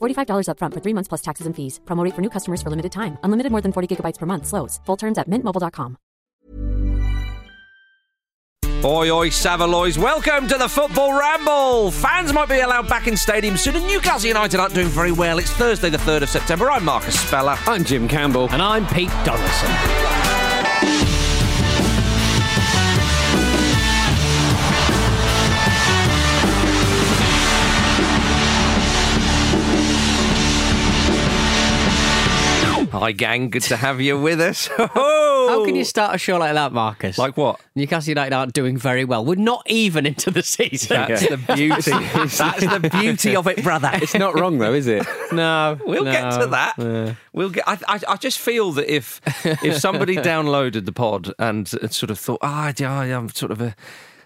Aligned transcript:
$45 0.00 0.46
upfront 0.50 0.74
for 0.74 0.80
three 0.80 0.94
months 0.94 1.08
plus 1.08 1.22
taxes 1.22 1.46
and 1.46 1.56
fees. 1.56 1.80
Promo 1.84 2.04
rate 2.04 2.14
for 2.14 2.22
new 2.22 2.30
customers 2.30 2.62
for 2.62 2.70
limited 2.70 2.92
time. 2.92 3.18
Unlimited 3.24 3.50
more 3.50 3.60
than 3.60 3.72
40 3.72 3.96
gigabytes 3.96 4.18
per 4.18 4.26
month. 4.26 4.46
Slows. 4.46 4.80
Full 4.86 4.96
terms 4.96 5.18
at 5.18 5.28
mintmobile.com. 5.28 5.98
Oi, 8.84 9.10
oi, 9.10 9.28
Savaloys. 9.28 9.98
Welcome 9.98 10.46
to 10.46 10.56
the 10.56 10.68
Football 10.68 11.18
Ramble. 11.18 11.90
Fans 11.90 12.32
might 12.32 12.48
be 12.48 12.60
allowed 12.60 12.88
back 12.88 13.08
in 13.08 13.14
stadiums 13.14 13.58
soon, 13.58 13.74
and 13.74 13.84
Newcastle 13.88 14.28
United 14.28 14.60
aren't 14.60 14.72
doing 14.72 14.86
very 14.86 15.10
well. 15.10 15.40
It's 15.40 15.50
Thursday, 15.50 15.90
the 15.90 15.98
3rd 15.98 16.22
of 16.22 16.28
September. 16.28 16.70
I'm 16.70 16.84
Marcus 16.84 17.18
Speller. 17.18 17.58
I'm 17.66 17.82
Jim 17.82 18.06
Campbell. 18.06 18.48
And 18.52 18.62
I'm 18.62 18.86
Pete 18.86 19.10
Donaldson. 19.24 21.17
Hi, 32.98 33.12
gang. 33.12 33.50
Good 33.50 33.62
to 33.62 33.76
have 33.76 34.00
you 34.00 34.20
with 34.20 34.40
us. 34.40 34.66
How 34.76 35.64
can 35.64 35.76
you 35.76 35.84
start 35.84 36.16
a 36.16 36.18
show 36.18 36.36
like 36.36 36.54
that, 36.54 36.72
Marcus? 36.72 37.16
Like 37.16 37.36
what? 37.36 37.60
Newcastle 37.76 38.10
United 38.10 38.34
aren't 38.34 38.54
doing 38.54 38.76
very 38.76 39.04
well. 39.04 39.24
We're 39.24 39.36
not 39.36 39.62
even 39.66 40.04
into 40.04 40.32
the 40.32 40.42
season. 40.42 40.96
That's 40.96 41.28
the 41.28 41.36
beauty. 41.36 41.92
That's 41.92 42.38
the 42.38 42.90
beauty 43.00 43.36
of 43.36 43.46
it, 43.46 43.62
brother. 43.62 43.90
It's 43.92 44.14
not 44.14 44.34
wrong 44.34 44.58
though, 44.58 44.74
is 44.74 44.88
it? 44.88 45.06
no, 45.32 45.78
We'll 45.86 46.02
no. 46.02 46.10
get 46.10 46.40
to 46.40 46.46
that. 46.48 47.16
We'll 47.32 47.50
get. 47.50 47.68
I, 47.68 47.78
I, 47.86 48.00
I 48.08 48.16
just 48.16 48.40
feel 48.40 48.72
that 48.72 48.92
if 48.92 49.20
if 49.62 49.76
somebody 49.78 50.16
downloaded 50.16 50.84
the 50.84 50.92
pod 50.92 51.32
and 51.38 51.68
sort 51.68 52.10
of 52.10 52.18
thought, 52.18 52.40
ah, 52.42 52.72
yeah, 52.76 53.16
I'm 53.16 53.28
sort 53.28 53.52
of 53.52 53.60
a. 53.60 53.76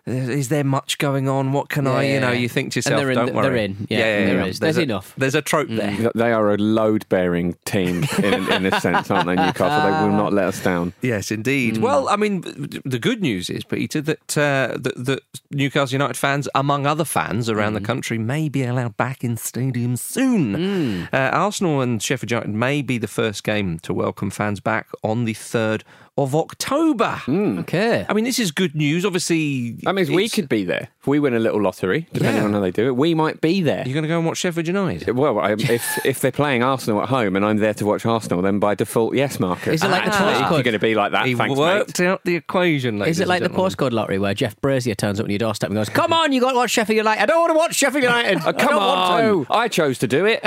Is 0.05 0.49
there 0.49 0.65
much 0.65 0.99
going 0.99 1.29
on? 1.29 1.53
What 1.53 1.69
can 1.69 1.87
I, 1.87 2.03
you 2.15 2.19
know? 2.19 2.33
You 2.33 2.49
think 2.49 2.73
to 2.73 2.79
And 2.81 2.87
yourself, 2.87 3.01
they're 3.01 3.11
in- 3.13 3.17
don't 3.19 3.35
worry. 3.35 3.43
they're 3.49 3.57
in. 3.57 3.87
Yeah, 3.89 3.99
there 3.99 4.41
is. 4.41 4.59
There's, 4.59 4.59
There's 4.59 4.79
a- 4.79 4.83
enough. 4.83 5.15
There's 5.17 5.35
a 5.37 5.43
trope 5.43 5.69
there. 5.69 6.11
They 6.15 6.33
are 6.33 6.51
a 6.51 6.57
load-bearing 6.57 7.55
team 7.65 8.05
in, 8.21 8.51
in 8.53 8.67
a 8.67 8.81
sense, 8.81 9.13
aren't 9.13 9.27
they? 9.27 9.37
Newcastle. 9.37 9.91
They 9.93 10.05
will 10.09 10.17
not 10.17 10.33
let 10.33 10.47
us 10.47 10.61
down. 10.61 10.93
Yes, 11.03 11.31
indeed. 11.31 11.77
Hmm. 11.77 11.83
Well, 11.85 12.09
I 12.09 12.17
mean, 12.17 12.41
the 12.85 12.99
good 12.99 13.23
news 13.23 13.49
is, 13.49 13.63
Peter, 13.63 14.01
that, 14.01 14.37
uh, 14.37 14.77
that 14.81 15.05
that 15.05 15.21
Newcastle 15.53 15.93
United 15.95 16.17
fans, 16.17 16.49
among 16.53 16.85
other 16.85 17.05
fans 17.05 17.49
around 17.49 17.75
the 17.75 17.81
Hmm. 17.81 17.87
country, 17.87 18.19
may 18.19 18.49
be 18.49 18.65
allowed 18.65 18.97
back 18.97 19.23
in 19.23 19.37
stadiums 19.37 20.01
soon. 20.01 21.05
Uh, 21.13 21.31
Arsenal 21.33 21.81
and 21.81 22.03
Sheffield 22.03 22.33
United 22.33 22.51
may 22.53 22.83
be 22.83 22.99
the 22.99 23.07
first 23.07 23.45
game 23.45 23.79
to 23.81 23.95
welcome 23.95 24.31
fans 24.31 24.59
back 24.59 24.89
on 25.05 25.27
the 25.27 25.35
third 25.35 25.85
of 26.19 26.35
October. 26.35 27.11
Hmm. 27.25 27.61
Okay. 27.61 28.05
I 28.07 28.13
mean, 28.13 28.25
this 28.25 28.39
is 28.39 28.51
good 28.51 28.75
news. 28.75 29.07
Obviously, 29.07 29.73
That 29.83 29.95
means 29.95 30.11
we 30.11 30.29
could 30.29 30.47
be 30.49 30.63
there 30.63 30.89
if 31.01 31.07
we 31.07 31.19
win 31.19 31.33
a 31.33 31.39
little 31.39 31.61
lottery, 31.63 32.07
depending 32.13 32.43
Yeah. 32.43 32.49
on 32.49 32.53
how 32.53 32.61
they 32.61 32.71
do 32.71 32.87
it. 32.89 32.97
We 32.97 33.15
might 33.15 33.41
be 33.41 33.63
there. 33.63 33.83
You're 33.87 33.95
going 33.95 34.03
to 34.03 34.09
go 34.09 34.19
and 34.19 34.27
watch 34.27 34.37
Sheffield 34.39 34.67
United. 34.67 35.17
Well, 35.17 35.39
I, 35.39 35.53
if 35.59 36.05
if 36.05 36.21
they're 36.21 36.31
playing 36.31 36.63
Arsenal 36.63 37.03
at 37.03 37.09
home 37.09 37.35
and 37.35 37.45
I'm 37.45 37.57
there 37.59 37.73
to 37.75 37.87
watch 37.87 38.05
Arsenal, 38.05 38.43
then 38.43 38.59
by 38.59 38.75
default, 38.75 39.15
yes, 39.15 39.41
Marcus. 39.41 39.75
Is 39.75 39.83
it 39.83 39.89
like 39.89 40.05
the 40.05 40.11
Actually, 40.13 40.33
postcode? 40.35 40.51
You're 40.53 40.63
going 40.65 40.73
to 40.75 40.79
be 40.79 40.95
like 40.95 41.13
that. 41.13 41.27
He 41.27 41.35
Thanks, 41.35 41.59
worked 41.59 41.99
mate. 41.99 42.07
out 42.07 42.21
the 42.25 42.37
equation. 42.37 43.01
Is 43.03 43.19
it 43.19 43.27
like 43.27 43.41
the 43.43 43.49
gentlemen. 43.49 43.71
postcode 43.71 43.93
lottery 43.93 44.19
where 44.19 44.35
Jeff 44.35 44.61
Brazier 44.61 44.95
turns 44.95 45.19
up 45.19 45.25
on 45.25 45.31
your 45.31 45.39
doorstep 45.39 45.71
and 45.71 45.77
goes, 45.77 45.89
"Come 45.89 46.13
on, 46.13 46.33
you 46.33 46.41
got 46.43 46.51
to 46.51 46.57
watch 46.57 46.71
Sheffield 46.73 46.99
United." 46.99 47.23
I 47.23 47.27
don't 47.27 47.41
want 47.41 47.53
to 47.53 47.59
watch 47.59 47.75
Sheffield 47.75 48.05
United. 48.05 48.39
Oh, 48.45 48.49
I 48.49 48.53
come 48.53 48.71
don't 48.71 48.83
on! 48.83 49.25
Want 49.37 49.49
to. 49.49 49.55
I 49.55 49.69
chose 49.69 49.99
to 50.01 50.07
do 50.07 50.27
it. 50.27 50.45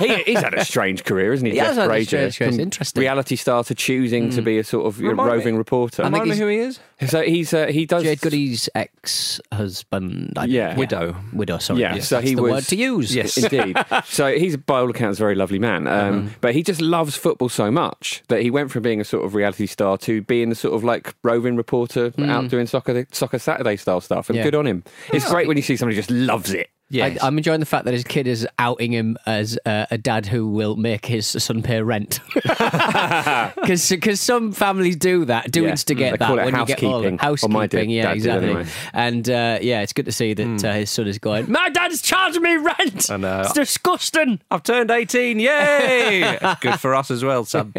he, 0.00 0.16
he's 0.24 0.40
had 0.40 0.54
a 0.54 0.64
strange 0.64 1.04
career, 1.04 1.32
isn't 1.32 1.44
he? 1.44 1.52
He 1.58 1.58
has 1.58 1.70
Jeff 1.70 1.76
had 1.76 1.84
a 1.86 1.88
Brazier, 1.88 2.30
strange. 2.30 2.54
It's 2.54 2.62
interesting. 2.62 3.00
Reality 3.00 3.36
star 3.36 3.64
to 3.64 3.74
choosing 3.74 4.30
to 4.30 4.42
be 4.42 4.58
a 4.58 4.64
sort 4.64 4.86
of 4.86 5.00
you 5.10 5.16
know, 5.16 5.22
Remind 5.22 5.28
me- 5.30 5.36
roving 5.38 5.56
reporter. 5.56 6.02
Remind 6.04 6.24
me 6.24 6.28
he's- 6.30 6.38
who 6.38 6.46
he 6.48 6.56
is. 6.58 6.80
So 7.08 7.22
he's 7.22 7.54
uh, 7.54 7.66
he 7.66 7.86
does 7.86 8.02
Jade 8.02 8.20
Goody's 8.20 8.68
ex-husband. 8.74 10.32
I 10.36 10.44
Yeah. 10.46 10.76
Widow. 10.76 11.16
Widow. 11.32 11.58
Sorry. 11.58 11.80
Yeah, 11.80 11.94
Yes, 11.94 12.08
so 12.08 12.16
that's 12.16 12.28
he 12.28 12.34
the 12.34 12.42
was 12.42 12.52
word 12.52 12.64
to 12.64 12.76
use. 12.76 13.14
Yes. 13.14 13.36
Indeed. 13.42 13.76
so 14.04 14.32
he's, 14.36 14.56
by 14.56 14.80
all 14.80 14.90
accounts, 14.90 15.18
a 15.18 15.22
very 15.22 15.34
lovely 15.34 15.58
man. 15.58 15.86
Um, 15.86 16.30
But 16.40 16.54
he 16.54 16.62
just 16.62 16.80
loves 16.80 17.16
football 17.16 17.48
so 17.48 17.70
much 17.70 18.22
that 18.28 18.42
he 18.42 18.50
went 18.50 18.70
from 18.70 18.82
being 18.82 19.00
a 19.00 19.04
sort 19.04 19.24
of 19.24 19.34
reality 19.34 19.66
star 19.66 19.96
to 19.98 20.22
being 20.22 20.48
the 20.48 20.54
sort 20.54 20.74
of 20.74 20.84
like 20.84 21.14
roving 21.22 21.56
reporter 21.56 22.12
out 22.18 22.48
doing 22.48 22.66
soccer 22.66 23.06
soccer 23.12 23.38
Saturday 23.38 23.76
style 23.76 24.00
stuff. 24.00 24.28
And 24.28 24.36
Yeah. 24.36 24.44
good 24.44 24.54
on 24.54 24.66
him. 24.66 24.82
It's 25.12 25.28
great 25.30 25.46
when 25.48 25.56
you 25.56 25.62
see 25.62 25.76
somebody 25.76 25.96
just 25.96 26.10
loves 26.10 26.52
it. 26.52 26.68
Yes. 26.90 27.18
I, 27.22 27.26
I'm 27.26 27.36
enjoying 27.36 27.60
the 27.60 27.66
fact 27.66 27.84
that 27.84 27.92
his 27.94 28.04
kid 28.04 28.26
is 28.26 28.46
outing 28.58 28.92
him 28.92 29.18
as 29.26 29.58
uh, 29.66 29.86
a 29.90 29.98
dad 29.98 30.26
who 30.26 30.48
will 30.48 30.76
make 30.76 31.04
his 31.06 31.26
son 31.26 31.62
pay 31.62 31.82
rent. 31.82 32.20
Because 33.68 34.20
some 34.20 34.52
families 34.52 34.96
do 34.96 35.24
that, 35.26 35.50
do 35.50 35.64
Yeah. 35.64 35.70
instigate 35.70 36.12
They 36.12 36.16
that 36.18 36.26
call 36.26 36.38
it 36.38 36.44
when 36.46 36.56
you 36.56 36.66
get 36.66 36.82
older. 36.82 37.10
housekeeping. 37.10 37.18
Housekeeping, 37.18 37.90
yeah, 37.90 38.12
exactly. 38.12 38.48
anyway. 38.50 38.66
And 38.92 39.28
uh, 39.28 39.58
yeah, 39.60 39.82
it's 39.82 39.92
good 39.92 40.06
to 40.06 40.12
see 40.12 40.34
that 40.34 40.64
uh, 40.64 40.72
his 40.72 40.90
son 40.90 41.06
is 41.06 41.18
going, 41.18 41.50
My 41.58 41.68
dad's 41.68 42.00
charging 42.02 42.42
me 42.42 42.56
rent! 42.56 43.10
I 43.10 43.16
know. 43.16 43.40
It's 43.40 43.52
disgusting! 43.52 44.40
I've 44.50 44.62
turned 44.62 44.90
18. 44.90 45.38
Yay! 45.40 46.38
Good 46.60 46.80
for 46.80 46.94
us 46.94 47.10
as 47.10 47.22
well, 47.24 47.44
Sam. 47.44 47.72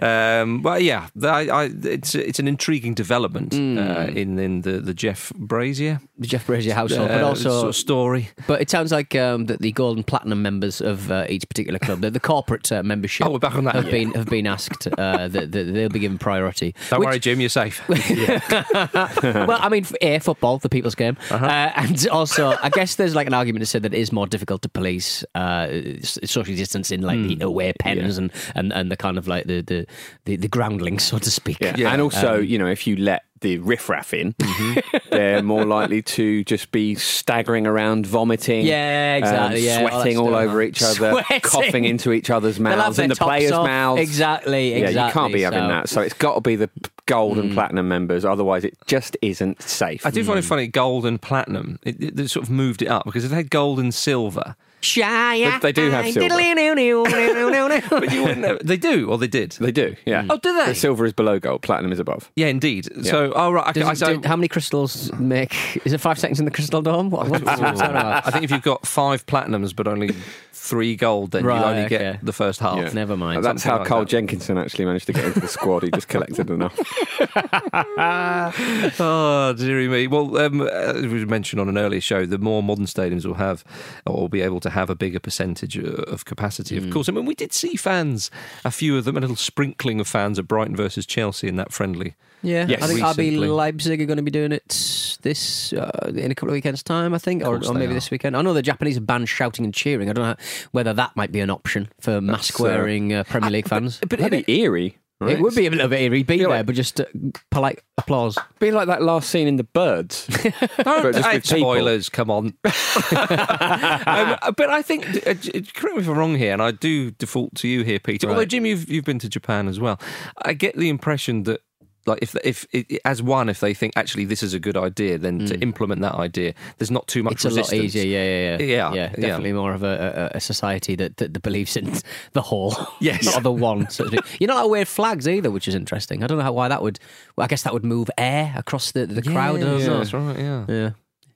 Um, 0.00 0.62
well, 0.62 0.78
yeah, 0.80 1.08
I, 1.22 1.48
I, 1.48 1.70
it's 1.82 2.14
it's 2.14 2.38
an 2.38 2.48
intriguing 2.48 2.94
development 2.94 3.52
uh, 3.54 4.10
in 4.14 4.38
in 4.38 4.62
the, 4.62 4.80
the 4.80 4.94
Jeff 4.94 5.32
Brazier 5.36 6.00
The 6.18 6.26
Jeff 6.26 6.46
Brazier 6.46 6.74
household, 6.74 7.08
but 7.08 7.22
uh, 7.22 7.26
also. 7.28 7.50
sort 7.50 7.68
of 7.68 7.76
story. 7.76 8.30
But 8.46 8.53
But 8.54 8.60
it 8.62 8.70
sounds 8.70 8.92
like 8.92 9.16
um, 9.16 9.46
that 9.46 9.60
the 9.60 9.72
gold 9.72 9.96
and 9.96 10.06
platinum 10.06 10.40
members 10.40 10.80
of 10.80 11.10
uh, 11.10 11.26
each 11.28 11.48
particular 11.48 11.80
club, 11.80 12.02
the, 12.02 12.10
the 12.12 12.20
corporate 12.20 12.70
uh, 12.70 12.84
membership, 12.84 13.26
Oh, 13.26 13.30
we're 13.32 13.40
back 13.40 13.56
on 13.56 13.64
that. 13.64 13.74
have 13.74 13.90
been 13.90 14.12
have 14.14 14.26
been 14.26 14.46
asked 14.46 14.86
uh, 14.86 15.26
that, 15.26 15.50
that 15.50 15.64
they'll 15.74 15.88
be 15.88 15.98
given 15.98 16.18
priority. 16.18 16.72
Don't 16.88 17.00
Which- 17.00 17.06
worry, 17.06 17.18
Jim, 17.18 17.40
you're 17.40 17.48
safe. 17.48 17.82
well, 17.88 19.58
I 19.60 19.68
mean, 19.70 19.84
a 20.00 20.18
football, 20.20 20.58
the 20.58 20.68
people's 20.68 20.94
game, 20.94 21.16
Uh-huh. 21.30 21.44
uh, 21.44 21.72
and 21.74 22.06
also, 22.08 22.56
I 22.62 22.68
guess 22.70 22.94
there's 22.94 23.14
like 23.16 23.26
an 23.26 23.34
argument 23.34 23.62
to 23.62 23.66
say 23.66 23.78
that 23.80 23.92
it 23.92 23.98
is 23.98 24.12
more 24.12 24.26
difficult 24.28 24.62
to 24.62 24.68
police 24.68 25.24
uh, 25.34 25.66
s- 25.70 26.18
social 26.24 26.54
distance 26.54 26.90
in 26.90 27.02
like 27.02 27.18
Hmm. 27.18 27.26
the 27.28 27.38
away 27.44 27.72
pens 27.80 28.18
and, 28.18 28.30
and 28.54 28.72
and 28.72 28.90
the 28.90 28.96
kind 28.96 29.18
of 29.18 29.26
like 29.26 29.46
the 29.46 29.62
the 29.62 29.86
the, 30.26 30.36
the 30.36 30.48
groundlings, 30.48 31.02
so 31.02 31.18
to 31.18 31.30
speak. 31.30 31.58
Yeah. 31.60 31.92
And 31.92 32.00
also, 32.02 32.38
you 32.38 32.58
know, 32.58 32.66
if 32.68 32.86
you 32.86 32.96
let 32.96 33.24
the 33.44 33.58
riffraff 33.58 34.14
in, 34.14 34.32
mm-hmm. 34.32 34.96
they're 35.10 35.42
more 35.42 35.64
likely 35.64 36.00
to 36.02 36.42
just 36.44 36.72
be 36.72 36.94
staggering 36.94 37.66
around, 37.66 38.06
vomiting. 38.06 38.66
Yeah, 38.66 39.18
um, 39.18 39.22
exactly, 39.22 39.60
um, 39.60 39.64
yeah, 39.64 39.82
all 39.82 40.00
sweating 40.00 40.18
all, 40.18 40.28
stuff. 40.28 40.40
over 40.40 40.62
each 40.62 40.82
other, 40.82 41.10
Sweating. 41.12 41.40
coughing 41.40 41.84
into 41.84 42.12
each 42.12 42.30
other's 42.30 42.58
mouths, 42.58 42.96
their 42.96 43.04
in 43.04 43.10
the 43.10 43.16
players' 43.16 43.52
off. 43.52 43.66
mouths. 43.66 44.00
Exactly, 44.00 44.70
Yeah, 44.70 44.76
you 44.76 44.82
can't 44.82 45.06
exactly, 45.06 45.32
be 45.34 45.42
having 45.42 45.58
so- 45.60 45.68
that. 45.68 45.88
So 45.88 46.00
it's 46.00 46.14
got 46.14 46.34
to 46.34 46.40
be 46.40 46.56
the 46.56 46.70
gold 47.06 47.38
and 47.38 47.50
mm. 47.50 47.54
platinum 47.54 47.86
members, 47.86 48.24
otherwise 48.24 48.64
it 48.64 48.76
just 48.86 49.16
isn't 49.20 49.60
safe. 49.60 50.04
I 50.06 50.10
do 50.10 50.24
find 50.24 50.38
it 50.38 50.44
mm. 50.44 50.48
funny, 50.48 50.66
gold 50.66 51.04
and 51.04 51.20
platinum. 51.20 51.78
It, 51.82 52.02
it, 52.02 52.16
they 52.16 52.26
sort 52.26 52.44
of 52.44 52.50
moved 52.50 52.82
it 52.82 52.88
up 52.88 53.04
because 53.04 53.24
if 53.24 53.30
they 53.30 53.36
had 53.36 53.50
gold 53.50 53.78
and 53.78 53.94
silver, 53.94 54.56
Shy, 54.84 55.50
But 55.50 55.62
they 55.62 55.72
do 55.72 55.90
have 55.90 56.04
silver. 56.12 56.28
but 57.90 58.12
you 58.12 58.22
wouldn't 58.22 58.40
know. 58.40 58.58
They 58.62 58.76
do, 58.76 59.08
or 59.10 59.18
they 59.18 59.26
did. 59.26 59.52
They 59.52 59.72
do, 59.72 59.96
yeah. 60.04 60.26
Oh, 60.30 60.38
do 60.38 60.56
they? 60.56 60.66
The 60.66 60.74
silver 60.74 61.04
is 61.06 61.12
below 61.12 61.38
gold, 61.38 61.62
platinum 61.62 61.92
is 61.92 61.98
above. 61.98 62.30
Yeah, 62.36 62.48
indeed. 62.48 62.88
So, 63.04 63.32
oh 63.34 63.50
right, 63.52 63.68
okay, 63.68 63.80
Does 63.80 64.02
it- 64.02 64.08
I, 64.08 64.14
do- 64.16 64.28
how 64.28 64.36
many 64.36 64.48
crystals 64.48 65.12
make? 65.14 65.54
Is 65.84 65.92
it 65.92 65.98
five 65.98 66.18
seconds 66.18 66.38
in 66.38 66.44
the 66.44 66.50
crystal 66.50 66.82
dome? 66.82 67.10
What, 67.10 67.28
what, 67.28 67.42
what's 67.42 67.60
that 67.60 67.90
about? 67.90 68.26
I 68.26 68.30
think 68.30 68.44
if 68.44 68.50
you've 68.50 68.62
got 68.62 68.86
five 68.86 69.24
platinums 69.26 69.74
but 69.74 69.88
only 69.88 70.10
three 70.52 70.96
gold, 70.96 71.32
then 71.32 71.44
Right, 71.44 71.58
you 71.58 71.64
only 71.64 71.82
okay. 71.84 71.98
get 71.98 72.24
the 72.24 72.32
first 72.32 72.60
half. 72.60 72.76
Yeah. 72.78 72.90
Never 72.92 73.16
mind. 73.16 73.44
That's 73.44 73.62
Something 73.62 73.70
how 73.70 73.78
like 73.78 73.88
Carl 73.88 74.00
that. 74.02 74.08
Jenkinson 74.10 74.56
actually 74.58 74.84
managed 74.86 75.06
to 75.06 75.12
get 75.12 75.24
into 75.24 75.40
the 75.40 75.48
squad. 75.48 75.82
He 75.82 75.90
just 75.90 76.08
collected 76.08 76.48
enough. 76.50 76.78
oh, 79.00 79.54
dearie 79.56 79.88
me. 79.88 80.06
Well, 80.06 80.36
um, 80.38 80.62
as 80.62 81.02
we 81.06 81.24
mentioned 81.24 81.60
on 81.60 81.68
an 81.68 81.78
earlier 81.78 82.00
show, 82.00 82.26
the 82.26 82.38
more 82.38 82.62
modern 82.62 82.86
stadiums 82.86 83.24
will 83.26 83.34
have, 83.34 83.64
or 84.06 84.16
will 84.22 84.28
be 84.28 84.40
able 84.42 84.60
to 84.60 84.70
have 84.74 84.90
a 84.90 84.94
bigger 84.94 85.18
percentage 85.20 85.78
uh, 85.78 86.02
of 86.14 86.24
capacity, 86.24 86.78
Hmm. 86.78 86.84
of 86.86 86.92
course. 86.92 87.08
I 87.08 87.12
mean, 87.12 87.24
we 87.26 87.34
did 87.34 87.52
see 87.52 87.76
fans, 87.76 88.30
a 88.64 88.70
few 88.70 88.96
of 88.98 89.04
them, 89.04 89.16
a 89.16 89.20
little 89.20 89.36
sprinkling 89.36 90.00
of 90.00 90.06
fans 90.06 90.38
at 90.38 90.46
Brighton 90.46 90.76
versus 90.76 91.06
Chelsea 91.06 91.48
in 91.48 91.56
that 91.56 91.72
friendly. 91.72 92.14
Yeah, 92.42 92.66
Yes. 92.68 92.82
I 92.82 92.86
think 92.88 93.00
RB 93.00 93.16
Recently. 93.16 93.48
Leipzig 93.48 94.02
are 94.02 94.04
going 94.04 94.18
to 94.18 94.22
be 94.22 94.30
doing 94.30 94.52
it 94.52 95.16
this 95.22 95.72
uh, 95.72 96.12
in 96.14 96.30
a 96.30 96.34
couple 96.34 96.50
of 96.50 96.52
weekends' 96.52 96.82
time, 96.82 97.14
I 97.14 97.18
think, 97.18 97.42
or, 97.42 97.56
or 97.66 97.72
maybe 97.72 97.92
are. 97.92 97.94
this 97.94 98.10
weekend. 98.10 98.36
I 98.36 98.42
know 98.42 98.52
the 98.52 98.60
Japanese 98.60 98.98
are 98.98 99.00
banned 99.00 99.30
shouting 99.30 99.64
and 99.64 99.72
cheering. 99.72 100.10
I 100.10 100.12
don't 100.12 100.26
know 100.26 100.36
whether 100.72 100.92
that 100.92 101.16
might 101.16 101.32
be 101.32 101.40
an 101.40 101.48
option 101.48 101.88
for 102.00 102.20
mask-wearing 102.20 103.14
uh, 103.14 103.24
Premier 103.24 103.48
League 103.50 103.68
fans. 103.72 103.98
But 104.06 104.18
That'd 104.18 104.44
be 104.44 104.60
eerie. 104.60 104.98
Right? 105.20 105.32
It 105.38 105.40
would 105.40 105.54
be 105.54 105.66
a 105.66 105.70
little 105.70 105.88
bit 105.88 106.00
eerie, 106.02 106.22
be 106.24 106.38
there, 106.38 106.48
like- 106.48 106.66
but 106.66 106.74
just 106.74 107.00
uh, 107.00 107.04
polite 107.50 107.80
applause. 107.96 108.36
be 108.58 108.70
like 108.72 108.88
that 108.88 109.00
last 109.00 109.30
scene 109.30 109.46
in 109.46 109.56
The 109.56 109.64
Birds. 109.64 110.26
Hey, 110.84 111.02
with 111.36 111.46
spoilers, 111.46 112.08
come 112.08 112.30
on. 112.30 112.46
um, 112.64 114.36
but 114.56 114.70
I 114.70 114.82
think, 114.82 115.06
uh, 115.26 115.34
correct 115.74 115.96
me 115.96 116.02
if 116.02 116.08
I'm 116.08 116.18
wrong 116.18 116.34
here, 116.34 116.52
and 116.52 116.60
I 116.62 116.72
do 116.72 117.10
default 117.12 117.54
to 117.56 117.68
you 117.68 117.82
here, 117.84 117.98
Peter. 117.98 118.26
Although, 118.28 118.40
Right. 118.40 118.48
Jim, 118.48 118.66
you've, 118.66 118.88
you've 118.90 119.04
been 119.04 119.18
to 119.20 119.28
Japan 119.28 119.68
as 119.68 119.78
well. 119.80 120.00
I 120.42 120.52
get 120.52 120.76
the 120.76 120.88
impression 120.88 121.44
that. 121.44 121.60
Like 122.06 122.18
if 122.22 122.36
if 122.44 122.66
it, 122.72 123.00
as 123.04 123.22
one, 123.22 123.48
if 123.48 123.60
they 123.60 123.72
think 123.74 123.94
actually 123.96 124.26
this 124.26 124.42
is 124.42 124.52
a 124.54 124.60
good 124.60 124.76
idea, 124.76 125.16
then 125.16 125.38
to 125.46 125.58
implement 125.60 126.02
that 126.02 126.14
idea, 126.14 126.52
there's 126.78 126.90
not 126.90 127.06
too 127.06 127.22
much. 127.22 127.42
Hmm. 127.42 127.48
It's 127.48 127.56
a 127.56 127.60
lot 127.60 127.72
easier, 127.72 128.04
yeah, 128.04 128.24
yeah, 128.24 128.56
yeah, 128.58 128.58
Yeah, 128.58 128.66
yeah. 128.66 128.94
yeah. 128.94 129.08
Definitely 129.28 129.52
more 129.54 129.72
of 129.72 129.82
a, 129.82 130.30
a, 130.34 130.36
a 130.36 130.40
society 130.40 130.96
that, 130.96 131.16
that, 131.16 131.32
that 131.34 131.40
believes 131.42 131.76
in 131.76 131.92
the 132.32 132.42
whole, 132.42 132.74
Yes. 133.00 133.24
not 133.24 133.42
the 133.42 133.52
one. 133.52 133.88
So 133.88 134.04
to 134.04 134.10
speak. 134.10 134.40
You're 134.40 134.48
not 134.48 134.64
allowed 134.64 134.80
to 134.80 134.84
flags 134.84 135.26
either, 135.26 135.50
which 135.50 135.66
is 135.66 135.74
interesting. 135.74 136.22
I 136.22 136.26
don't 136.26 136.36
know 136.38 136.44
how, 136.44 136.52
why 136.52 136.68
that 136.68 136.82
would. 136.82 136.98
Well, 137.36 137.44
I 137.44 137.48
guess 137.48 137.62
that 137.62 137.72
would 137.72 137.84
move 137.84 138.10
air 138.18 138.52
across 138.56 138.92
the 138.92 139.06
the 139.06 139.22
crowd. 139.22 139.56
I 139.56 139.60
don't 139.60 139.80
Yeah, 139.80 139.86
that's 139.88 140.12
right. 140.12 140.38
Yeah, 140.38 140.64
Yeah, 140.68 140.90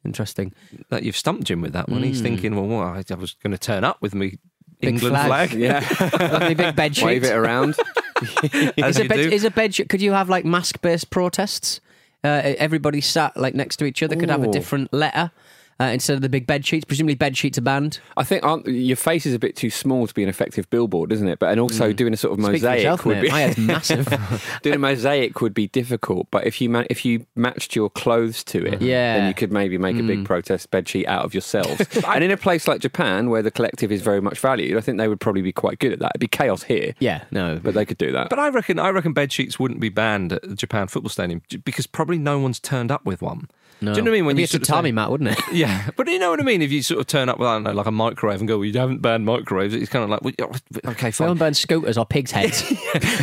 interesting. 0.04 0.52
that 0.90 1.02
you've 1.02 1.16
stumped 1.16 1.44
Jim 1.44 1.60
with 1.62 1.72
that 1.72 1.88
one. 1.88 2.02
He's 2.02 2.20
thinking, 2.20 2.54
well, 2.56 2.66
what, 2.66 2.84
I, 3.10 3.14
I 3.14 3.16
was 3.16 3.34
going 3.42 3.52
to 3.52 3.58
turn 3.58 3.84
up 3.84 4.00
with 4.02 4.14
me 4.14 4.38
England 4.80 5.16
flag. 5.16 5.50
flag. 5.50 5.58
Yeah. 5.58 5.86
Lovely 6.32 6.54
big 6.54 6.76
bed 6.76 6.96
sheet. 6.96 7.04
Wave 7.04 7.24
it 7.24 7.32
around. 7.34 7.76
is 8.76 8.98
a 8.98 9.04
bed, 9.04 9.16
do. 9.16 9.30
is 9.30 9.44
a 9.44 9.50
bed 9.50 9.74
sheet- 9.74 9.88
Could 9.88 10.02
you 10.02 10.12
have 10.12 10.28
like 10.28 10.44
mask 10.44 10.80
based 10.80 11.10
protests? 11.10 11.80
Uh, 12.24 12.54
everybody 12.58 13.00
sat 13.00 13.36
like 13.36 13.54
next 13.54 13.76
to 13.76 13.84
each 13.84 14.02
other 14.02 14.16
could 14.16 14.28
have 14.28 14.42
a 14.42 14.48
Ooh. 14.48 14.52
different 14.52 14.92
letter 14.92 15.30
uh, 15.80 15.84
instead 15.84 16.14
of 16.14 16.22
the 16.22 16.28
big 16.28 16.46
bed 16.46 16.66
sheets. 16.66 16.84
Presumably, 16.84 17.14
bed 17.14 17.36
sheets 17.36 17.56
are 17.58 17.62
banned. 17.62 18.00
I 18.16 18.24
think 18.24 18.44
aren't, 18.44 18.66
your 18.66 18.96
face 18.96 19.26
is 19.26 19.34
a 19.34 19.38
bit 19.38 19.54
too 19.56 19.70
small 19.70 20.06
to 20.06 20.14
be 20.14 20.22
an 20.22 20.28
effective 20.28 20.68
billboard, 20.70 21.12
isn't 21.12 21.28
it? 21.28 21.38
But 21.38 21.50
and 21.50 21.60
also 21.60 21.92
doing 21.92 22.12
a 22.12 22.16
sort 22.16 22.32
of 22.32 22.38
Mm. 22.38 22.48
Speak 22.48 22.60
for 22.60 22.66
mosaic 22.66 22.82
yourself, 22.84 23.04
would 23.06 23.20
be 23.20 23.28
My 23.30 23.40
head's 23.40 23.58
massive. 23.58 24.58
doing 24.62 24.76
a 24.76 24.78
mosaic 24.78 25.40
would 25.40 25.54
be 25.54 25.66
difficult. 25.68 26.28
But 26.30 26.46
if 26.46 26.60
you 26.60 26.68
ma- 26.68 26.84
if 26.90 27.04
you 27.04 27.26
matched 27.36 27.74
your 27.76 27.90
clothes 27.90 28.42
to 28.44 28.64
it, 28.66 28.80
Yeah. 28.82 29.18
then 29.18 29.28
you 29.28 29.34
could 29.34 29.52
maybe 29.52 29.78
make 29.78 29.98
a 29.98 30.02
big 30.02 30.24
protest 30.24 30.70
bedsheet 30.70 31.06
out 31.06 31.24
of 31.24 31.34
yourselves. 31.34 31.82
and 32.06 32.24
in 32.24 32.30
a 32.30 32.36
place 32.36 32.66
like 32.68 32.80
Japan, 32.80 33.30
where 33.30 33.42
the 33.42 33.50
collective 33.50 33.90
is 33.92 34.02
very 34.02 34.20
much 34.20 34.38
valued, 34.38 34.76
I 34.76 34.80
think 34.80 34.98
they 34.98 35.08
would 35.08 35.20
probably 35.20 35.42
be 35.42 35.52
quite 35.52 35.78
good 35.78 35.92
at 35.92 35.98
that. 36.00 36.12
It'd 36.14 36.20
be 36.20 36.28
chaos 36.28 36.62
here, 36.64 36.94
yeah, 36.98 37.24
no, 37.30 37.60
but 37.62 37.74
they 37.74 37.84
could 37.84 37.98
do 37.98 38.12
that. 38.12 38.30
But 38.30 38.38
I 38.38 38.48
reckon 38.48 38.78
I 38.78 38.90
reckon 38.90 39.12
bed 39.12 39.32
sheets 39.32 39.58
wouldn't 39.58 39.80
be 39.80 39.88
banned 39.88 40.32
at 40.32 40.42
the 40.42 40.54
Japan 40.54 40.88
football 40.88 41.10
stadium 41.10 41.42
because 41.64 41.86
probably 41.86 42.18
no 42.18 42.38
one's 42.38 42.58
turned 42.60 42.90
up 42.90 43.04
with 43.04 43.22
one. 43.22 43.48
No. 43.80 43.92
Do 43.94 43.98
you 43.98 44.04
know 44.04 44.10
what 44.10 44.16
I 44.16 44.18
mean? 44.18 44.26
When 44.26 44.32
It'd 44.32 44.36
be 44.36 44.40
you 44.42 44.44
a 44.44 44.48
sort 44.66 44.78
of 44.80 44.84
say- 44.86 44.92
mat, 44.92 45.10
wouldn't 45.10 45.30
it? 45.30 45.38
Yeah, 45.52 45.90
but 45.96 46.08
you 46.08 46.18
know 46.18 46.30
what 46.30 46.40
I 46.40 46.42
mean. 46.42 46.62
If 46.62 46.72
you 46.72 46.82
sort 46.82 47.00
of 47.00 47.06
turn 47.06 47.28
up 47.28 47.38
with 47.38 47.48
I 47.48 47.54
don't 47.54 47.62
know, 47.64 47.72
like 47.72 47.86
a 47.86 47.90
microwave 47.92 48.40
and 48.40 48.48
go, 48.48 48.58
"Well, 48.58 48.64
you 48.64 48.78
haven't 48.78 49.02
banned 49.02 49.24
microwaves," 49.24 49.74
it's 49.74 49.90
kind 49.90 50.02
of 50.04 50.10
like, 50.10 50.22
well, 50.22 50.34
"Okay, 50.86 51.06
We 51.08 51.12
fine, 51.12 51.28
haven't 51.28 51.38
burned 51.38 51.56
scooters 51.56 51.96
or 51.98 52.04
pigs' 52.06 52.30
heads. 52.38 52.62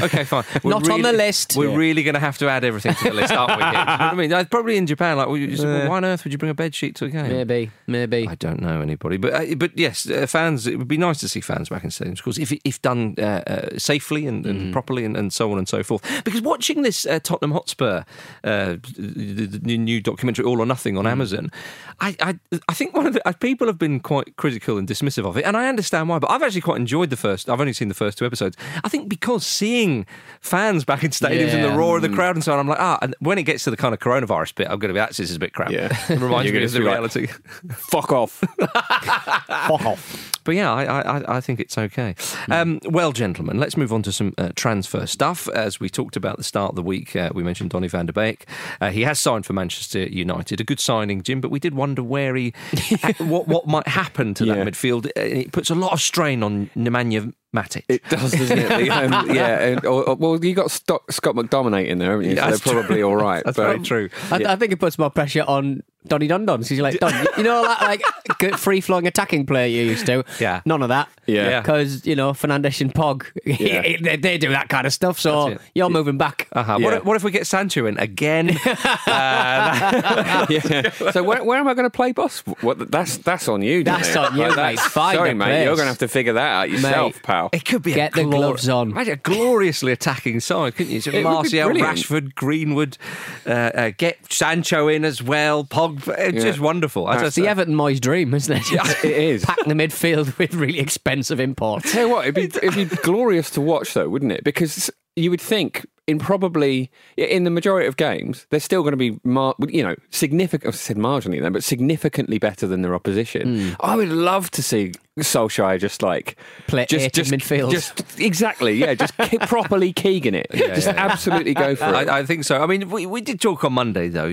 okay, 0.01 0.23
fine." 0.23 0.43
We're 0.63 0.71
Not 0.71 0.89
on 0.89 1.01
the 1.01 1.13
list. 1.13 1.55
We're 1.55 1.69
Yeah. 1.69 1.75
really 1.75 2.03
going 2.03 2.13
to 2.15 2.19
have 2.19 2.37
to 2.39 2.47
add 2.49 2.63
everything 2.63 2.95
to 2.95 3.03
the 3.05 3.13
list, 3.13 3.33
aren't 3.33 3.51
we? 3.59 3.65
You 3.65 3.71
know 3.71 3.77
what 3.77 4.01
I 4.01 4.13
mean? 4.15 4.45
Probably 4.45 4.77
in 4.77 4.87
Japan, 4.87 5.17
like, 5.17 5.27
well, 5.27 5.37
well, 5.37 5.89
why 5.89 5.97
on 5.97 6.05
earth 6.05 6.23
would 6.23 6.31
you 6.33 6.37
bring 6.37 6.49
a 6.51 6.55
bed 6.55 6.73
sheet 6.75 6.95
to 6.95 7.05
a 7.05 7.09
game? 7.09 7.27
maybe, 7.27 7.71
maybe. 7.87 8.27
I 8.27 8.35
don't 8.35 8.61
know 8.61 8.81
anybody, 8.81 9.17
but 9.17 9.33
uh, 9.33 9.55
but 9.55 9.77
yes, 9.77 10.09
uh, 10.09 10.25
fans. 10.27 10.67
It 10.67 10.77
would 10.77 10.87
be 10.87 10.97
nice 10.97 11.19
to 11.19 11.27
see 11.29 11.41
fans 11.41 11.69
back 11.69 11.83
in 11.83 11.89
stadiums, 11.89 12.19
of 12.19 12.23
course, 12.23 12.37
if 12.37 12.51
if 12.63 12.81
done 12.81 13.15
uh, 13.19 13.41
uh, 13.47 13.77
safely 13.77 14.25
and, 14.27 14.45
and 14.45 14.71
properly, 14.73 15.05
and, 15.05 15.15
and 15.17 15.31
so 15.33 15.51
on 15.51 15.57
and 15.57 15.67
so 15.67 15.83
forth. 15.83 16.01
Because 16.23 16.41
watching 16.41 16.81
this 16.81 17.05
uh, 17.05 17.19
Tottenham 17.21 17.51
Hotspur, 17.51 18.03
uh, 18.43 18.75
the, 18.97 19.45
the 19.61 19.77
new 19.77 20.01
documentary 20.01 20.34
All 20.43 20.59
or 20.59 20.65
Nothing 20.65 20.97
on 20.97 21.07
Amazon, 21.07 21.51
I, 21.99 22.15
I 22.19 22.39
I 22.67 22.73
think 22.73 22.95
one 22.95 23.07
of 23.07 23.13
the 23.13 23.27
uh, 23.27 23.33
people 23.33 23.67
have 23.67 23.77
been 23.77 23.99
quite 23.99 24.35
critical 24.35 24.77
and 24.77 24.87
dismissive 24.87 25.25
of 25.25 25.37
it, 25.37 25.45
and 25.45 25.55
I 25.55 25.67
understand 25.67 26.09
why. 26.09 26.19
But 26.19 26.31
I've 26.31 26.43
actually 26.43 26.61
quite 26.61 26.77
enjoyed 26.77 27.09
the 27.09 27.17
first. 27.17 27.49
I've 27.49 27.61
only 27.61 27.73
seen 27.73 27.87
the 27.87 27.93
first 27.93 28.17
two 28.17 28.25
episodes. 28.25 28.57
I 28.83 28.89
think 28.89 29.09
because 29.09 29.45
seeing 29.45 30.05
fans 30.41 30.83
back 30.83 31.03
in 31.03 31.11
stadiums 31.11 31.53
and 31.53 31.63
the 31.63 31.77
roar 31.77 31.97
of 31.97 32.01
the 32.01 32.09
crowd 32.09 32.35
and 32.35 32.43
so 32.43 32.53
on, 32.53 32.59
I'm 32.59 32.67
like, 32.67 32.79
ah. 32.79 32.99
And 33.01 33.15
when 33.19 33.37
it 33.37 33.43
gets 33.43 33.63
to 33.65 33.71
the 33.71 33.77
kind 33.77 33.93
of 33.93 33.99
coronavirus 33.99 34.55
bit, 34.55 34.67
I'm 34.69 34.79
going 34.79 34.89
to 34.89 34.93
be, 34.93 34.99
actually, 34.99 35.23
this 35.23 35.31
is 35.31 35.37
a 35.37 35.39
bit 35.39 35.53
crap. 35.53 35.71
Yeah. 35.71 35.85
it 36.09 36.19
reminds 36.19 36.51
me 36.51 36.63
of 36.63 36.71
the 36.71 36.79
be 36.79 36.85
like, 36.85 36.93
reality. 36.93 37.27
Fuck 37.71 38.11
off. 38.11 38.31
Fuck 38.59 39.85
off. 39.85 40.34
But 40.45 40.55
yeah, 40.55 40.71
I, 40.71 40.83
I, 40.85 41.01
I- 41.19 41.35
I 41.37 41.41
think 41.41 41.59
it's 41.59 41.77
okay. 41.77 42.15
Um, 42.49 42.79
well, 42.85 43.11
gentlemen, 43.11 43.59
let's 43.59 43.75
move 43.75 43.91
on 43.91 44.01
to 44.03 44.11
some 44.11 44.33
uh, 44.37 44.49
transfer 44.55 45.05
stuff. 45.05 45.49
As 45.49 45.79
we 45.79 45.89
talked 45.89 46.15
about 46.15 46.33
at 46.33 46.37
the 46.37 46.43
start 46.43 46.69
of 46.69 46.75
the 46.75 46.83
week, 46.83 47.15
uh, 47.15 47.31
we 47.33 47.43
mentioned 47.43 47.71
Donny 47.71 47.87
van 47.89 48.05
der 48.05 48.13
Beek. 48.13 48.45
Uh, 48.79 48.91
he 48.91 49.01
has 49.01 49.19
signed 49.19 49.45
for 49.45 49.51
Manchester 49.53 50.03
United. 50.03 50.61
A 50.61 50.63
good 50.63 50.79
signing, 50.79 51.21
Jim, 51.23 51.41
but 51.41 51.51
we 51.51 51.59
did 51.59 51.73
wonder 51.73 52.01
where 52.03 52.35
he, 52.35 52.53
what, 53.17 53.47
what 53.47 53.67
might 53.67 53.87
happen 53.87 54.33
to 54.35 54.45
that 54.45 54.57
midfield. 54.65 55.07
Uh, 55.07 55.21
It 55.21 55.51
puts 55.51 55.69
a 55.69 55.75
lot 55.75 55.91
of 55.91 55.99
strain 55.99 56.43
on 56.43 56.69
Nemanja 56.75 57.33
Matic. 57.55 57.83
It 57.89 58.03
does, 58.09 58.31
doesn't 58.31 58.57
it? 58.57 58.69
The, 58.69 58.89
um, 58.91 59.33
yeah. 59.35 59.59
And, 59.59 59.85
or, 59.85 60.07
or- 60.09 60.15
well, 60.15 60.43
you 60.45 60.53
got 60.53 60.69
Scott, 60.71 61.01
Scott 61.09 61.35
McDominay 61.35 61.87
in 61.87 61.97
there, 61.97 62.11
haven't 62.11 62.29
you? 62.29 62.35
So 62.35 62.41
that's 62.41 62.59
they're 62.61 62.73
probably 62.73 63.01
all 63.01 63.15
right. 63.15 63.43
That's 63.43 63.57
but- 63.57 63.63
very 63.67 63.79
true. 63.79 64.09
I, 64.31 64.53
I 64.53 64.55
think 64.55 64.71
it 64.71 64.79
puts 64.79 64.97
more 64.99 65.09
pressure 65.09 65.43
on 65.47 65.81
Donny 66.07 66.27
Don 66.27 66.45
Don. 66.45 66.59
Because 66.59 66.71
you're 66.77 66.83
like, 66.83 66.99
Don, 66.99 67.13
you 67.37 67.43
know 67.43 67.61
that 67.63 67.81
like 67.81 68.01
good 68.39 68.59
free 68.59 68.81
flowing 68.81 69.07
attacking 69.07 69.45
player 69.45 69.67
you 69.67 69.83
used 69.89 70.05
to? 70.07 70.23
Yeah. 70.39 70.61
None 70.65 70.81
of 70.81 70.89
that. 70.89 71.09
Yeah. 71.25 71.49
Yeah. 71.49 71.61
Because, 71.61 72.05
you 72.05 72.15
know, 72.15 72.31
Fernandes 72.31 72.81
and 72.81 72.93
Pog, 72.93 73.25
Yeah. 73.45 73.81
they, 74.01 74.15
they 74.17 74.37
do 74.37 74.49
that 74.49 74.69
kind 74.69 74.85
of 74.87 74.93
stuff. 74.93 75.19
So 75.19 75.57
you're 75.73 75.89
moving 75.89 76.17
back. 76.17 76.47
Uh-huh. 76.51 76.77
Yeah. 76.79 76.85
What, 76.85 76.93
if, 76.95 77.05
what 77.05 77.15
if 77.17 77.23
we 77.23 77.31
get 77.31 77.47
Sancho 77.47 77.85
in 77.85 77.97
again? 77.97 78.57
Uh, 79.07 80.45
yeah. 80.49 80.89
So 81.11 81.23
where, 81.23 81.43
where 81.43 81.57
am 81.59 81.67
I 81.67 81.73
going 81.73 81.85
to 81.85 81.89
play 81.89 82.11
boss? 82.11 82.39
What, 82.61 82.91
that's 82.91 83.17
that's 83.17 83.47
on 83.47 83.61
you. 83.61 83.83
That's 83.83 84.13
Donny. 84.13 84.27
on 84.27 84.35
you, 84.35 84.41
Like, 84.43 84.49
mate. 84.49 84.55
that's- 84.75 84.87
Find 84.91 85.15
Sorry, 85.15 85.33
mate. 85.33 85.45
place. 85.45 85.63
You're 85.65 85.75
going 85.75 85.85
to 85.85 85.89
have 85.91 85.97
to 85.99 86.07
figure 86.07 86.33
that 86.33 86.41
out 86.51 86.69
yourself, 86.69 87.13
Mate. 87.15 87.23
pal. 87.23 87.49
It 87.53 87.65
could 87.65 87.81
be 87.83 87.93
Get 87.93 88.13
a 88.17 88.23
the 88.23 88.29
gloves 88.29 88.69
on. 88.69 88.91
Imagine 88.91 89.13
a 89.13 89.17
gloriously 89.17 89.91
attacking 89.91 90.39
side, 90.39 90.75
couldn't 90.75 90.91
you? 90.91 91.01
So 91.01 91.11
It 91.11 91.15
would 91.15 91.19
be 91.19 91.23
Martial. 91.23 91.69
Rashford, 91.69 92.35
Greenwood, 92.35 92.97
uh, 93.45 93.49
uh, 93.49 93.91
get 93.97 94.31
Sancho 94.31 94.87
in 94.87 95.03
as 95.05 95.21
well. 95.23 95.63
Pog, 95.63 95.94
it's 95.97 96.35
Yeah. 96.37 96.43
just 96.51 96.59
wonderful. 96.59 97.09
As 97.09 97.21
I 97.21 97.25
It's 97.27 97.35
the 97.35 97.43
say- 97.43 97.47
Everton 97.47 97.75
Moyes 97.75 97.99
dream, 97.99 98.33
isn't 98.33 98.55
it? 98.55 98.63
It 99.03 99.11
is. 99.11 99.45
Pack 99.45 99.57
the 99.65 99.73
midfield 99.73 100.37
with 100.39 100.53
really 100.53 100.79
expensive 100.79 101.39
imports. 101.39 101.91
Tell 101.91 102.07
you 102.07 102.13
what, 102.13 102.27
it'd 102.27 102.35
be, 102.35 102.57
it'd 102.65 102.75
be 102.89 102.95
glorious 103.03 103.49
to 103.51 103.61
watch, 103.61 103.93
though, 103.93 104.09
wouldn't 104.09 104.31
it? 104.31 104.43
Because 104.43 104.89
you 105.15 105.29
would 105.29 105.41
think 105.41 105.85
in 106.07 106.19
probably 106.19 106.91
in 107.17 107.45
the 107.45 107.49
majority 107.49 107.87
of 107.87 107.97
games, 107.97 108.45
they're 108.51 108.59
still 108.59 108.83
going 108.83 108.91
to 108.91 108.97
be, 108.97 109.19
mar- 109.23 109.55
you 109.67 109.81
know, 109.81 109.95
significant. 110.11 110.73
I 110.73 110.77
said 110.77 110.97
marginally 110.97 111.41
then, 111.41 111.51
but 111.53 111.63
significantly 111.63 112.37
better 112.37 112.67
than 112.67 112.83
their 112.83 112.93
opposition. 112.93 113.75
I 113.79 113.95
would 113.95 114.09
love 114.09 114.51
to 114.51 114.61
see 114.61 114.91
Solskjaer 115.17 115.79
just 115.79 116.03
like 116.03 116.37
Play 116.67 116.85
just 116.87 117.05
in 117.05 117.11
just 117.11 117.31
midfield. 117.31 117.71
just 117.71 118.19
exactly, 118.19 118.73
yeah, 118.73 118.93
just 118.93 119.17
ke- 119.17 119.39
properly 119.47 119.93
Keegan 119.93 120.35
it, 120.35 120.47
just 120.53 120.87
absolutely 120.89 121.53
go 121.55 121.73
for 121.75 121.85
it. 121.85 122.09
I, 122.09 122.19
I 122.19 122.25
think 122.25 122.43
so. 122.43 122.61
I 122.61 122.65
mean, 122.67 122.89
we, 122.89 123.05
we 123.07 123.21
did 123.21 123.39
talk 123.41 123.63
on 123.63 123.73
Monday 123.73 124.09
though. 124.09 124.27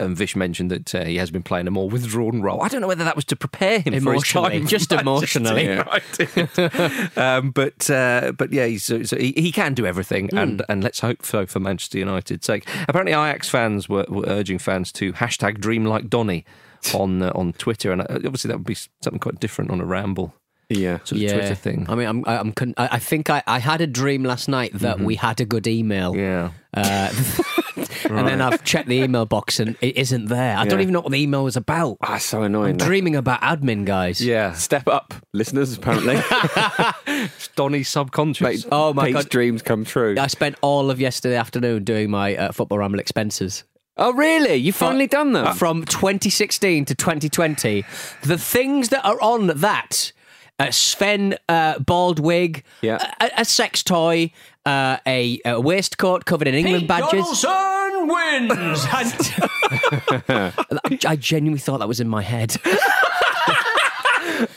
Um, 0.00 0.14
Vish 0.14 0.36
mentioned 0.36 0.70
that 0.70 0.94
uh, 0.94 1.04
he 1.04 1.16
has 1.16 1.30
been 1.32 1.42
playing 1.42 1.66
a 1.66 1.70
more 1.72 1.90
withdrawn 1.90 2.40
role. 2.40 2.62
I 2.62 2.68
don't 2.68 2.80
know 2.80 2.86
whether 2.86 3.04
that 3.04 3.16
was 3.16 3.24
to 3.26 3.36
prepare 3.36 3.80
him 3.80 3.92
for 4.00 4.14
his 4.14 4.32
Emotionally, 4.32 4.58
time, 4.60 4.66
just 4.68 4.92
emotionally. 4.92 5.66
Right. 5.68 7.18
um, 7.18 7.50
but 7.50 7.90
uh, 7.90 8.32
but 8.38 8.52
yeah, 8.52 8.66
he's, 8.66 8.84
so 8.84 9.16
he, 9.16 9.32
he 9.36 9.52
can 9.52 9.74
do 9.74 9.84
everything, 9.84 10.19
Hmm. 10.28 10.38
and 10.38 10.62
and 10.68 10.84
let's 10.84 11.00
hope 11.00 11.24
so 11.24 11.46
for 11.46 11.60
Manchester 11.60 11.98
United's 11.98 12.46
sake. 12.46 12.68
Apparently, 12.88 13.12
Ajax 13.12 13.48
fans 13.48 13.88
were, 13.88 14.06
were 14.08 14.24
urging 14.26 14.58
fans 14.58 14.92
to 14.92 15.12
hashtag 15.12 15.58
Dream 15.60 15.84
like 15.84 16.08
Donny 16.08 16.44
on 16.94 17.22
uh, 17.22 17.32
on 17.34 17.52
Twitter, 17.54 17.92
and 17.92 18.02
uh, 18.02 18.06
obviously 18.10 18.48
that 18.48 18.58
would 18.58 18.66
be 18.66 18.74
something 18.74 19.20
quite 19.20 19.40
different 19.40 19.70
on 19.70 19.80
a 19.80 19.84
ramble 19.84 20.34
yeah, 20.70 20.98
sort 21.04 21.20
of 21.22 21.30
Twitter 21.32 21.54
thing. 21.54 21.86
I 21.88 21.94
mean, 21.94 22.06
I'm, 22.08 22.24
I'm, 22.26 22.52
con- 22.52 22.74
I 22.78 22.88
I 22.92 22.98
think 22.98 23.28
I, 23.28 23.42
I 23.46 23.58
had 23.58 23.80
a 23.80 23.86
dream 23.86 24.22
last 24.24 24.48
night 24.48 24.72
that 24.74 25.00
we 25.00 25.16
had 25.16 25.40
a 25.40 25.44
good 25.44 25.66
email. 25.66 26.16
yeah. 26.16 26.52
Uh, 26.72 27.12
and 28.04 28.28
then 28.28 28.40
I've 28.40 28.62
checked 28.62 28.86
the 28.88 29.02
email 29.02 29.26
box 29.26 29.58
and 29.58 29.76
it 29.80 29.96
isn't 29.96 30.26
there. 30.26 30.56
I 30.56 30.64
don't 30.66 30.80
even 30.80 30.92
know 30.92 31.00
what 31.00 31.10
the 31.10 31.18
email 31.20 31.42
was 31.42 31.56
about. 31.56 31.96
ah, 32.02 32.18
so 32.18 32.44
annoying. 32.44 32.72
I'm 32.72 32.76
dreaming 32.76 33.16
about 33.16 33.40
admin, 33.42 33.84
guys. 33.84 34.20
Yeah, 34.24 34.52
Step 34.52 34.86
up, 34.86 35.12
listeners. 35.32 35.76
Apparently, 35.76 36.16
Donny's 37.56 37.88
subconscious. 37.88 38.40
Mate, 38.44 38.66
Oh 38.70 38.92
my 38.92 39.06
Pete's 39.06 39.24
God. 39.24 39.28
dreams 39.30 39.62
come 39.62 39.84
true. 39.84 40.14
I 40.18 40.28
spent 40.28 40.56
all 40.62 40.90
of 40.92 41.00
yesterday 41.00 41.36
afternoon 41.36 41.82
doing 41.84 42.10
my 42.10 42.36
uh, 42.36 42.52
football 42.52 42.78
ramble 42.78 43.00
expenses. 43.00 43.64
Oh, 43.96 44.12
really? 44.12 44.54
You've 44.54 44.76
finally 44.76 45.06
done 45.08 45.32
them? 45.32 45.54
From 45.56 45.84
2016 45.84 46.84
to 46.86 46.94
2020, 46.94 47.84
the 48.22 48.38
things 48.38 48.88
that 48.90 49.04
are 49.04 49.20
on 49.20 49.48
that 49.48 50.12
uh, 50.60 50.70
Sven 50.70 51.36
uh, 51.48 51.78
bald 51.78 52.20
wig, 52.20 52.62
Yeah. 52.82 52.98
a, 53.20 53.30
a 53.38 53.44
sex 53.44 53.82
toy, 53.82 54.30
uh, 54.66 54.98
a, 55.06 55.40
a 55.44 55.60
waistcoat 55.60 56.24
covered 56.26 56.46
in 56.48 56.54
England 56.54 56.86
badges. 56.86 57.40
Donaldson 57.42 58.06
wins. 58.08 58.86
I, 60.28 60.98
I 61.06 61.16
genuinely 61.16 61.58
thought 61.60 61.78
that 61.78 61.88
was 61.88 62.00
in 62.00 62.08
my 62.08 62.22
head. 62.22 62.56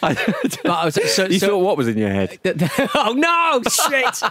but 0.02 0.66
I 0.66 0.86
was 0.86 0.96
so, 1.14 1.26
you 1.26 1.40
so- 1.40 1.48
thought 1.48 1.60
what 1.60 1.78
was 1.78 1.88
in 1.88 1.98
your 1.98 2.10
head? 2.10 2.38
oh 2.96 3.14
no, 3.18 3.62
shit! 3.70 4.22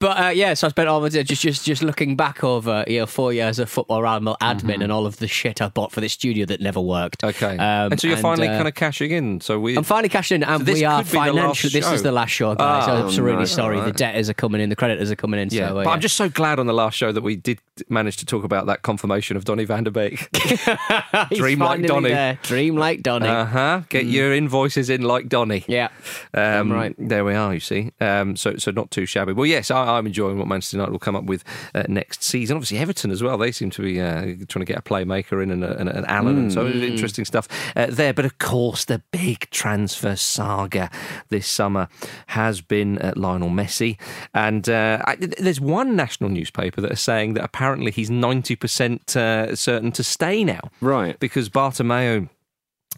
But 0.00 0.18
uh, 0.18 0.28
yeah, 0.30 0.54
so 0.54 0.66
I 0.66 0.70
spent 0.70 0.88
all 0.88 1.02
my 1.02 1.10
day 1.10 1.22
just 1.22 1.42
just 1.42 1.62
just 1.66 1.82
looking 1.82 2.16
back 2.16 2.42
over 2.42 2.84
you 2.86 3.00
know 3.00 3.06
four 3.06 3.34
years 3.34 3.58
of 3.58 3.68
football 3.68 4.00
ramble 4.00 4.34
admin 4.40 4.82
and 4.82 4.90
all 4.90 5.04
of 5.04 5.18
the 5.18 5.28
shit 5.28 5.60
I 5.60 5.68
bought 5.68 5.92
for 5.92 6.00
the 6.00 6.08
studio 6.08 6.46
that 6.46 6.58
never 6.62 6.80
worked. 6.80 7.22
Okay, 7.22 7.58
Um, 7.58 7.92
and 7.92 8.00
so 8.00 8.08
you're 8.08 8.16
finally 8.16 8.48
uh, 8.48 8.56
kind 8.56 8.66
of 8.66 8.74
cashing 8.74 9.10
in. 9.10 9.42
So 9.42 9.60
we. 9.60 9.76
I'm 9.76 9.84
finally 9.84 10.08
cashing 10.08 10.36
in, 10.36 10.44
and 10.44 10.64
this 10.64 10.76
we 10.76 10.84
are 10.86 11.02
could 11.02 11.12
be 11.12 11.18
the 11.18 11.18
last 11.18 11.34
financially. 11.34 11.80
This 11.80 11.92
is 11.92 12.02
the 12.02 12.12
last 12.12 12.30
show, 12.30 12.54
guys. 12.54 12.88
Oh, 12.88 13.06
I'm 13.06 13.12
so 13.12 13.22
really 13.22 13.40
no. 13.40 13.44
sorry. 13.44 13.78
The 13.78 13.92
debtors 13.92 14.30
are 14.30 14.34
coming 14.34 14.62
in, 14.62 14.70
the 14.70 14.76
creditors 14.76 15.10
are 15.10 15.16
coming 15.16 15.38
in. 15.38 15.50
Yeah, 15.50 15.68
so, 15.68 15.78
uh, 15.80 15.84
but 15.84 15.90
I'm 15.90 16.00
just 16.00 16.16
so 16.16 16.30
glad 16.30 16.58
on 16.58 16.66
the 16.66 16.72
last 16.72 16.96
show 16.96 17.12
that 17.12 17.22
we 17.22 17.36
did 17.36 17.58
manage 17.90 18.16
to 18.18 18.24
talk 18.26 18.42
about 18.42 18.64
that 18.66 18.80
confirmation 18.80 19.36
of 19.36 19.44
Donny 19.44 19.66
van 19.66 19.84
der 19.84 19.90
Beek. 19.90 20.30
Dream 21.34 21.58
like 21.58 21.82
Donny. 21.82 22.08
there. 22.08 22.38
Dream 22.42 22.76
like 22.76 23.02
Donny. 23.02 23.28
Uh 23.28 23.44
huh. 23.44 23.82
Get 23.90 24.06
your 24.06 24.32
invoices 24.32 24.88
in 24.88 25.02
like 25.02 25.28
Donny. 25.28 25.62
yeah. 25.68 25.88
Um, 26.32 26.72
right. 26.72 26.94
There 26.98 27.22
we 27.24 27.34
are. 27.34 27.52
You 27.52 27.60
see. 27.60 27.92
Um, 28.00 28.34
so 28.36 28.56
so 28.56 28.70
not 28.70 28.90
too 28.90 29.04
shabby. 29.04 29.34
Well, 29.34 29.44
yes, 29.46 29.70
I, 29.70 29.89
I'm 29.94 30.06
enjoying 30.06 30.38
what 30.38 30.48
Manchester 30.48 30.76
United 30.76 30.92
will 30.92 30.98
come 30.98 31.16
up 31.16 31.24
with 31.24 31.44
uh, 31.74 31.84
next 31.88 32.22
season. 32.22 32.56
Obviously, 32.56 32.78
Everton 32.78 33.10
as 33.10 33.22
well. 33.22 33.38
They 33.38 33.52
seem 33.52 33.70
to 33.70 33.82
be 33.82 34.00
uh, 34.00 34.22
trying 34.48 34.64
to 34.64 34.64
get 34.64 34.78
a 34.78 34.82
playmaker 34.82 35.42
in 35.42 35.50
and, 35.50 35.64
a, 35.64 35.76
and 35.78 35.88
an 35.88 36.04
Allan, 36.06 36.38
and 36.38 36.52
so 36.52 36.66
interesting 36.66 37.24
stuff 37.24 37.48
uh, 37.76 37.86
there. 37.88 38.12
But 38.12 38.24
of 38.24 38.38
course, 38.38 38.84
the 38.84 39.02
big 39.10 39.48
transfer 39.50 40.16
saga 40.16 40.90
this 41.28 41.46
summer 41.46 41.88
has 42.28 42.60
been 42.60 42.98
uh, 42.98 43.12
Lionel 43.16 43.50
Messi, 43.50 43.98
and 44.34 44.68
uh, 44.68 45.02
I, 45.06 45.16
there's 45.16 45.60
one 45.60 45.96
national 45.96 46.30
newspaper 46.30 46.80
that 46.80 46.92
are 46.92 46.96
saying 46.96 47.34
that 47.34 47.44
apparently 47.44 47.90
he's 47.90 48.10
90% 48.10 49.16
uh, 49.16 49.54
certain 49.56 49.92
to 49.92 50.02
stay 50.02 50.44
now, 50.44 50.70
Right. 50.80 51.18
Because 51.18 51.48
Bartomeu 51.48 52.28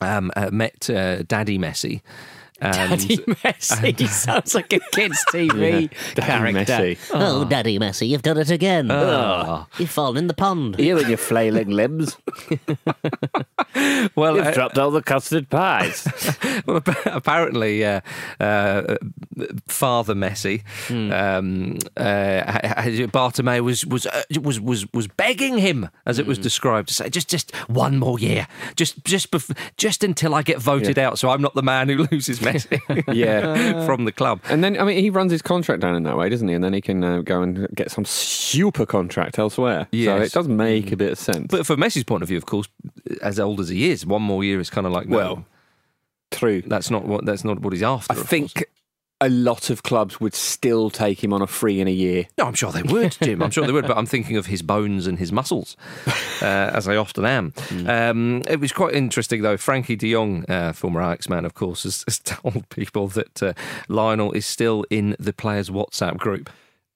um, 0.01 0.31
uh, 0.37 0.51
met 0.51 0.89
uh, 0.91 1.23
Daddy 1.23 1.59
Messi. 1.59 2.03
And 2.61 2.75
Daddy 2.75 3.17
Messi 3.27 4.09
sounds 4.09 4.55
like 4.55 4.73
a 4.73 4.79
kids' 4.93 5.25
TV 5.33 5.91
Daddy 6.15 6.27
character. 6.27 6.73
Messi. 6.75 6.99
Oh, 7.13 7.45
Daddy 7.45 7.79
Messi, 7.79 8.09
you've 8.09 8.23
done 8.23 8.39
it 8.39 8.51
again. 8.51 8.89
Ah. 8.91 9.67
You've 9.79 9.91
fallen 9.91 10.17
in 10.17 10.27
the 10.29 10.35
pond. 10.35 10.77
You 10.79 10.99
and 10.99 11.09
your 11.09 11.17
flailing 11.19 11.71
limbs. 11.71 12.17
well, 14.15 14.37
You've 14.37 14.47
uh, 14.47 14.51
dropped 14.53 14.79
all 14.79 14.91
the 14.91 15.03
custard 15.03 15.49
pies. 15.51 16.07
well, 16.67 16.83
apparently, 17.07 17.85
uh, 17.85 18.01
uh, 18.41 18.97
Father 19.67 20.15
Messi, 20.15 20.63
Hmm. 20.89 21.13
um, 21.13 21.79
uh, 21.97 22.43
ha- 22.53 22.61
ha- 22.83 23.07
Bartomeu 23.09 23.63
was 23.63 23.85
was 23.87 24.07
uh, 24.07 24.23
was 24.41 24.61
was 24.61 24.87
was 24.93 25.09
begging 25.09 25.59
him, 25.59 25.89
as 26.07 26.19
it 26.19 26.27
was 26.27 26.39
Hmm. 26.39 26.43
described, 26.43 26.89
to 26.89 26.95
say 26.95 27.09
just 27.09 27.29
just 27.29 27.55
one 27.69 27.99
more 27.99 28.19
year, 28.19 28.47
just 28.77 29.05
just 29.05 29.31
bef- 29.31 29.57
just 29.77 30.05
until 30.05 30.35
I 30.35 30.43
get 30.43 30.59
voted 30.59 30.99
out, 30.99 31.19
so 31.19 31.31
I'm 31.31 31.43
not 31.43 31.55
the 31.55 31.63
man 31.63 31.89
who 31.89 32.07
loses 32.11 32.42
Messi, 32.43 33.05
Yeah. 33.15 33.87
from 33.87 34.05
the 34.05 34.13
club. 34.13 34.41
And 34.49 34.63
then, 34.63 34.79
I 34.79 34.85
mean, 34.85 34.99
he 34.99 35.11
runs 35.11 35.33
his 35.33 35.43
contract 35.43 35.81
down 35.81 35.95
in 35.95 36.03
that 36.05 36.17
way, 36.17 36.29
doesn't 36.29 36.47
he? 36.49 36.55
And 36.55 36.63
then 36.63 36.73
he 36.73 36.81
can 36.81 37.03
uh, 37.03 37.21
go 37.23 37.43
and 37.43 37.69
get 37.75 37.91
some 37.91 38.05
super 38.05 38.85
contract 38.87 39.39
elsewhere. 39.39 39.89
So 39.93 40.17
it 40.19 40.33
does 40.33 40.49
make 40.49 40.93
a 40.93 40.97
bit 40.97 41.13
of 41.13 41.19
sense. 41.19 41.47
But 41.51 41.67
from 41.67 41.81
Messi's 41.81 42.05
point 42.05 42.23
of 42.23 42.29
view, 42.29 42.39
of 42.39 42.47
course, 42.47 42.69
as 43.23 43.41
old 43.41 43.61
as 43.61 43.69
he 43.69 43.91
is, 43.91 44.05
one 44.07 44.23
more 44.23 44.45
year 44.45 44.61
is 44.61 44.71
kind 44.71 44.87
of 44.87 44.93
like 44.93 45.09
no, 45.09 45.17
Well, 45.17 45.47
true. 46.31 46.63
that's 46.67 46.91
not 46.91 47.05
what 47.05 47.25
that's 47.27 47.45
not 47.45 47.61
what 47.61 47.73
he's 47.73 47.83
after. 47.83 48.13
I 48.13 48.21
of 48.21 48.29
think 48.29 48.55
course. 48.55 48.67
A 49.23 49.29
lot 49.31 49.71
of 49.71 49.83
clubs 49.83 50.21
would 50.21 50.35
still 50.35 50.91
take 50.91 51.23
him 51.23 51.33
on 51.33 51.41
a 51.41 51.47
free 51.47 51.81
in 51.81 51.87
a 51.89 51.93
year. 51.93 52.27
No, 52.37 52.45
I'm 52.47 52.55
sure 52.55 52.73
they 52.73 52.83
would, 52.83 53.17
Jim. 53.23 53.41
I'm 53.43 53.51
sure 53.51 53.65
they 53.67 53.73
would, 53.73 53.87
but 53.87 53.97
I'm 53.97 54.05
thinking 54.07 54.37
of 54.37 54.47
his 54.47 54.61
bones 54.63 55.07
and 55.07 55.19
his 55.19 55.31
muscles, 55.33 55.77
uh, 56.43 56.45
as 56.75 56.89
I 56.89 56.97
often 56.97 57.25
am. 57.25 57.55
Um, 57.87 58.43
it 58.49 58.61
was 58.61 58.73
quite 58.73 58.95
interesting, 58.95 59.43
though. 59.43 59.57
Frankie 59.57 59.97
de 59.97 60.13
Jong, 60.13 60.45
uh, 60.51 60.73
former 60.73 61.01
Ajax 61.01 61.29
man, 61.29 61.45
of 61.45 61.55
course, 61.55 61.85
has, 61.85 62.05
has 62.07 62.19
told 62.25 62.69
people 62.69 63.09
that 63.09 63.43
uh, 63.43 63.53
Lionel 63.89 64.33
is 64.33 64.45
still 64.45 64.85
in 64.91 65.17
the 65.19 65.33
players' 65.33 65.71
WhatsApp 65.71 66.19
group. 66.19 66.51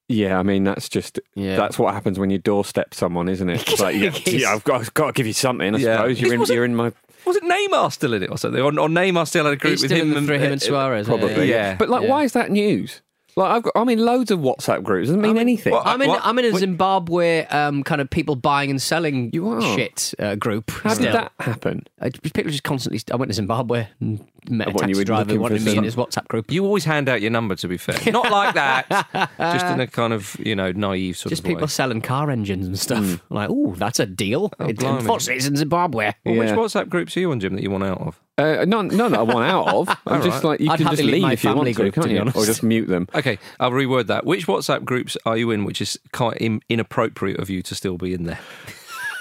Yeah, 0.09 0.38
I 0.38 0.45
mean 0.45 0.62
that's 0.62 0.88
just 0.88 1.18
Yeah. 1.35 1.56
that's 1.56 1.80
what 1.80 1.92
happens 1.92 2.16
when 2.16 2.30
you 2.30 2.38
doorstep 2.38 2.95
someone, 2.95 3.28
isn't 3.28 3.49
it? 3.50 3.68
It's 3.68 3.80
like, 3.80 3.97
yeah, 3.97 4.16
yeah, 4.26 4.52
I've 4.52 4.62
got, 4.62 4.80
I've 4.80 4.95
got 4.95 5.06
to 5.09 5.12
give 5.12 5.26
you 5.26 5.33
something. 5.33 5.75
I 5.75 5.78
Yeah. 5.78 5.97
suppose 5.97 6.21
you're 6.21 6.35
in, 6.35 6.42
you're 6.45 6.64
in 6.64 6.76
my 6.76 6.92
Was 7.26 7.37
it 7.37 7.42
Neymar 7.42 7.92
still 7.92 8.14
in 8.14 8.23
it 8.23 8.30
or 8.30 8.38
something? 8.38 8.61
Or, 8.61 8.66
or 8.68 8.88
Neymar 8.88 9.26
still 9.26 9.45
had 9.45 9.54
a 9.54 9.56
group 9.56 9.73
He's 9.73 9.83
with 9.83 9.90
him 9.90 10.16
and, 10.16 10.28
him 10.28 10.40
uh, 10.42 10.45
and 10.52 10.62
Suarez. 10.62 11.06
probably. 11.06 11.50
Yeah. 11.50 11.75
But 11.76 11.88
like, 11.88 12.02
Yeah. 12.02 12.09
why 12.09 12.23
is 12.25 12.33
that 12.33 12.50
news? 12.50 13.02
Like, 13.38 13.50
I've 13.50 13.62
got, 13.64 13.73
I'm 13.76 13.88
in 13.90 13.99
loads 13.99 14.30
of 14.30 14.38
WhatsApp 14.38 14.83
groups. 14.83 15.09
Doesn't 15.09 15.21
mean 15.21 15.37
anything. 15.37 15.73
well, 15.75 15.83
I'm 15.85 16.00
in. 16.00 16.09
What? 16.09 16.23
I'm 16.25 16.38
in 16.38 16.47
a 16.47 16.52
Zimbabwe 16.56 17.45
um, 17.47 17.83
kind 17.83 18.00
of 18.00 18.09
people 18.09 18.35
buying 18.35 18.71
and 18.71 18.80
selling 18.80 19.28
You 19.35 19.49
are? 19.50 19.61
shit 19.61 20.14
uh, 20.18 20.37
group. 20.37 20.71
How 20.71 20.95
still. 20.95 21.04
did 21.06 21.14
that 21.14 21.33
happen? 21.40 21.87
Uh, 22.00 22.09
people 22.23 22.45
just 22.50 22.62
constantly. 22.62 22.99
I 23.12 23.16
went 23.16 23.28
to 23.28 23.35
Zimbabwe 23.35 23.88
and 24.00 24.26
met 24.50 24.69
a 24.69 24.71
What, 24.73 24.83
and 24.83 24.91
you 24.91 24.95
taxi 24.95 25.00
were 25.00 25.05
driver 25.05 25.21
looking 25.25 25.37
who 25.37 25.43
wanted 25.43 25.62
for 25.62 25.71
me 25.71 25.76
in 25.79 25.85
his 25.85 25.97
WhatsApp 25.97 26.29
group. 26.29 26.50
You 26.50 26.65
always 26.65 26.85
hand 26.85 27.09
out 27.09 27.21
your 27.21 27.31
number, 27.31 27.55
to 27.57 27.69
be 27.69 27.76
fair. 27.76 28.12
Not 28.12 28.31
like 28.31 28.55
that. 28.55 28.88
just 29.38 29.67
in 29.67 29.81
a 29.81 29.87
kind 29.87 30.12
of, 30.12 30.37
you 30.38 30.55
know, 30.57 30.73
naive 30.73 31.17
sort 31.17 31.26
of 31.26 31.31
Just 31.31 31.41
of 31.43 31.47
people 31.47 31.62
way. 31.62 31.67
selling 31.69 32.00
car 32.00 32.31
engines 32.31 32.67
and 32.67 32.79
stuff. 32.79 33.23
Like, 33.31 33.49
oh, 33.50 33.75
that's 33.76 34.00
a 34.00 34.07
deal. 34.07 34.53
It- 34.61 34.79
blimey. 34.79 34.99
Unfortunately, 35.00 35.37
it's 35.37 35.47
in 35.47 35.57
Zimbabwe. 35.57 36.12
Well, 36.25 36.37
Which 36.37 36.50
WhatsApp 36.50 36.88
groups 36.88 37.17
are 37.17 37.21
you 37.21 37.31
on, 37.31 37.41
Jim, 37.41 37.55
that 37.55 37.62
you 37.62 37.71
want 37.71 37.85
out 37.85 38.00
of? 38.00 38.21
Uh, 38.38 38.67
none, 38.69 38.88
none 38.88 39.12
that 39.12 39.21
I 39.21 39.23
want 39.23 39.50
out 39.50 39.67
of. 39.69 39.88
I'm 40.07 40.23
just 40.23 40.45
right. 40.45 40.50
like 40.50 40.61
you 40.61 40.71
I'd 40.71 40.76
can 40.79 40.88
just 40.88 41.03
leave 41.03 41.12
leave 41.12 41.23
my 41.23 41.33
if 41.33 41.43
you 41.43 41.49
want 41.49 41.59
family 41.61 41.73
to, 41.73 41.81
group, 41.81 41.95
can't 41.95 42.05
to 42.05 42.09
be 42.09 42.15
you? 42.17 42.21
honest. 42.21 42.37
Or 42.37 42.45
just 42.45 42.62
mute 42.62 42.87
them. 42.87 43.09
Okay, 43.15 43.38
I'll 43.59 43.71
reword 43.71 44.09
that. 44.09 44.26
Which 44.26 44.47
WhatsApp 44.47 44.85
groups 44.85 45.17
are 45.25 45.38
you 45.38 45.50
in 45.50 45.65
which 45.65 45.81
is 45.81 45.99
quite 46.12 46.37
in- 46.37 46.61
inappropriate 46.69 47.41
of 47.41 47.49
you 47.49 47.62
to 47.62 47.75
still 47.75 47.97
be 47.97 48.12
in 48.12 48.25
there? 48.25 48.38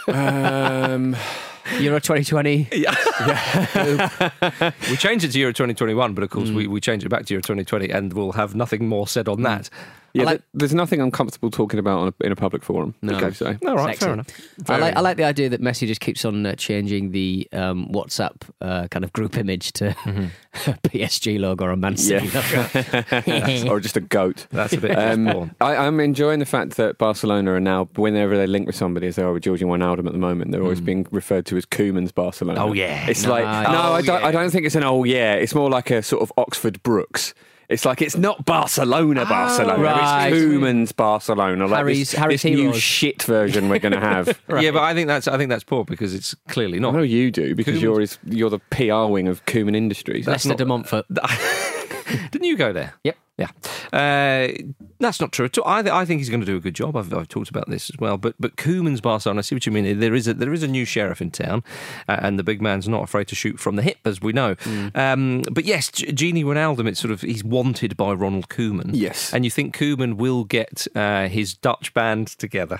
Um, 0.07 1.15
Euro 1.79 1.99
2020. 1.99 2.67
Yeah, 2.71 2.93
We 4.89 4.97
changed 4.97 5.25
it 5.25 5.31
to 5.31 5.39
Euro 5.39 5.51
2021, 5.53 6.13
but 6.13 6.23
of 6.23 6.29
course 6.29 6.49
we, 6.49 6.67
we 6.67 6.79
changed 6.79 7.05
it 7.05 7.09
back 7.09 7.25
to 7.25 7.33
Euro 7.33 7.41
2020 7.41 7.89
and 7.89 8.13
we'll 8.13 8.33
have 8.33 8.55
nothing 8.55 8.87
more 8.87 9.07
said 9.07 9.27
on 9.27 9.41
that. 9.43 9.69
Yeah, 10.15 10.23
like- 10.25 10.41
there's 10.53 10.73
nothing 10.73 11.01
uncomfortable 11.01 11.51
talking 11.51 11.79
about 11.79 11.99
on 11.99 12.07
a, 12.19 12.25
in 12.25 12.31
a 12.31 12.35
public 12.35 12.63
forum. 12.63 12.95
No. 13.01 13.15
Okay, 13.17 13.31
so 13.31 13.55
All 13.67 13.75
right, 13.75 13.87
Sexy. 13.89 14.05
fair 14.05 14.13
enough. 14.13 14.27
I 14.69 14.77
like, 14.77 14.95
I 14.95 14.99
like 15.01 15.17
the 15.17 15.23
idea 15.25 15.49
that 15.49 15.61
Messi 15.61 15.85
just 15.87 16.01
keeps 16.01 16.23
on 16.25 16.45
uh, 16.45 16.55
changing 16.55 17.11
the 17.11 17.47
um, 17.53 17.89
WhatsApp 17.91 18.35
uh, 18.61 18.87
kind 18.89 19.03
of 19.03 19.11
group 19.13 19.37
image 19.37 19.73
to 19.73 19.95
PSG 20.55 21.39
logo 21.39 21.65
or 21.65 21.71
a 21.71 21.77
Man 21.77 21.97
City 21.97 22.27
logo. 22.29 23.69
or 23.71 23.79
just 23.79 23.97
a 23.97 24.01
goat. 24.01 24.47
That's 24.51 24.73
a 24.73 24.77
bit 24.79 24.91
Um, 24.97 25.51
I, 25.61 25.75
I'm 25.75 25.99
enjoying 25.99 26.39
the 26.39 26.45
fact 26.45 26.77
that 26.77 26.97
Barcelona 26.97 27.53
are 27.53 27.59
now, 27.59 27.85
whenever 27.95 28.37
they 28.37 28.47
link 28.47 28.67
with 28.67 28.75
somebody, 28.75 29.07
as 29.07 29.15
they 29.15 29.23
are 29.23 29.33
with 29.33 29.43
Georginio 29.43 29.65
Wijnaldum 29.77 30.05
at 30.07 30.13
the 30.13 30.17
moment, 30.19 30.51
they're 30.51 30.63
always 30.63 30.81
being 30.81 31.05
referred 31.11 31.45
to 31.47 31.57
as 31.57 31.65
Koeman's 31.65 32.11
Barcelona. 32.11 32.63
Oh, 32.65 32.73
yeah. 32.73 33.07
It's 33.09 33.23
No, 33.23 33.29
like 33.31 33.43
no, 33.43 33.77
Oh, 33.77 33.93
I 33.93 34.01
don't. 34.01 34.21
yeah. 34.21 34.27
I 34.27 34.31
don't 34.31 34.49
think 34.49 34.65
it's 34.65 34.75
an 34.75 34.83
oh 34.83 35.03
yeah. 35.03 35.33
It's 35.33 35.53
more 35.53 35.69
like 35.69 35.91
a 35.91 36.01
sort 36.01 36.21
of 36.21 36.31
Oxford 36.37 36.81
Brookes. 36.83 37.33
It's 37.69 37.85
like 37.85 38.01
it's 38.01 38.17
not 38.17 38.45
Barcelona, 38.45 39.21
oh, 39.25 39.29
Barcelona. 39.29 39.83
right. 39.83 40.27
It's 40.31 40.45
Koeman's 40.45 40.91
Barcelona. 40.91 41.65
Like 41.67 41.77
Harry's- 41.79 42.11
this, 42.11 42.19
Harry's 42.19 42.41
this 42.43 42.51
new 42.51 42.73
shit 42.73 43.23
version 43.23 43.69
we're 43.69 43.79
going 43.79 43.93
to 43.93 43.99
have. 43.99 44.39
right. 44.47 44.63
Yeah, 44.63 44.71
but 44.71 44.83
I 44.83 44.93
think 44.93 45.07
that's 45.07 45.27
I 45.27 45.37
think 45.37 45.49
that's 45.49 45.63
poor 45.63 45.83
because 45.85 46.13
it's 46.13 46.35
clearly 46.47 46.79
not 46.79 46.93
I 46.93 46.97
know 46.97 47.03
you 47.03 47.31
do 47.31 47.55
because 47.55 47.75
Koeman's- 47.75 47.81
you're 47.81 47.99
his, 48.01 48.17
you're 48.25 48.49
the 48.49 48.59
PR 48.59 49.11
wing 49.11 49.27
of 49.27 49.45
Koeman 49.45 49.75
Industries. 49.75 50.27
Leicester 50.27 50.53
de 50.55 50.65
Montfort. 50.65 51.05
Didn't 52.31 52.45
you 52.45 52.57
go 52.57 52.73
there? 52.73 52.93
Yep. 53.03 53.17
Yeah, 53.37 53.47
uh, 53.91 54.47
that's 55.01 55.19
not 55.19 55.33
true 55.33 55.43
at 55.47 55.57
all. 55.57 55.67
I, 55.67 55.81
th- 55.81 55.93
I 55.93 56.05
think 56.05 56.19
he's 56.21 56.29
going 56.29 56.39
to 56.39 56.45
do 56.45 56.55
a 56.55 56.61
good 56.61 56.73
job. 56.73 56.95
I've, 56.95 57.13
I've 57.13 57.27
talked 57.27 57.49
about 57.49 57.69
this 57.69 57.89
as 57.89 57.97
well. 57.99 58.17
But 58.17 58.35
but 58.39 58.55
Koeman's 58.55 59.01
Barcelona, 59.01 59.39
I 59.39 59.41
see 59.41 59.55
what 59.55 59.65
you 59.65 59.73
mean. 59.73 59.99
There 59.99 60.15
is 60.15 60.25
a 60.29 60.33
there 60.33 60.53
is 60.53 60.63
a 60.63 60.69
new 60.69 60.85
sheriff 60.85 61.21
in 61.21 61.31
town, 61.31 61.61
uh, 62.07 62.15
and 62.21 62.39
the 62.39 62.43
big 62.45 62.61
man's 62.61 62.87
not 62.87 63.03
afraid 63.03 63.27
to 63.27 63.35
shoot 63.35 63.59
from 63.59 63.75
the 63.75 63.81
hip, 63.81 63.97
as 64.05 64.21
we 64.21 64.31
know. 64.31 64.55
Um, 64.95 65.41
but 65.51 65.65
yes, 65.65 65.91
G- 65.91 66.13
Genie 66.13 66.45
Wijnaldum, 66.45 66.87
it's 66.87 67.01
sort 67.01 67.11
of 67.11 67.19
he's 67.23 67.43
wanted 67.43 67.97
by 67.97 68.13
Ronald 68.13 68.47
Koeman. 68.47 68.91
Yes. 68.93 69.33
and 69.33 69.43
you 69.43 69.51
think 69.51 69.75
Koeman 69.75 70.13
will 70.15 70.45
get 70.45 70.87
uh, 70.95 71.27
his 71.27 71.55
Dutch 71.55 71.93
band 71.93 72.27
together? 72.29 72.79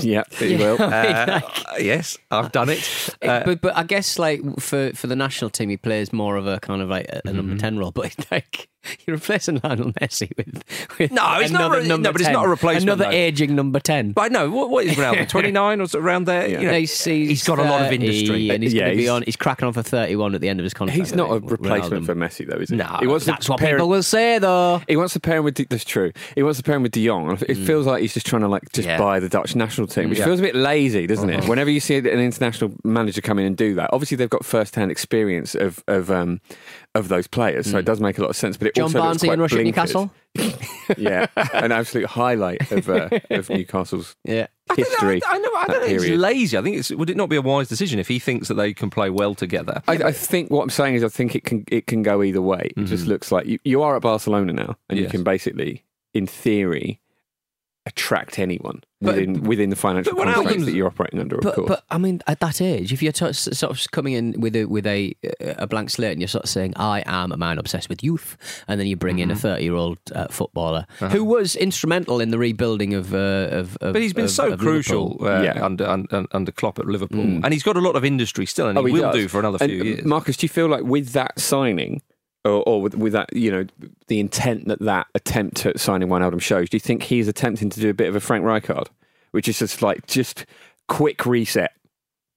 Yeah, 0.00 0.24
he 0.38 0.56
will. 0.56 0.76
Uh, 0.80 1.40
yes, 1.78 2.18
I've 2.30 2.52
done 2.52 2.68
it. 2.68 3.08
Uh, 3.22 3.42
but 3.44 3.60
but 3.60 3.76
I 3.76 3.84
guess 3.84 4.18
like 4.18 4.40
for 4.60 4.92
for 4.94 5.06
the 5.06 5.16
national 5.16 5.50
team, 5.50 5.68
he 5.70 5.76
plays 5.76 6.12
more 6.12 6.36
of 6.36 6.46
a 6.46 6.60
kind 6.60 6.82
of 6.82 6.88
like 6.88 7.06
a, 7.08 7.18
a 7.18 7.22
Mm-hmm. 7.22 7.36
number 7.36 7.56
ten 7.56 7.78
role. 7.78 7.90
But 7.94 8.14
like 8.30 8.68
you're 9.06 9.16
replacing 9.16 9.60
Lionel 9.62 9.92
Messi 9.92 10.36
with, 10.36 10.64
with 10.98 11.12
No, 11.12 11.38
it's 11.40 11.50
not 11.50 11.62
another 11.62 11.80
re- 11.82 11.88
number 11.88 12.08
no, 12.08 12.12
but 12.12 12.20
it's 12.20 12.26
10, 12.28 12.32
not 12.34 12.46
a 12.46 12.48
replacement, 12.48 12.82
Another 12.84 13.04
though. 13.04 13.10
aging 13.10 13.54
number 13.54 13.80
ten. 13.80 14.12
But 14.12 14.22
I 14.22 14.28
know 14.28 14.50
what, 14.50 14.70
what 14.70 14.84
is 14.84 14.96
Ronaldo? 14.96 15.28
Twenty 15.28 15.50
nine 15.52 15.80
or 15.80 15.86
around 15.94 16.24
there. 16.24 16.48
You 16.48 16.60
know, 16.66 16.78
he's, 16.78 17.04
he's, 17.04 17.28
he's 17.28 17.44
got 17.44 17.58
a 17.58 17.62
lot 17.62 17.82
of 17.82 17.88
uh, 17.88 17.94
industry. 17.94 18.50
and 18.50 18.62
he's 18.62 18.74
Yeah, 18.74 18.84
going 18.86 18.96
to 18.96 19.02
be 19.02 19.08
on. 19.08 19.22
He's 19.22 19.36
cracking 19.36 19.66
on 19.66 19.72
for 19.72 19.82
thirty-one 19.82 20.34
at 20.34 20.40
the 20.40 20.48
end 20.48 20.60
of 20.60 20.64
his 20.64 20.74
contract. 20.74 20.98
He's 20.98 21.14
not 21.14 21.30
a 21.30 21.34
I 21.34 21.38
think, 21.38 21.50
replacement 21.50 22.04
Ronaldo. 22.04 22.06
for 22.06 22.14
Messi, 22.14 22.46
though, 22.48 22.56
is 22.58 22.70
he? 22.70 22.76
No, 22.76 22.96
he 23.00 23.06
wants 23.06 23.24
to 23.26 23.32
That's 23.32 23.48
what 23.48 23.60
pair- 23.60 23.76
people 23.76 23.88
will 23.88 24.02
say, 24.02 24.38
though. 24.38 24.82
He 24.88 24.96
wants 24.96 25.12
to 25.14 25.20
pair 25.20 25.38
him 25.38 25.44
with. 25.44 25.56
That's 25.68 25.84
true. 25.84 26.12
He 26.34 26.42
wants 26.42 26.58
to 26.58 26.64
pair 26.64 26.76
him 26.76 26.82
with 26.82 26.92
De 26.92 27.04
Jong. 27.06 27.32
It 27.32 27.38
mm. 27.40 27.66
feels 27.66 27.86
like 27.86 28.02
he's 28.02 28.14
just 28.14 28.26
trying 28.26 28.42
to 28.42 28.48
like 28.48 28.70
just 28.72 28.86
Yeah. 28.88 28.98
buy 28.98 29.20
the 29.20 29.28
Dutch 29.28 29.54
national 29.54 29.86
team, 29.86 30.10
which 30.10 30.18
Yeah. 30.18 30.24
feels 30.26 30.40
a 30.40 30.42
bit 30.42 30.54
lazy, 30.54 31.06
doesn't 31.06 31.30
it? 31.30 31.40
Mm-hmm. 31.40 31.48
Whenever 31.48 31.70
you 31.70 31.80
see 31.80 31.96
an 31.98 32.06
international 32.06 32.72
manager 32.84 33.20
come 33.20 33.38
in 33.38 33.46
and 33.46 33.56
do 33.56 33.74
that, 33.74 33.90
obviously 33.92 34.16
they've 34.16 34.30
got 34.30 34.44
first-hand 34.44 34.90
experience 34.90 35.54
of 35.54 35.82
of 35.88 36.10
um, 36.10 36.40
of 36.94 37.08
those 37.08 37.26
players, 37.26 37.70
so 37.70 37.78
it 37.78 37.84
does 37.84 38.00
make 38.00 38.18
a 38.18 38.20
lot 38.20 38.30
of 38.30 38.36
sense. 38.36 38.56
But 38.56 38.68
it 38.68 38.74
John 38.74 38.84
also 38.84 38.98
looks 38.98 39.06
Barnsley 39.06 39.28
quite 39.28 39.32
and 39.34 39.42
Russia 39.42 39.58
at. 39.58 39.64
Newcastle. 39.64 40.12
yeah, 40.98 41.26
an 41.54 41.72
absolute 41.72 42.06
highlight 42.06 42.70
of 42.70 42.88
uh, 42.88 43.08
of 43.30 43.48
Newcastle's 43.48 44.16
Yeah. 44.24 44.46
I 44.70 44.76
don't 44.76 44.78
know, 44.78 44.90
history. 44.90 45.22
I, 45.26 45.38
know. 45.38 45.50
I 45.54 45.66
don't 45.66 45.84
think 45.84 46.00
it's 46.00 46.18
lazy. 46.18 46.56
I 46.56 46.62
think 46.62 46.76
it's. 46.78 46.90
Would 46.90 47.10
it 47.10 47.16
not 47.16 47.28
be 47.28 47.36
a 47.36 47.42
wise 47.42 47.68
decision 47.68 47.98
if 47.98 48.08
he 48.08 48.18
thinks 48.18 48.48
that 48.48 48.54
they 48.54 48.72
can 48.72 48.88
play 48.88 49.10
well 49.10 49.34
together? 49.34 49.82
I, 49.86 49.94
I 49.94 50.12
think 50.12 50.50
what 50.50 50.62
I'm 50.62 50.70
saying 50.70 50.94
is 50.94 51.04
I 51.04 51.08
think 51.08 51.34
it 51.34 51.44
can 51.44 51.64
it 51.68 51.86
can 51.86 52.02
go 52.02 52.22
either 52.22 52.40
way. 52.40 52.70
It 52.76 52.84
just 52.84 53.06
looks 53.06 53.30
like 53.30 53.46
you, 53.46 53.58
you 53.64 53.82
are 53.82 53.96
at 53.96 54.02
Barcelona 54.02 54.52
now, 54.52 54.76
and 54.88 54.98
you 54.98 55.08
can 55.08 55.24
basically, 55.24 55.84
in 56.14 56.26
theory, 56.26 57.00
attract 57.84 58.38
anyone 58.38 58.80
But- 59.00 59.16
within 59.16 59.42
within 59.42 59.70
the 59.70 59.76
financial 59.76 60.14
but 60.14 60.32
constraints 60.32 60.66
that 60.66 60.72
you're 60.74 60.86
operating 60.86 61.18
under. 61.18 61.36
of 61.36 61.42
But, 61.42 61.54
course, 61.56 61.68
but 61.68 61.84
I 61.90 61.98
mean, 61.98 62.20
at 62.28 62.38
that 62.38 62.60
age, 62.60 62.92
if 62.92 63.02
you're 63.02 63.10
t- 63.12 63.32
sort 63.32 63.72
of 63.72 63.90
coming 63.90 64.12
in 64.12 64.40
with 64.40 64.54
a 64.54 64.66
with 64.66 64.86
a 64.86 65.14
a 65.40 65.66
blank 65.66 65.90
slate 65.90 66.12
and 66.12 66.20
you're 66.20 66.28
sort 66.28 66.44
of 66.44 66.50
saying, 66.50 66.74
"I 66.76 67.02
am 67.06 67.32
a 67.32 67.36
man 67.36 67.58
obsessed 67.58 67.88
with 67.88 68.04
youth," 68.04 68.36
and 68.68 68.78
then 68.78 68.86
you 68.86 68.94
bring 68.94 69.18
in 69.18 69.30
a 69.30 69.34
Mm-hmm. 69.34 69.40
30 69.40 69.62
year 69.64 69.74
old 69.74 69.98
uh, 70.14 70.28
footballer 70.30 70.86
Uh-huh. 71.00 71.08
who 71.08 71.24
was 71.24 71.56
instrumental 71.56 72.20
in 72.20 72.30
the 72.30 72.38
rebuilding 72.38 72.94
of 72.94 73.12
uh, 73.12 73.48
of, 73.50 73.76
of. 73.80 73.92
But 73.94 74.02
he's 74.02 74.12
been 74.12 74.26
of- 74.26 74.30
so 74.30 74.52
of 74.52 74.60
crucial 74.60 75.18
uh, 75.20 75.42
Yeah. 75.42 75.64
under, 75.64 75.84
under 75.84 76.26
under 76.30 76.52
Klopp 76.52 76.78
at 76.78 76.86
Liverpool, 76.86 77.20
and 77.42 77.52
he's 77.52 77.64
got 77.64 77.76
a 77.76 77.80
lot 77.80 77.96
of 77.96 78.04
industry 78.04 78.46
still, 78.46 78.68
and 78.68 78.78
he, 78.78 78.82
Oh, 78.82 78.86
he 78.86 78.92
will 78.92 79.02
does. 79.10 79.14
do 79.16 79.28
for 79.28 79.40
another 79.40 79.58
And, 79.60 79.70
few 79.70 79.82
years. 79.82 80.04
Marcus, 80.04 80.36
do 80.36 80.44
you 80.44 80.48
feel 80.48 80.68
like 80.68 80.84
with 80.84 81.12
that 81.14 81.40
signing, 81.40 82.00
or, 82.44 82.62
or 82.68 82.82
with, 82.82 82.94
with 82.94 83.12
that, 83.12 83.34
you 83.34 83.50
know, 83.50 83.66
the 84.08 84.20
intent 84.20 84.68
that 84.68 84.80
that 84.80 85.06
attempt 85.14 85.64
at 85.66 85.78
signing 85.80 86.08
Wijnaldum 86.08 86.40
shows, 86.40 86.68
do 86.68 86.76
you 86.76 86.80
think 86.80 87.04
he's 87.04 87.28
attempting 87.28 87.70
to 87.70 87.80
do 87.80 87.88
a 87.90 87.94
bit 87.94 88.08
of 88.08 88.16
a 88.16 88.20
Frank 88.20 88.44
Rijkaard, 88.44 88.88
which 89.30 89.48
is 89.48 89.58
just 89.58 89.82
like 89.82 90.06
just 90.06 90.44
quick 90.88 91.24
reset? 91.26 91.72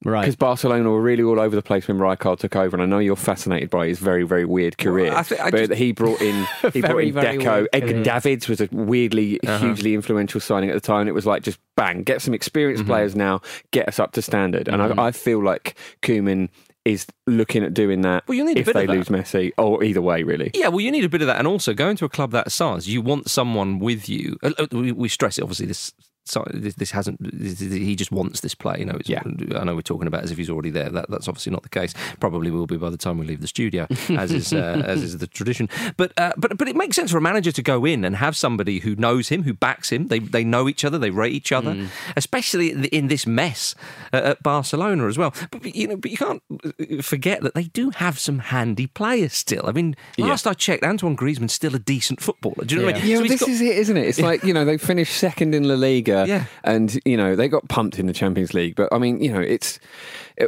Right. 0.03 0.21
Because 0.21 0.35
Barcelona 0.35 0.91
were 0.91 1.01
really 1.01 1.23
all 1.23 1.39
over 1.39 1.55
the 1.55 1.63
place 1.63 1.87
when 1.87 1.97
Rijkaard 1.97 2.37
took 2.37 2.55
over, 2.55 2.75
and 2.75 2.83
I 2.83 2.85
know 2.85 2.99
you're 2.99 3.15
fascinated 3.15 3.71
by 3.71 3.87
his 3.87 3.97
very, 3.97 4.21
very 4.23 4.45
weird 4.45 4.77
career. 4.77 5.11
I 5.11 5.23
thi- 5.23 5.39
I 5.39 5.49
but 5.49 5.69
just- 5.69 5.73
he 5.79 5.93
brought 5.93 6.21
in 6.21 6.45
he 6.73 6.81
brought 6.81 6.97
in 6.99 7.13
Deco. 7.15 7.55
weird 7.61 7.69
Edgar. 7.73 8.03
Davids 8.03 8.47
was 8.47 8.61
a 8.61 8.69
weirdly, 8.71 9.39
Uh-huh. 9.41 9.57
hugely 9.65 9.95
influential 9.95 10.39
signing 10.41 10.69
at 10.69 10.73
the 10.75 10.81
time. 10.81 11.07
It 11.07 11.15
was 11.15 11.25
like 11.25 11.41
just 11.41 11.57
bang, 11.75 12.03
get 12.03 12.21
some 12.21 12.35
experienced 12.35 12.83
Mm-hmm. 12.83 12.91
players 12.91 13.15
now, 13.15 13.41
get 13.71 13.87
us 13.87 13.97
up 13.99 14.11
to 14.11 14.21
standard. 14.21 14.67
And 14.67 14.83
I, 14.83 15.07
I 15.07 15.11
feel 15.11 15.41
like 15.43 15.75
Koeman 16.03 16.49
is 16.85 17.07
looking 17.25 17.63
at 17.63 17.73
doing 17.73 18.01
that 18.01 18.23
Well, 18.27 18.35
you'll 18.35 18.45
need 18.45 18.59
if 18.59 18.71
they 18.71 18.87
lose 18.87 19.09
Messi, 19.09 19.51
or 19.57 19.83
either 19.83 20.01
way, 20.01 20.23
really. 20.23 20.51
Yeah, 20.53 20.67
well, 20.69 20.79
you 20.81 20.91
need 20.91 21.03
a 21.03 21.09
bit 21.09 21.21
of 21.21 21.27
that, 21.27 21.37
and 21.37 21.47
also 21.47 21.73
going 21.73 21.97
to 21.97 22.05
a 22.05 22.09
club 22.09 22.31
that 22.31 22.51
size, 22.51 22.87
you 22.87 23.01
want 23.01 23.29
someone 23.29 23.79
with 23.79 24.07
you. 24.07 24.37
uh, 24.43 24.51
uh, 24.59 24.67
we 24.71 25.09
stress 25.09 25.37
it. 25.37 25.41
Obviously, 25.41 25.65
this 25.65 25.93
so 26.25 26.43
this, 26.53 26.75
this 26.75 26.91
hasn't. 26.91 27.17
This, 27.21 27.59
he 27.59 27.95
just 27.95 28.11
wants 28.11 28.41
this 28.41 28.55
play. 28.55 28.79
You 28.79 28.85
know, 28.85 28.95
it's, 28.99 29.09
Yeah. 29.09 29.21
I 29.55 29.63
know 29.63 29.75
we're 29.75 29.81
talking 29.81 30.07
about 30.07 30.23
as 30.23 30.31
if 30.31 30.37
he's 30.37 30.49
already 30.49 30.69
there. 30.71 30.89
That, 30.89 31.09
that's 31.09 31.27
obviously 31.27 31.51
not 31.51 31.63
the 31.63 31.69
case. 31.69 31.93
Probably 32.19 32.51
will 32.51 32.65
be 32.67 32.77
by 32.77 32.89
the 32.89 32.97
time 32.97 33.17
we 33.17 33.25
leave 33.25 33.41
the 33.41 33.47
studio, 33.47 33.87
as 34.09 34.31
is 34.31 34.51
uh, 34.53 34.81
as 34.85 35.03
is 35.03 35.17
the 35.19 35.27
tradition. 35.27 35.69
But 35.97 36.11
uh, 36.17 36.33
but 36.37 36.57
but 36.57 36.67
it 36.67 36.75
makes 36.75 36.95
sense 36.95 37.11
for 37.11 37.17
a 37.17 37.21
manager 37.21 37.51
to 37.51 37.61
go 37.61 37.85
in 37.85 38.03
and 38.05 38.15
have 38.17 38.35
somebody 38.35 38.79
who 38.79 38.95
knows 38.95 39.29
him, 39.29 39.43
who 39.43 39.53
backs 39.53 39.91
him. 39.91 40.07
They 40.07 40.19
they 40.19 40.43
know 40.43 40.67
each 40.67 40.83
other. 40.83 40.97
They 40.97 41.11
rate 41.11 41.33
each 41.33 41.51
other, 41.51 41.87
especially 42.15 42.71
in- 42.71 42.85
in 42.85 43.07
this 43.07 43.25
mess 43.27 43.75
uh, 44.13 44.17
at 44.31 44.43
Barcelona 44.43 45.07
as 45.07 45.17
well. 45.17 45.33
But 45.51 45.61
but, 45.63 45.75
you 45.75 45.87
know, 45.87 45.97
but 45.97 46.11
you 46.11 46.17
can't 46.17 46.41
uh, 46.63 47.01
forget 47.01 47.41
that 47.41 47.53
they 47.55 47.63
do 47.65 47.89
have 47.91 48.17
some 48.19 48.39
handy 48.39 48.87
players 48.87 49.33
still. 49.33 49.63
I 49.67 49.71
mean, 49.71 49.95
last 50.17 50.47
I 50.47 50.53
checked, 50.53 50.83
Antoine 50.83 51.15
Griezmann's 51.15 51.53
still 51.53 51.75
a 51.75 51.79
decent 51.79 52.21
footballer. 52.21 52.65
Do 52.65 52.75
you 52.75 52.81
know 52.81 52.87
what 52.87 52.95
I 52.95 52.99
mean? 52.99 53.07
Yeah, 53.09 53.15
So 53.17 53.21
well, 53.21 53.29
this 53.29 53.39
got- 53.41 53.49
is 53.49 53.61
it, 53.61 53.77
isn't 53.77 53.97
it? 53.97 54.07
It's 54.07 54.19
like 54.19 54.43
you 54.43 54.53
know 54.53 54.65
they 54.65 54.77
finished 54.77 55.17
second 55.17 55.53
in 55.55 55.67
La 55.67 55.75
Liga, 55.75 56.14
Yeah. 56.23 56.45
and 56.63 56.97
you 57.03 57.17
know 57.17 57.35
they 57.35 57.47
got 57.47 57.67
pumped 57.67 57.99
in 57.99 58.07
the 58.07 58.13
Champions 58.13 58.53
League. 58.53 58.75
But 58.75 58.89
I 58.93 58.97
mean, 58.97 59.21
you 59.21 59.33
know, 59.33 59.41
it's, 59.41 59.79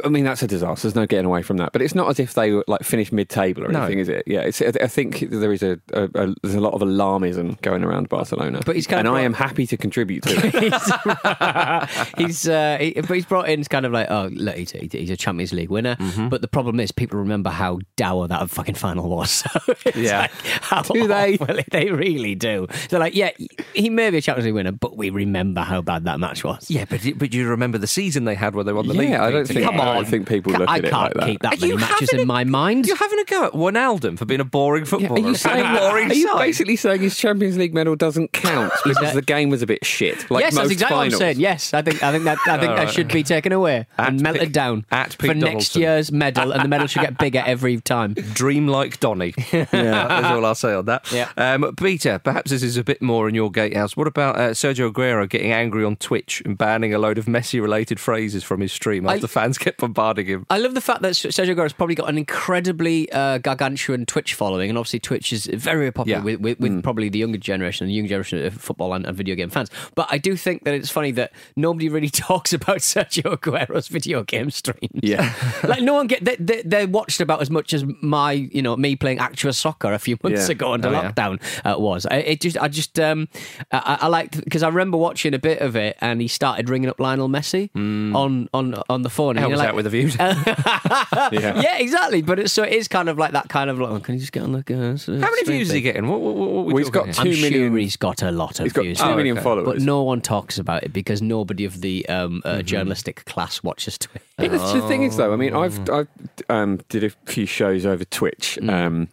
I 0.04 0.08
mean, 0.08 0.24
that's 0.24 0.42
a 0.42 0.46
disaster. 0.46 0.86
There's 0.88 0.94
no 0.94 1.06
getting 1.06 1.24
away 1.26 1.42
from 1.42 1.56
that. 1.58 1.72
But 1.72 1.82
it's 1.82 1.94
not 1.94 2.08
as 2.10 2.20
if 2.20 2.34
they 2.34 2.52
were 2.52 2.64
like 2.68 2.82
finished 2.82 3.12
mid-table 3.12 3.64
or 3.64 3.68
No. 3.68 3.80
anything, 3.82 3.98
is 4.00 4.08
it? 4.08 4.24
Yeah, 4.26 4.40
it's. 4.40 4.60
I 4.60 4.86
think 4.86 5.20
there 5.30 5.52
is 5.52 5.62
a, 5.62 5.80
a, 5.92 6.04
a 6.14 6.34
there's 6.42 6.54
a 6.54 6.60
lot 6.60 6.74
of 6.74 6.80
alarmism 6.82 7.60
going 7.62 7.82
around 7.84 8.08
Barcelona. 8.08 8.60
But 8.64 8.76
he's 8.76 8.86
kind 8.86 9.00
and 9.00 9.08
of 9.08 9.14
I 9.14 9.22
am 9.22 9.32
happy 9.34 9.66
to 9.66 9.76
contribute 9.76 10.22
to 10.24 10.30
it. 10.44 12.14
he's 12.18 12.48
uh, 12.48 12.76
he, 12.80 12.92
but 12.94 13.10
he's 13.10 13.24
brought 13.26 13.48
in 13.48 13.62
kind 13.64 13.84
of 13.86 13.92
like 13.92 14.08
oh 14.10 14.28
look 14.32 14.56
he's, 14.56 14.74
a- 14.74 14.88
he's 14.90 15.10
a 15.10 15.16
Champions 15.16 15.52
League 15.52 15.70
winner 15.70 15.96
Mm-hmm. 15.98 16.28
but 16.28 16.40
the 16.42 16.48
problem 16.48 16.80
is 16.80 16.92
people 16.92 17.18
remember 17.18 17.50
how 17.50 17.78
dour 17.96 18.28
that 18.28 18.48
fucking 18.50 18.74
final 18.76 19.08
was 19.08 19.30
so 19.30 19.48
Yeah. 19.94 20.20
like, 20.22 20.30
how 20.62 20.82
Do 20.82 21.06
they? 21.08 21.36
Well, 21.40 21.58
they 21.70 21.90
really 21.90 22.34
do 22.34 22.66
they're 22.90 23.00
like 23.00 23.14
yeah 23.14 23.30
he 23.74 23.90
may 23.90 24.10
be 24.10 24.18
a 24.18 24.20
Champions 24.20 24.46
League 24.46 24.54
winner 24.54 24.72
but 24.72 24.96
we 24.96 25.10
remember 25.10 25.62
how 25.62 25.80
bad 25.82 26.04
that 26.04 26.20
match 26.20 26.44
was 26.44 26.70
yeah, 26.70 26.84
but 26.88 27.00
but 27.16 27.32
you 27.34 27.48
remember 27.48 27.78
the 27.78 27.86
season 27.86 28.24
they 28.24 28.34
had 28.34 28.54
where 28.54 28.64
they 28.64 28.72
won 28.72 28.86
the 28.86 28.94
league? 28.94 29.10
yeah, 29.10 29.24
I 29.24 29.30
don't 29.30 29.46
thing 29.46 29.56
think. 29.78 29.84
together? 29.84 29.90
I 29.90 29.94
don't 29.94 30.04
think 30.10 30.28
people 30.28 30.52
look 30.52 30.68
I 30.68 30.78
at 30.78 30.84
it 30.84 30.90
can't 30.90 31.02
like 31.02 31.14
that. 31.14 31.26
keep 31.26 31.42
that 31.42 31.54
Are 31.54 31.56
many 31.60 31.72
you 31.72 31.78
matches 31.78 32.10
having 32.10 32.20
in 32.20 32.24
a- 32.24 32.26
my 32.26 32.44
mind 32.44 32.86
You're 32.86 32.96
having 32.96 33.18
a 33.18 33.24
go 33.24 33.44
at 33.44 33.52
Wijnaldum 33.52 34.18
for 34.18 34.24
being 34.24 34.40
a 34.40 34.44
boring 34.44 34.84
footballer. 34.84 35.20
Are 35.22 35.28
you 35.28 35.34
saying, 35.34 35.64
a 35.64 35.78
boring 35.78 36.10
are 36.10 36.14
you 36.14 36.28
side. 36.28 36.38
basically 36.38 36.76
saying 36.76 37.00
his 37.00 37.16
Champions 37.16 37.56
League 37.58 37.74
medal 37.74 37.96
doesn't 37.96 38.32
count 38.32 38.72
because 38.84 39.12
a- 39.12 39.14
the 39.16 39.22
game 39.22 39.50
was 39.50 39.62
a 39.62 39.66
bit 39.66 39.84
shit? 39.84 40.30
Like 40.30 40.42
yes, 40.44 40.54
most 40.54 40.62
that's 40.64 40.72
exactly 40.72 40.96
finals. 40.96 41.12
what 41.14 41.22
I'm 41.26 41.34
saying. 41.34 41.40
Yes, 41.40 41.74
I 41.74 41.82
think 41.82 42.02
I 42.02 42.12
think 42.12 42.24
that 42.24 42.38
I 42.46 42.58
think 42.58 42.76
that 42.76 42.90
should 42.90 43.08
be 43.08 43.22
taken 43.22 43.52
away 43.52 43.86
At 43.98 44.08
and 44.08 44.20
melted 44.22 44.42
Pete- 44.42 44.52
down 44.52 44.84
at 44.90 45.12
for 45.14 45.18
Pete 45.28 45.36
next 45.36 45.44
Donaldson. 45.44 45.80
year's 45.82 46.12
medal, 46.12 46.52
and 46.52 46.62
the 46.64 46.68
medal 46.68 46.86
should 46.86 47.02
get 47.02 47.18
bigger 47.18 47.42
every 47.46 47.80
time. 47.80 48.14
Dream 48.14 48.68
like 48.68 49.00
Donny. 49.00 49.34
yeah, 49.52 49.64
that's 49.72 50.26
all 50.26 50.44
I'll 50.44 50.54
say 50.54 50.74
on 50.74 50.84
that. 50.86 51.10
Yeah. 51.12 51.28
Um, 51.36 51.74
Peter, 51.76 52.18
perhaps 52.18 52.50
this 52.50 52.62
is 52.62 52.76
a 52.76 52.84
bit 52.84 53.00
more 53.02 53.28
in 53.28 53.34
your 53.34 53.50
gatehouse. 53.50 53.96
What 53.96 54.06
about 54.06 54.36
uh, 54.36 54.50
Sergio 54.50 54.92
Aguero 54.92 55.28
getting 55.28 55.52
angry 55.52 55.84
on 55.84 55.96
Twitch 55.96 56.42
and 56.44 56.56
banning 56.56 56.92
a 56.94 56.98
load 56.98 57.18
of 57.18 57.26
Messi-related 57.26 57.98
phrases 58.00 58.44
from 58.44 58.60
his 58.60 58.72
stream 58.72 59.06
after 59.08 59.26
I- 59.26 59.28
fans 59.28 59.58
kept 59.68 59.80
bombarding 59.80 60.26
him? 60.26 60.46
I 60.50 60.58
love 60.58 60.74
the 60.74 60.80
fact 60.80 61.02
that 61.02 61.12
Sergio 61.12 61.54
Aguero's 61.54 61.72
probably 61.72 61.94
got 61.94 62.08
an 62.08 62.16
incredibly 62.18 63.10
uh, 63.12 63.38
gargantuan 63.38 64.06
Twitch 64.06 64.34
following, 64.34 64.68
and 64.70 64.78
obviously 64.78 64.98
Twitch 65.00 65.32
is 65.32 65.46
very 65.46 65.90
popular 65.92 66.18
Yeah. 66.18 66.24
with, 66.24 66.40
with, 66.40 66.60
with 66.60 66.82
probably 66.82 67.08
the 67.08 67.18
younger 67.18 67.38
generation 67.38 67.84
and 67.84 67.90
the 67.90 67.94
younger 67.94 68.08
generation 68.08 68.44
of 68.44 68.54
football 68.54 68.94
and, 68.94 69.04
and 69.06 69.16
video 69.16 69.34
game 69.34 69.50
fans. 69.50 69.70
But 69.94 70.08
I 70.10 70.18
do 70.18 70.36
think 70.36 70.64
that 70.64 70.74
it's 70.74 70.90
funny 70.90 71.10
that 71.12 71.32
nobody 71.56 71.88
really 71.88 72.08
talks 72.28 72.52
about 72.52 72.78
Sergio 72.78 73.32
Aguero's 73.36 73.88
video 73.88 74.22
game 74.22 74.50
streams. 74.50 74.90
Yeah. 75.02 75.32
like 75.64 75.82
no 75.82 75.94
one 75.94 76.06
get 76.06 76.24
they, 76.24 76.36
they, 76.36 76.62
they 76.62 76.86
watched 76.86 77.20
about 77.20 77.42
as 77.42 77.50
much 77.50 77.72
as 77.74 77.84
my 78.00 78.32
you 78.32 78.62
know 78.62 78.76
me 78.76 78.96
playing 78.96 79.18
actual 79.18 79.52
soccer 79.52 79.92
a 79.92 79.98
few 79.98 80.16
months 80.22 80.48
Yeah. 80.48 80.52
ago 80.52 80.72
under 80.72 80.88
Oh, 80.88 80.92
yeah. 80.92 81.12
lockdown 81.12 81.40
uh, 81.64 81.78
was. 81.78 82.06
I, 82.06 82.16
it 82.16 82.40
just 82.40 82.56
I 82.56 82.68
just 82.68 82.98
um 82.98 83.28
I, 83.72 83.98
I 84.02 84.06
liked 84.08 84.42
because 84.42 84.62
I 84.62 84.68
remember 84.68 84.96
watching 84.96 85.34
a 85.34 85.38
bit 85.38 85.60
of 85.60 85.76
it 85.76 85.96
and 86.00 86.20
he 86.20 86.28
started 86.28 86.70
ringing 86.70 86.88
up 86.88 86.98
Lionel 87.00 87.28
Messi 87.28 87.68
on 87.74 88.48
on 88.54 88.74
on 88.88 89.02
the 89.02 89.10
phone. 89.10 89.36
and 89.36 89.57
How 89.58 89.64
you're 89.64 89.72
like, 89.74 89.74
that 89.74 89.74
with 89.74 89.84
the 89.84 89.90
views? 89.90 90.16
Yeah. 91.32 91.60
yeah, 91.60 91.78
exactly. 91.78 92.22
But 92.22 92.38
it's, 92.38 92.52
so 92.52 92.62
it 92.62 92.72
is 92.72 92.88
kind 92.88 93.08
of 93.08 93.18
like 93.18 93.32
that 93.32 93.48
kind 93.48 93.68
of 93.70 93.78
like, 93.78 93.90
oh, 93.90 94.00
can 94.00 94.14
you 94.14 94.20
just 94.20 94.32
get 94.32 94.42
on 94.42 94.52
the 94.52 94.58
uh, 94.60 95.20
How 95.20 95.30
many 95.30 95.44
views 95.44 95.68
is 95.68 95.74
he 95.74 95.80
getting? 95.80 96.08
What, 96.08 96.20
what, 96.20 96.34
what, 96.36 96.50
what 96.50 96.64
we 96.66 96.72
Well, 96.74 96.78
he's 96.84 96.90
talking 96.90 97.12
got 97.12 97.14
here? 97.16 97.30
I'm 97.30 97.36
Two 97.36 97.42
million- 97.42 97.70
sure 97.72 97.78
he's 97.78 97.96
got 97.96 98.22
a 98.22 98.30
lot 98.30 98.58
of 98.60 98.64
He's 98.64 98.72
got 98.72 98.82
views. 98.82 98.98
two 98.98 99.04
Oh, 99.04 99.16
million 99.16 99.36
okay. 99.36 99.44
followers. 99.44 99.66
But 99.66 99.82
no 99.82 100.02
one 100.02 100.20
talks 100.20 100.58
about 100.58 100.84
it 100.84 100.92
because 100.92 101.20
nobody 101.22 101.64
of 101.64 101.80
the 101.80 102.08
um, 102.08 102.42
uh, 102.44 102.62
journalistic 102.62 103.24
class 103.26 103.62
watches 103.62 103.98
Twitter. 103.98 104.24
It's 104.38 104.72
the 104.72 104.82
thing 104.88 105.02
is 105.02 105.16
though. 105.16 105.32
I 105.32 105.36
mean, 105.36 105.54
I've 105.54 105.88
I 105.90 106.06
um, 106.48 106.78
did 106.88 107.04
a 107.04 107.10
few 107.26 107.44
shows 107.46 107.84
over 107.84 108.04
Twitch. 108.04 108.58
Um, 108.62 109.08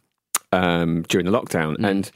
um, 0.51 1.03
during 1.09 1.25
the 1.25 1.31
lockdown, 1.31 1.83
and 1.83 2.09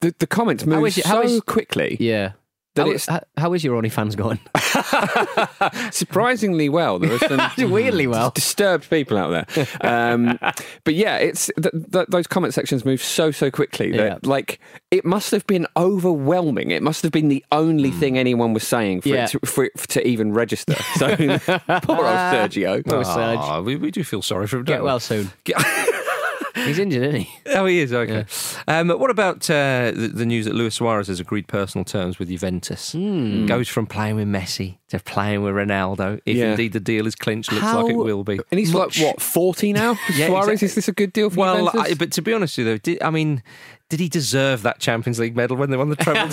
the, 0.00 0.12
the 0.18 0.26
comments 0.26 0.66
moved 0.66 0.88
is 0.88 0.98
it- 0.98 1.04
so 1.04 1.08
how 1.10 1.22
is- 1.22 1.40
quickly. 1.42 1.96
Yeah. 2.00 2.32
That 2.74 2.82
how, 2.86 2.88
it's- 2.88 3.06
how, 3.06 3.20
how 3.36 3.52
is 3.52 3.62
your 3.62 3.80
OnlyFans 3.80 4.16
going? 4.16 4.40
Surprisingly 5.92 6.68
well. 6.68 6.98
There 6.98 7.12
are 7.12 7.18
some 7.18 7.40
Weirdly 7.70 8.06
well. 8.06 8.30
disturbed 8.30 8.88
people 8.88 9.18
out 9.18 9.46
there. 9.54 9.66
Um, 9.82 10.38
but 10.84 10.94
yeah, 10.94 11.16
it's 11.18 11.50
th- 11.60 11.74
th- 11.92 12.06
those 12.08 12.26
comment 12.26 12.54
sections 12.54 12.84
move 12.84 13.02
so 13.02 13.30
so 13.30 13.50
quickly 13.50 13.90
that 13.92 13.98
Yeah. 14.04 14.18
like 14.22 14.58
it 14.90 15.04
must 15.04 15.30
have 15.32 15.46
been 15.46 15.66
overwhelming. 15.76 16.70
It 16.70 16.82
must 16.82 17.02
have 17.02 17.12
been 17.12 17.28
the 17.28 17.44
only 17.52 17.90
thing 17.90 18.16
anyone 18.18 18.54
was 18.54 18.66
saying 18.66 19.02
for, 19.02 19.08
Yeah. 19.10 19.24
it 19.24 19.30
to, 19.30 19.40
for 19.40 19.64
it 19.64 19.76
to 19.88 20.06
even 20.06 20.32
register. 20.32 20.74
So 20.96 21.16
poor 21.16 21.36
old 21.36 22.16
Sergio. 22.32 22.84
Poor 22.86 23.04
Serge. 23.04 23.38
Ah, 23.38 23.60
we, 23.60 23.76
we 23.76 23.90
do 23.90 24.02
feel 24.04 24.22
sorry 24.22 24.46
for 24.46 24.58
him. 24.58 24.64
Get 24.64 24.74
don't 24.76 24.82
we? 24.82 24.86
well 24.86 25.00
soon. 25.00 25.30
Get- 25.44 25.56
He's 26.54 26.78
injured, 26.78 27.02
isn't 27.02 27.20
he? 27.22 27.30
Oh, 27.54 27.66
he 27.66 27.80
is. 27.80 27.92
Okay. 27.92 28.24
Um, 28.68 28.88
what 28.88 29.10
about 29.10 29.48
uh, 29.50 29.90
the, 29.94 30.10
the 30.14 30.26
news 30.26 30.44
that 30.46 30.54
Luis 30.54 30.74
Suarez 30.76 31.08
has 31.08 31.20
agreed 31.20 31.46
personal 31.48 31.84
terms 31.84 32.18
with 32.18 32.28
Juventus? 32.28 32.92
Hmm. 32.92 33.46
Goes 33.46 33.68
from 33.68 33.86
playing 33.86 34.16
with 34.16 34.26
Messi 34.28 34.78
to 34.88 34.98
playing 35.00 35.42
with 35.42 35.54
Ronaldo. 35.54 36.20
If 36.26 36.36
Yeah. 36.36 36.50
indeed 36.52 36.72
the 36.72 36.80
deal 36.80 37.06
is 37.06 37.14
clinched, 37.14 37.52
looks 37.52 37.62
How- 37.64 37.82
like 37.82 37.92
it 37.92 37.96
will 37.96 38.24
be. 38.24 38.38
And 38.50 38.58
he's 38.58 38.72
Much- 38.72 38.98
like 39.00 39.06
what 39.06 39.20
forty 39.22 39.72
now? 39.72 39.98
Yeah, 40.14 40.26
Suarez, 40.28 40.48
exactly. 40.62 40.66
is 40.66 40.74
this 40.76 40.88
a 40.88 40.92
good 40.92 41.12
deal 41.12 41.30
for 41.30 41.40
Well, 41.40 41.66
Juventus? 41.66 41.92
I, 41.92 41.94
but 41.94 42.12
to 42.12 42.22
be 42.22 42.32
honest 42.32 42.56
with 42.58 42.66
you, 42.66 42.72
though, 42.74 42.78
did, 42.78 43.02
I 43.02 43.10
mean, 43.10 43.42
did 43.92 44.00
he 44.00 44.08
deserve 44.08 44.62
that 44.62 44.78
Champions 44.78 45.18
League 45.18 45.36
medal 45.36 45.54
when 45.54 45.68
they 45.68 45.76
won 45.76 45.90
the 45.90 45.96
treble? 45.96 46.22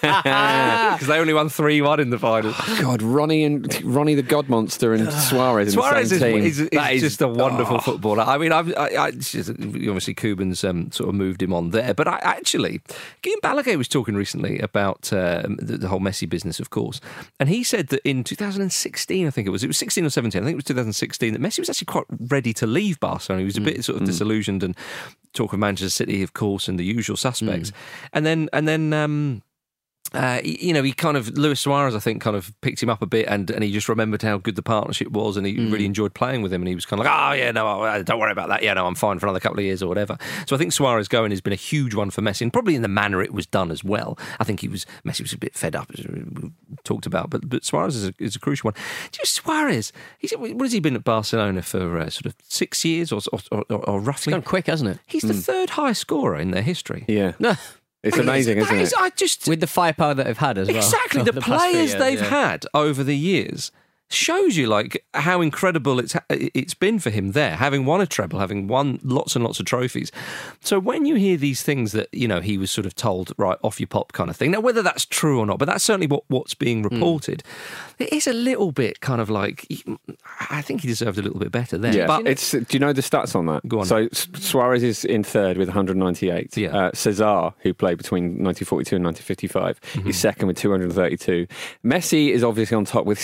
Because 0.90 1.06
they 1.06 1.20
only 1.20 1.32
won 1.32 1.48
three 1.48 1.80
one 1.80 2.00
in 2.00 2.10
the 2.10 2.18
final. 2.18 2.52
God, 2.80 3.00
Ronnie 3.00 3.44
and 3.44 3.82
Ronnie 3.84 4.16
the 4.16 4.24
God 4.24 4.48
Monster 4.48 4.92
and 4.92 5.12
Suarez 5.28 5.68
in 5.68 5.72
Suarez 5.74 6.10
the 6.10 6.16
is, 6.16 6.22
team. 6.22 6.38
is, 6.38 6.58
is 6.58 6.70
That 6.70 6.96
just 6.96 7.22
a 7.22 7.28
wonderful 7.28 7.76
oh. 7.76 7.78
footballer. 7.78 8.24
I 8.24 8.38
mean, 8.38 8.50
I've, 8.50 8.76
I, 8.76 8.96
I, 8.96 9.10
just- 9.12 9.50
obviously 9.50 10.16
Koeman's 10.16 10.64
um, 10.64 10.90
sort 10.90 11.08
of 11.08 11.14
moved 11.14 11.40
him 11.40 11.54
on 11.54 11.70
there, 11.70 11.94
but 11.94 12.08
I 12.08 12.18
actually, 12.24 12.80
Guillem 13.22 13.40
Balagué 13.40 13.76
was 13.76 13.86
talking 13.86 14.16
recently 14.16 14.58
about 14.58 15.12
um, 15.12 15.58
the, 15.62 15.78
the 15.78 15.86
whole 15.86 16.00
Messi 16.00 16.28
business, 16.28 16.58
of 16.58 16.70
course, 16.70 17.00
and 17.38 17.48
he 17.48 17.62
said 17.62 17.86
that 17.88 18.00
in 18.04 18.24
2016, 18.24 19.28
I 19.28 19.30
think 19.30 19.46
it 19.46 19.50
was, 19.50 19.62
it 19.62 19.68
was 19.68 19.78
16 19.78 20.04
or 20.04 20.10
17, 20.10 20.42
I 20.42 20.44
think 20.44 20.54
it 20.54 20.56
was 20.56 20.64
2016, 20.64 21.34
that 21.34 21.40
Messi 21.40 21.60
was 21.60 21.70
actually 21.70 21.86
quite 21.86 22.06
ready 22.18 22.52
to 22.54 22.66
leave 22.66 22.98
Barcelona. 22.98 23.42
He 23.42 23.46
was 23.46 23.56
a 23.58 23.60
bit 23.60 23.84
sort 23.84 24.00
of 24.00 24.06
disillusioned 24.06 24.64
and 24.64 24.76
talk 25.32 25.52
of 25.52 25.58
Manchester 25.58 25.90
City, 25.90 26.22
of 26.22 26.32
course, 26.32 26.68
and 26.68 26.78
the 26.78 26.84
usual 26.84 27.16
suspects, 27.16 27.72
and 28.12 28.26
then 28.26 28.48
and 28.52 28.66
then. 28.66 28.92
Um, 28.92 29.42
uh, 30.12 30.40
you 30.42 30.72
know, 30.72 30.82
he 30.82 30.92
kind 30.92 31.16
of 31.16 31.38
Luis 31.38 31.60
Suarez, 31.60 31.94
I 31.94 32.00
think, 32.00 32.20
kind 32.20 32.34
of 32.34 32.52
picked 32.62 32.82
him 32.82 32.90
up 32.90 33.00
a 33.00 33.06
bit, 33.06 33.26
and, 33.28 33.48
and 33.48 33.62
he 33.62 33.70
just 33.70 33.88
remembered 33.88 34.22
how 34.22 34.38
good 34.38 34.56
the 34.56 34.62
partnership 34.62 35.08
was, 35.12 35.36
and 35.36 35.46
he 35.46 35.54
really 35.70 35.86
enjoyed 35.86 36.14
playing 36.14 36.42
with 36.42 36.52
him, 36.52 36.62
and 36.62 36.68
he 36.68 36.74
was 36.74 36.84
kind 36.84 36.98
of 36.98 37.06
like, 37.06 37.14
oh 37.14 37.32
yeah, 37.34 37.52
no, 37.52 38.02
don't 38.02 38.18
worry 38.18 38.32
about 38.32 38.48
that, 38.48 38.64
yeah, 38.64 38.74
no, 38.74 38.86
I'm 38.86 38.96
fine 38.96 39.20
for 39.20 39.26
another 39.26 39.38
couple 39.38 39.60
of 39.60 39.64
years 39.64 39.84
or 39.84 39.88
whatever. 39.88 40.16
So 40.48 40.56
I 40.56 40.58
think 40.58 40.72
Suarez 40.72 41.06
going 41.06 41.30
has 41.30 41.40
been 41.40 41.52
a 41.52 41.56
huge 41.56 41.94
one 41.94 42.10
for 42.10 42.22
Messi, 42.22 42.40
and 42.42 42.52
probably 42.52 42.74
in 42.74 42.82
the 42.82 42.88
manner 42.88 43.22
it 43.22 43.32
was 43.32 43.46
done 43.46 43.70
as 43.70 43.84
well. 43.84 44.18
I 44.40 44.44
think 44.44 44.60
he 44.60 44.68
was 44.68 44.84
Messi 45.04 45.20
was 45.20 45.32
a 45.32 45.38
bit 45.38 45.54
fed 45.54 45.76
up, 45.76 45.88
as 45.96 46.04
we 46.04 46.50
talked 46.82 47.06
about, 47.06 47.30
but 47.30 47.48
but 47.48 47.64
Suarez 47.64 47.94
is 47.94 48.08
a, 48.08 48.14
is 48.18 48.34
a 48.34 48.40
crucial 48.40 48.68
one. 48.68 48.74
Just 49.12 49.34
Suarez, 49.34 49.92
he's 50.18 50.32
what 50.32 50.60
has 50.60 50.72
he 50.72 50.80
been 50.80 50.96
at 50.96 51.04
Barcelona 51.04 51.62
for? 51.62 51.98
Uh, 51.98 52.10
sort 52.10 52.26
of 52.26 52.34
six 52.42 52.84
years 52.84 53.12
or 53.12 53.20
or, 53.32 53.64
or, 53.70 53.88
or 53.88 54.00
roughly? 54.00 54.32
Gone 54.32 54.42
quick, 54.42 54.66
hasn't 54.66 54.90
it? 54.90 54.98
He's 55.06 55.22
the 55.22 55.34
third 55.34 55.70
highest 55.70 56.00
scorer 56.00 56.36
in 56.36 56.50
their 56.50 56.62
history. 56.62 57.04
Yeah, 57.06 57.32
No. 57.38 57.54
it's 58.02 58.16
amazing, 58.18 58.58
That 58.58 58.64
isn't 58.64 58.78
is- 58.80 58.92
it? 58.92 58.98
I 58.98 59.10
just 59.10 59.46
With 59.48 59.60
the 59.60 59.66
firepower 59.66 60.14
that 60.14 60.24
they've 60.26 60.36
had 60.38 60.58
as 60.58 60.68
well. 60.68 60.76
Exactly. 60.76 61.20
over 61.20 61.32
The, 61.32 61.40
players 61.40 61.74
years, 61.74 61.94
they've 61.96 62.18
yeah. 62.20 62.24
had 62.28 62.66
over 62.74 63.04
the 63.04 63.16
years 63.16 63.70
shows 64.10 64.56
you 64.56 64.66
like 64.66 65.04
how 65.14 65.40
incredible 65.40 65.98
it's 66.00 66.16
it's 66.28 66.74
been 66.74 66.98
for 66.98 67.10
him 67.10 67.32
there, 67.32 67.56
having 67.56 67.84
won 67.84 68.00
a 68.00 68.06
treble, 68.06 68.38
having 68.40 68.66
won 68.66 68.98
lots 69.02 69.34
and 69.36 69.44
lots 69.44 69.60
of 69.60 69.66
trophies. 69.66 70.10
So 70.60 70.78
when 70.78 71.06
you 71.06 71.14
hear 71.14 71.36
these 71.36 71.62
things 71.62 71.92
that 71.92 72.08
you 72.12 72.26
know 72.28 72.40
he 72.40 72.58
was 72.58 72.70
sort 72.70 72.86
of 72.86 72.94
told 72.94 73.32
right 73.38 73.58
off 73.62 73.78
your 73.80 73.86
pop 73.86 74.12
kind 74.12 74.28
of 74.30 74.36
thing. 74.36 74.50
Now 74.50 74.60
whether 74.60 74.82
that's 74.82 75.06
true 75.06 75.38
or 75.38 75.46
not, 75.46 75.58
but 75.58 75.66
that's 75.66 75.84
certainly 75.84 76.06
what 76.06 76.24
what's 76.28 76.54
being 76.54 76.82
Hmm. 76.84 76.94
reported. 76.94 77.42
It 77.98 78.12
is 78.12 78.26
a 78.26 78.32
little 78.32 78.72
bit 78.72 79.00
kind 79.00 79.20
of 79.20 79.30
like 79.30 79.66
I 80.50 80.62
think 80.62 80.80
he 80.82 80.88
deserved 80.88 81.18
a 81.18 81.22
little 81.22 81.38
bit 81.38 81.52
better 81.52 81.76
there. 81.78 81.94
Yeah, 81.94 82.06
but 82.06 82.26
it's. 82.26 82.50
Do 82.52 82.64
you 82.70 82.78
know 82.78 82.92
the 82.92 83.02
stats 83.02 83.34
on 83.36 83.46
that? 83.46 83.66
Go 83.68 83.80
on. 83.80 83.86
So 83.86 84.08
Suarez 84.12 84.82
is 84.82 85.04
in 85.04 85.22
third 85.22 85.56
with 85.58 85.68
198. 85.68 86.56
Yeah. 86.56 86.76
Uh, 86.76 86.90
Cesar, 86.94 87.52
who 87.60 87.72
played 87.74 87.98
between 87.98 88.42
1942 88.42 88.96
and 88.96 89.04
1955, 89.04 89.80
Mm-hmm. 89.80 90.08
is 90.08 90.18
second 90.18 90.46
with 90.48 90.56
232. 90.58 91.46
Messi 91.84 92.30
is 92.30 92.42
obviously 92.44 92.76
on 92.76 92.84
top 92.84 93.04
with 93.06 93.18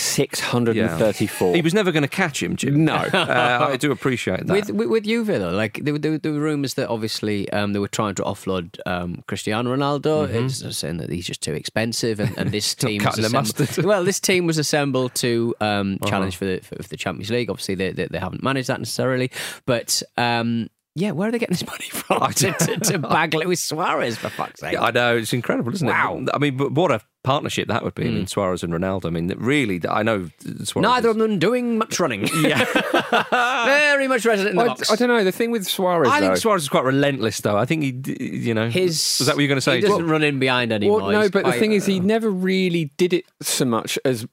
634. 0.85 1.55
he 1.57 1.63
was 1.63 1.75
never 1.75 1.93
going 1.93 2.03
to 2.03 2.09
catch 2.09 2.43
him, 2.43 2.57
Jim. 2.57 2.85
No. 2.85 2.95
uh, 3.13 3.69
I 3.73 3.77
do 3.77 3.91
appreciate 3.93 4.47
that. 4.47 4.53
With, 4.53 4.71
with 4.71 4.89
with 4.89 5.05
Juve 5.05 5.27
though, 5.27 5.51
like 5.51 5.81
there, 5.83 5.93
were- 5.95 5.99
there, 5.99 6.13
were- 6.13 6.19
there 6.19 6.33
were 6.33 6.41
rumours 6.41 6.75
that 6.75 6.89
obviously 6.89 7.51
um, 7.51 7.73
they 7.73 7.79
were 7.79 7.89
trying 7.89 8.15
to 8.17 8.23
offload 8.23 8.79
um, 8.87 9.23
Cristiano 9.27 9.75
Ronaldo, 9.75 10.29
It's 10.29 10.77
saying 10.77 10.99
that 10.99 11.11
he's 11.11 11.27
just 11.27 11.41
too 11.43 11.53
expensive, 11.55 12.21
and, 12.21 12.37
and 12.39 12.51
this 12.53 12.75
team 12.77 13.03
was 13.03 13.05
Mm-hmm. 13.05 13.05
cutting 13.05 13.23
the 13.23 13.27
assembled- 13.29 13.59
mustard. 13.61 13.79
Uh-huh. 13.79 13.89
well, 13.95 14.05
this 14.05 14.21
team 14.21 14.47
was 14.47 14.59
assembled 14.59 15.15
to 15.17 15.55
um, 15.61 15.99
challenge 16.07 16.37
for 16.37 16.45
the 16.45 16.59
for, 16.61 16.77
for 16.83 16.89
the 16.89 16.97
Champions 16.97 17.31
League. 17.31 17.51
Obviously, 17.51 17.75
they, 17.75 17.93
they 17.93 18.07
they 18.07 18.19
haven't 18.19 18.43
managed 18.43 18.69
that 18.69 18.79
necessarily, 18.81 19.31
but. 19.67 20.03
Um, 20.17 20.69
yeah, 20.99 21.11
where 21.11 21.29
are 21.29 21.31
they 21.31 21.39
getting 21.39 21.53
this 21.53 21.67
money 21.67 21.91
from 21.91 22.33
to, 22.33 22.53
to, 22.55 22.77
to 22.93 22.99
bag 22.99 23.35
Luis 23.35 23.61
Suarez 23.61 24.17
for 24.17 24.31
fuck's 24.31 24.61
sake? 24.61 24.73
Yeah, 24.73 24.81
I 24.85 24.91
know 24.93 25.19
it's 25.19 25.35
incredible, 25.35 25.71
isn't 25.75 25.87
Wow. 25.87 26.21
it? 26.23 26.31
I 26.33 26.39
mean, 26.39 26.57
but 26.57 26.73
what 26.73 26.91
a 26.91 27.03
partnership 27.27 27.67
that 27.69 27.83
would 27.83 27.95
be. 27.97 28.05
I 28.05 28.07
mean, 28.07 28.21
hmm. 28.21 28.27
Suarez 28.27 28.63
and 28.63 28.73
Ronaldo. 28.73 29.07
I 29.07 29.11
mean, 29.11 29.35
really, 29.37 29.81
I 29.89 30.05
know 30.05 30.31
Suarez. 30.63 30.77
Neither 30.77 31.09
is- 31.11 31.17
of 31.17 31.19
them 31.21 31.39
doing 31.39 31.77
much 31.77 32.01
running. 32.01 32.29
Yeah, 32.47 32.65
very 33.65 34.07
much 34.07 34.25
resident 34.25 34.53
in 34.53 34.57
the 34.57 34.63
I, 34.63 34.67
box. 34.69 34.91
I 34.91 34.95
don't 34.95 35.09
know. 35.09 35.25
The 35.25 35.33
thing 35.33 35.51
with 35.51 35.67
Suarez, 35.67 36.09
I 36.09 36.21
think 36.21 36.37
Suarez 36.37 36.63
is 36.63 36.69
quite 36.69 36.85
relentless, 36.85 37.41
though. 37.41 37.57
I 37.57 37.65
think 37.65 37.83
he, 37.83 38.25
you 38.25 38.55
know, 38.55 38.69
His 38.69 39.17
was 39.19 39.27
that 39.27 39.35
what 39.35 39.43
you 39.43 39.47
were 39.47 39.49
going 39.49 39.57
to 39.57 39.63
say? 39.63 39.77
He 39.77 39.81
doesn't 39.81 40.07
run 40.07 40.23
in 40.23 40.39
behind 40.39 40.73
anymore. 40.73 41.01
Well, 41.01 41.11
no, 41.11 41.23
He's 41.23 41.31
but 41.31 41.41
the 41.45 41.51
quite- 41.51 41.59
thing 41.59 41.73
is, 41.73 41.87
he 41.87 41.99
uh, 41.99 42.03
never 42.03 42.31
really 42.31 42.93
did 42.97 43.13
it 43.13 43.25
so 43.43 43.65
much 43.65 43.99
as 44.05 44.27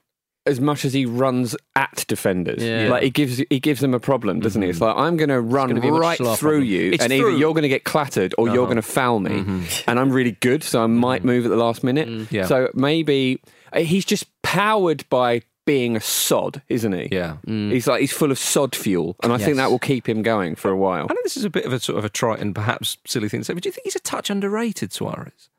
as 0.46 0.60
much 0.60 0.84
as 0.86 0.94
he 0.94 1.06
runs 1.06 1.56
at 1.76 2.06
defenders. 2.08 2.62
Yeah. 2.62 2.90
Like 2.90 3.04
he 3.04 3.10
gives 3.10 3.42
he 3.50 3.60
gives 3.60 3.82
them 3.82 3.94
a 3.94 4.00
problem, 4.00 4.40
doesn't 4.40 4.62
he? 4.62 4.70
It's 4.70 4.80
mm-hmm. 4.80 4.98
like 4.98 5.08
I'm 5.08 5.18
going 5.18 5.30
to 5.30 5.42
run 5.42 5.70
gonna 5.70 5.82
be 5.82 5.88
a 5.88 5.92
much 5.92 6.20
right 6.20 6.38
through 6.38 6.62
you, 6.62 6.92
It's 6.92 7.04
and 7.04 7.14
either 7.14 7.24
through- 7.24 7.38
you're 7.38 7.54
going 7.54 7.64
to 7.64 7.70
get 7.70 7.84
clattered 7.84 8.36
or 8.38 8.48
you're 8.48 8.58
uh-huh. 8.58 8.66
going 8.66 8.76
to 8.78 8.82
foul 8.82 9.20
me, 9.20 9.32
mm-hmm. 9.32 9.90
and 9.90 10.00
I'm 10.00 10.12
really 10.12 10.32
good, 10.32 10.64
so 10.64 10.84
I 10.84 10.88
might 10.88 11.20
mm-hmm. 11.20 11.28
move 11.28 11.46
at 11.46 11.50
the 11.50 11.58
last 11.58 11.84
minute. 11.84 12.08
Mm. 12.08 12.32
Yeah. 12.32 12.46
So 12.46 12.70
maybe 12.74 13.42
uh, 13.72 13.80
he's 13.80 14.06
just 14.06 14.26
powered 14.42 15.08
by 15.10 15.42
being 15.66 15.96
a 15.96 16.02
sod, 16.02 16.62
isn't 16.68 16.92
he? 16.92 17.08
Yeah. 17.12 17.38
Mm. 17.48 17.72
He's 17.72 17.88
like 17.88 18.02
he's 18.02 18.12
full 18.12 18.32
of 18.32 18.38
sod 18.38 18.76
fuel, 18.76 19.16
and 19.24 19.32
I 19.32 19.38
think 19.38 19.58
that 19.58 19.72
will 19.72 19.80
keep 19.80 20.08
him 20.08 20.22
going 20.22 20.56
for 20.56 20.70
a 20.70 20.78
while. 20.78 21.08
I 21.10 21.14
know 21.14 21.22
this 21.24 21.38
is 21.38 21.46
a 21.46 21.50
bit 21.50 21.66
of 21.66 21.74
a 21.74 21.80
sort 21.80 21.98
of 21.98 22.06
a 22.06 22.10
trite 22.10 22.40
and 22.40 22.54
perhaps 22.54 22.98
silly 23.06 23.30
thing 23.30 23.42
to 23.42 23.46
say, 23.46 23.54
but 23.54 23.64
do 23.64 23.70
you 23.70 23.74
think 23.74 23.86
he's 23.86 23.96
a 23.96 24.00
touch 24.00 24.30
underrated, 24.30 24.92
Suarez? 24.92 25.50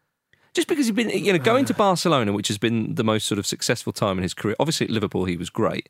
Just 0.54 0.68
because 0.68 0.86
he's 0.86 0.94
been, 0.94 1.10
you 1.10 1.32
know, 1.32 1.38
going 1.38 1.64
to 1.66 1.74
Barcelona, 1.74 2.32
which 2.32 2.48
has 2.48 2.58
been 2.58 2.94
the 2.94 3.04
most 3.04 3.26
sort 3.26 3.38
of 3.38 3.46
successful 3.46 3.92
time 3.92 4.16
in 4.18 4.22
his 4.22 4.34
career. 4.34 4.54
Obviously, 4.60 4.86
at 4.86 4.90
Liverpool, 4.92 5.24
he 5.24 5.36
was 5.36 5.50
great, 5.50 5.88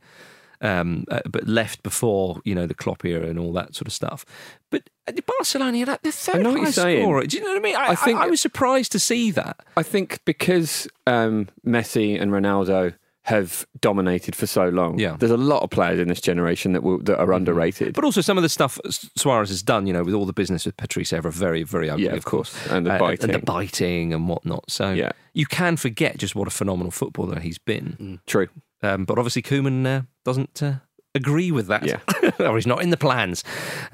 um, 0.63 1.05
uh, 1.11 1.21
but 1.29 1.47
left 1.47 1.83
before, 1.83 2.41
you 2.45 2.55
know, 2.55 2.67
the 2.67 2.75
Klopp 2.75 3.05
era 3.05 3.27
and 3.29 3.39
all 3.39 3.53
that 3.53 3.75
sort 3.75 3.87
of 3.87 3.93
stuff. 3.93 4.25
But 4.71 4.89
at 5.07 5.25
Barcelona, 5.27 5.85
like 5.85 6.03
the 6.03 6.11
third 6.13 6.43
know 6.43 6.51
you're 6.51 6.61
highest 6.63 6.79
scorer. 6.79 7.27
Do 7.27 7.37
you 7.37 7.43
know 7.45 7.51
what 7.51 7.59
I 7.59 7.61
mean? 7.61 7.77
I, 7.77 7.87
I 7.91 7.95
think- 7.95 8.19
I, 8.19 8.25
I 8.25 8.27
was 8.29 8.41
surprised 8.41 8.91
to 8.93 8.99
see 8.99 9.31
that. 9.33 9.61
I 9.77 9.83
think 9.83 10.21
because 10.25 10.89
um, 11.07 11.49
Messi 11.67 12.21
and 12.21 12.31
Ronaldo 12.33 12.95
have 13.27 13.67
dominated 13.81 14.37
for 14.37 14.47
so 14.47 14.69
long, 14.69 14.99
Yeah. 14.99 15.09
Mm-hmm. 15.11 15.17
there's 15.19 15.33
a 15.33 15.37
lot 15.39 15.63
of 15.63 15.71
players 15.71 15.99
in 15.99 16.09
this 16.09 16.21
generation 16.21 16.73
that 16.75 16.83
will, 16.83 16.99
that 17.05 17.19
are 17.19 17.33
underrated. 17.33 17.95
But 17.95 18.05
also 18.05 18.21
some 18.21 18.37
of 18.37 18.43
the 18.43 18.51
stuff 18.51 18.79
Suarez 19.17 19.49
has 19.49 19.63
done, 19.63 19.87
you 19.87 19.95
know, 19.95 20.03
with 20.05 20.13
all 20.15 20.27
the 20.27 20.35
business 20.35 20.67
with 20.67 20.77
Patrice 20.77 21.11
Evra, 21.11 21.33
very, 21.33 21.63
very 21.63 21.89
ugly, 21.89 22.05
Yeah, 22.05 22.11
of 22.13 22.19
of 22.19 22.25
course. 22.27 22.53
course. 22.53 22.71
And 22.73 22.85
the 22.87 22.93
Uh, 22.93 22.99
biting. 22.99 23.31
And 23.31 23.35
the 23.43 23.45
biting 23.47 24.13
and 24.13 24.29
whatnot. 24.29 24.71
So 24.71 24.93
Yeah. 24.93 25.13
you 25.33 25.47
can 25.47 25.77
forget 25.79 26.19
just 26.19 26.35
what 26.35 26.47
a 26.49 26.51
phenomenal 26.51 26.91
footballer 26.91 27.41
he's 27.41 27.57
been. 27.59 28.21
True. 28.27 28.49
Um, 28.83 29.07
but 29.07 29.17
obviously, 29.19 29.41
Koeman 29.41 29.87
uh, 29.87 30.03
doesn't 30.27 30.63
uh, 30.63 30.75
agree 31.15 31.51
with 31.51 31.67
that. 31.69 31.87
Yeah. 31.87 32.01
or 32.41 32.57
he's 32.57 32.67
not 32.67 32.83
in 32.83 32.91
the 32.91 32.99
plans. 32.99 33.43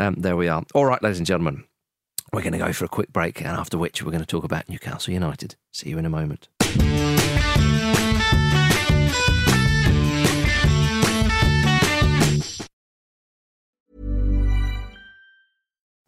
Um, 0.00 0.16
there 0.18 0.36
we 0.36 0.48
are. 0.48 0.64
All 0.74 0.86
right, 0.86 1.00
ladies 1.04 1.18
and 1.18 1.26
gentlemen, 1.28 1.62
we're 2.32 2.42
going 2.42 2.54
to 2.54 2.58
go 2.58 2.72
for 2.72 2.84
a 2.84 2.88
quick 2.88 3.12
break, 3.12 3.38
and 3.40 3.50
after 3.56 3.78
which 3.78 4.02
we're 4.02 4.10
going 4.10 4.24
to 4.24 4.26
talk 4.26 4.42
about 4.42 4.68
Newcastle 4.68 5.14
United. 5.14 5.54
See 5.70 5.90
you 5.90 5.98
in 5.98 6.04
a 6.06 6.10
moment. 6.10 6.48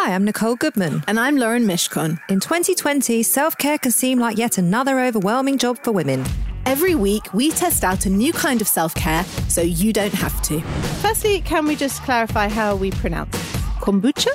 Hi, 0.00 0.14
I'm 0.14 0.24
Nicole 0.24 0.54
Goodman. 0.54 1.02
And 1.08 1.18
I'm 1.18 1.36
Lauren 1.38 1.66
Mishcon. 1.66 2.20
In 2.28 2.38
2020, 2.38 3.20
self 3.24 3.58
care 3.58 3.78
can 3.78 3.90
seem 3.90 4.20
like 4.20 4.38
yet 4.38 4.56
another 4.56 5.00
overwhelming 5.00 5.58
job 5.58 5.76
for 5.82 5.90
women. 5.90 6.24
Every 6.66 6.94
week, 6.94 7.34
we 7.34 7.50
test 7.50 7.82
out 7.82 8.06
a 8.06 8.08
new 8.08 8.32
kind 8.32 8.60
of 8.60 8.68
self 8.68 8.94
care 8.94 9.24
so 9.48 9.60
you 9.60 9.92
don't 9.92 10.14
have 10.14 10.40
to. 10.42 10.60
Firstly, 11.02 11.40
can 11.40 11.66
we 11.66 11.74
just 11.74 12.00
clarify 12.02 12.46
how 12.48 12.76
we 12.76 12.92
pronounce 12.92 13.34
it? 13.34 13.60
Kombucha? 13.80 14.30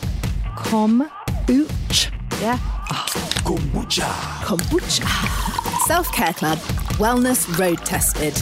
Kombucha. 0.58 2.12
Yeah. 2.42 2.58
Kombucha. 3.46 4.12
Kombucha. 4.44 5.88
Self 5.88 6.12
Care 6.12 6.34
Club. 6.34 6.58
Wellness 7.00 7.58
road 7.58 7.78
tested. 7.86 8.36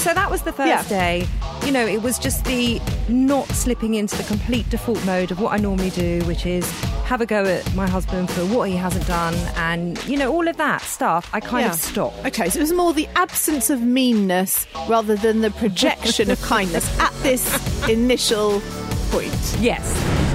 So 0.00 0.14
that 0.14 0.30
was 0.30 0.42
the 0.42 0.52
first 0.52 0.66
Yeah. 0.90 0.98
day. 0.98 1.26
You 1.66 1.72
know, 1.72 1.86
it 1.86 2.02
was 2.02 2.18
just 2.18 2.44
the 2.46 2.80
not 3.08 3.46
slipping 3.48 3.94
into 3.94 4.16
the 4.16 4.22
complete 4.24 4.68
default 4.70 5.04
mode 5.04 5.30
of 5.30 5.40
what 5.40 5.52
I 5.52 5.58
normally 5.58 5.90
do, 5.90 6.20
which 6.24 6.46
is 6.46 6.68
have 7.04 7.20
a 7.20 7.26
go 7.26 7.44
at 7.44 7.74
my 7.74 7.86
husband 7.88 8.30
for 8.30 8.40
what 8.46 8.68
he 8.70 8.76
hasn't 8.76 9.06
done 9.06 9.34
and, 9.56 10.02
you 10.06 10.16
know, 10.16 10.32
all 10.32 10.48
of 10.48 10.56
that 10.56 10.80
stuff. 10.82 11.28
I 11.34 11.40
kind 11.40 11.66
Yeah. 11.66 11.72
of 11.72 11.78
stopped. 11.78 12.24
Okay, 12.24 12.48
so 12.48 12.58
it 12.60 12.62
was 12.62 12.72
more 12.72 12.94
the 12.94 13.08
absence 13.16 13.68
of 13.68 13.82
meanness 13.82 14.66
rather 14.88 15.16
than 15.16 15.42
the 15.42 15.50
projection 15.50 16.30
of 16.30 16.40
kindness 16.56 16.88
at 16.98 17.12
this 17.22 17.44
initial 17.88 18.62
point. 19.10 19.34
Yes. 19.60 19.82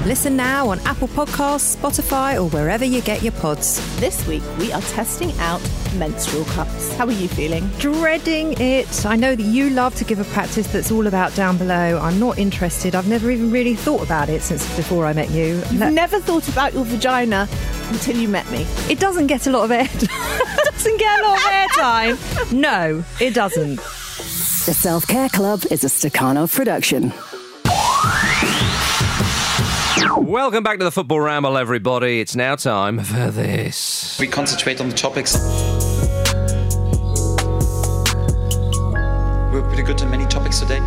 Listen 0.05 0.35
now 0.35 0.69
on 0.69 0.79
Apple 0.81 1.07
Podcasts, 1.07 1.75
Spotify, 1.75 2.35
or 2.35 2.47
wherever 2.49 2.85
you 2.85 3.01
get 3.01 3.23
your 3.23 3.31
pods. 3.31 3.79
This 3.99 4.25
week, 4.27 4.43
we 4.59 4.71
are 4.71 4.81
testing 4.81 5.31
out 5.39 5.59
menstrual 5.95 6.45
cups. 6.45 6.95
How 6.95 7.07
are 7.07 7.11
you 7.11 7.27
feeling? 7.27 7.67
Dreading 7.79 8.53
it. 8.61 9.03
I 9.03 9.15
know 9.15 9.35
that 9.35 9.41
you 9.41 9.71
love 9.71 9.95
to 9.95 10.03
give 10.03 10.19
a 10.19 10.23
practice 10.25 10.67
that's 10.71 10.91
all 10.91 11.07
about 11.07 11.33
down 11.33 11.57
below. 11.57 11.97
I'm 11.97 12.19
not 12.19 12.37
interested. 12.37 12.93
I've 12.93 13.07
never 13.07 13.31
even 13.31 13.49
really 13.49 13.73
thought 13.73 14.03
about 14.03 14.29
it 14.29 14.43
since 14.43 14.63
before 14.75 15.07
I 15.07 15.13
met 15.13 15.31
you. 15.31 15.55
You've 15.55 15.79
Let- 15.79 15.93
never 15.93 16.19
thought 16.19 16.47
about 16.49 16.75
your 16.75 16.85
vagina 16.85 17.47
until 17.89 18.15
you 18.15 18.27
met 18.27 18.47
me. 18.51 18.67
It 18.87 18.99
doesn't 18.99 19.25
get 19.25 19.47
a 19.47 19.49
lot 19.49 19.63
of 19.63 19.71
air. 19.71 19.87
doesn't 20.65 20.99
get 20.99 21.19
a 21.19 21.23
lot 21.23 21.37
of 21.37 21.51
airtime. 21.51 22.53
No, 22.53 23.03
it 23.19 23.33
doesn't. 23.33 23.77
The 23.77 24.73
Self 24.75 25.07
Care 25.07 25.29
Club 25.29 25.63
is 25.71 25.83
a 25.83 25.87
Stakhanov 25.87 26.53
production. 26.55 27.11
Welcome 30.17 30.63
back 30.63 30.79
to 30.79 30.85
the 30.85 30.91
Football 30.91 31.19
Ramble, 31.19 31.57
everybody. 31.57 32.21
It's 32.21 32.37
now 32.37 32.55
time 32.55 32.99
for 32.99 33.31
this. 33.31 34.17
We 34.17 34.27
concentrate 34.27 34.79
on 34.79 34.87
the 34.87 34.95
topics. 34.95 35.37
We're 39.51 39.67
pretty 39.67 39.83
good 39.83 39.97
on 39.97 40.07
many 40.07 40.25
topics 40.25 40.59
today. 40.61 40.79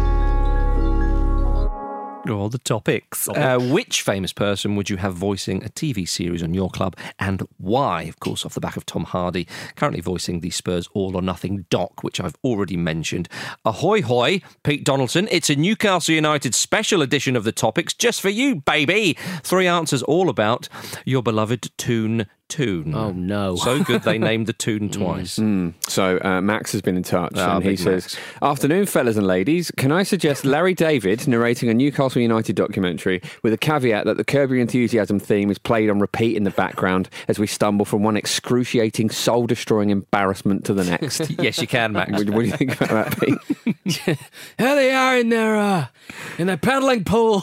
All 2.30 2.48
the 2.48 2.58
topics. 2.58 3.28
Uh, 3.28 3.58
which 3.58 4.02
famous 4.02 4.32
person 4.32 4.76
would 4.76 4.90
you 4.90 4.96
have 4.98 5.14
voicing 5.14 5.64
a 5.64 5.68
TV 5.68 6.08
series 6.08 6.42
on 6.42 6.54
your 6.54 6.68
club 6.70 6.96
and 7.18 7.42
why? 7.56 8.02
Of 8.02 8.20
course, 8.20 8.44
off 8.44 8.54
the 8.54 8.60
back 8.60 8.76
of 8.76 8.84
Tom 8.84 9.04
Hardy, 9.04 9.46
currently 9.76 10.00
voicing 10.00 10.40
the 10.40 10.50
Spurs 10.50 10.88
All 10.94 11.16
or 11.16 11.22
Nothing 11.22 11.66
doc, 11.70 12.02
which 12.02 12.20
I've 12.20 12.36
already 12.44 12.76
mentioned. 12.76 13.28
Ahoy, 13.64 14.02
hoy, 14.02 14.40
Pete 14.62 14.84
Donaldson. 14.84 15.28
It's 15.30 15.50
a 15.50 15.56
Newcastle 15.56 16.14
United 16.14 16.54
special 16.54 17.02
edition 17.02 17.36
of 17.36 17.44
the 17.44 17.52
topics 17.52 17.94
just 17.94 18.20
for 18.20 18.30
you, 18.30 18.56
baby. 18.56 19.16
Three 19.42 19.66
answers 19.66 20.02
all 20.02 20.28
about 20.28 20.68
your 21.04 21.22
beloved 21.22 21.70
Toon 21.78 22.26
Toon. 22.48 22.94
Oh, 22.94 23.12
no. 23.12 23.56
So 23.56 23.82
good 23.84 24.02
they 24.02 24.18
named 24.18 24.46
the 24.46 24.52
tune 24.52 24.88
twice. 24.88 25.38
Mm. 25.38 25.74
So 25.86 26.18
uh, 26.22 26.40
Max 26.40 26.72
has 26.72 26.80
been 26.80 26.96
in 26.96 27.02
touch 27.02 27.32
Ah, 27.36 27.56
and 27.56 27.64
he 27.64 27.70
big 27.70 27.78
says, 27.78 28.16
"Afternoon, 28.42 28.86
fellas 28.86 29.16
and 29.16 29.26
ladies. 29.26 29.70
Can 29.72 29.92
I 29.92 30.02
suggest 30.02 30.44
Larry 30.46 30.74
David 30.74 31.28
narrating 31.28 31.68
a 31.68 31.74
Newcastle 31.74 32.22
United 32.22 32.56
documentary 32.56 33.20
with 33.42 33.52
a 33.52 33.58
caveat 33.58 34.06
that 34.06 34.16
the 34.16 34.24
Curb 34.24 34.50
Your 34.50 34.60
Enthusiasm 34.60 35.18
theme 35.18 35.50
is 35.50 35.58
played 35.58 35.90
on 35.90 35.98
repeat 35.98 36.36
in 36.36 36.44
the 36.44 36.50
background 36.50 37.08
as 37.28 37.38
we 37.38 37.46
stumble 37.46 37.84
from 37.84 38.02
one 38.02 38.16
excruciating, 38.16 39.10
soul-destroying 39.10 39.90
embarrassment 39.90 40.64
to 40.64 40.74
the 40.74 40.84
next." 40.84 41.30
yes, 41.38 41.58
you 41.60 41.66
can, 41.66 41.92
Max. 41.92 42.12
What, 42.12 42.30
what 42.30 42.40
do 42.40 42.46
you 42.46 42.56
think 42.56 42.80
about 42.80 43.10
that, 43.10 43.20
Pete? 43.20 43.94
Here 44.06 44.16
they 44.56 44.92
are 44.92 45.18
in 45.18 45.28
their 45.28 45.56
uh, 45.56 45.86
in 46.38 46.46
their 46.46 46.56
paddling 46.56 47.04
pool. 47.04 47.42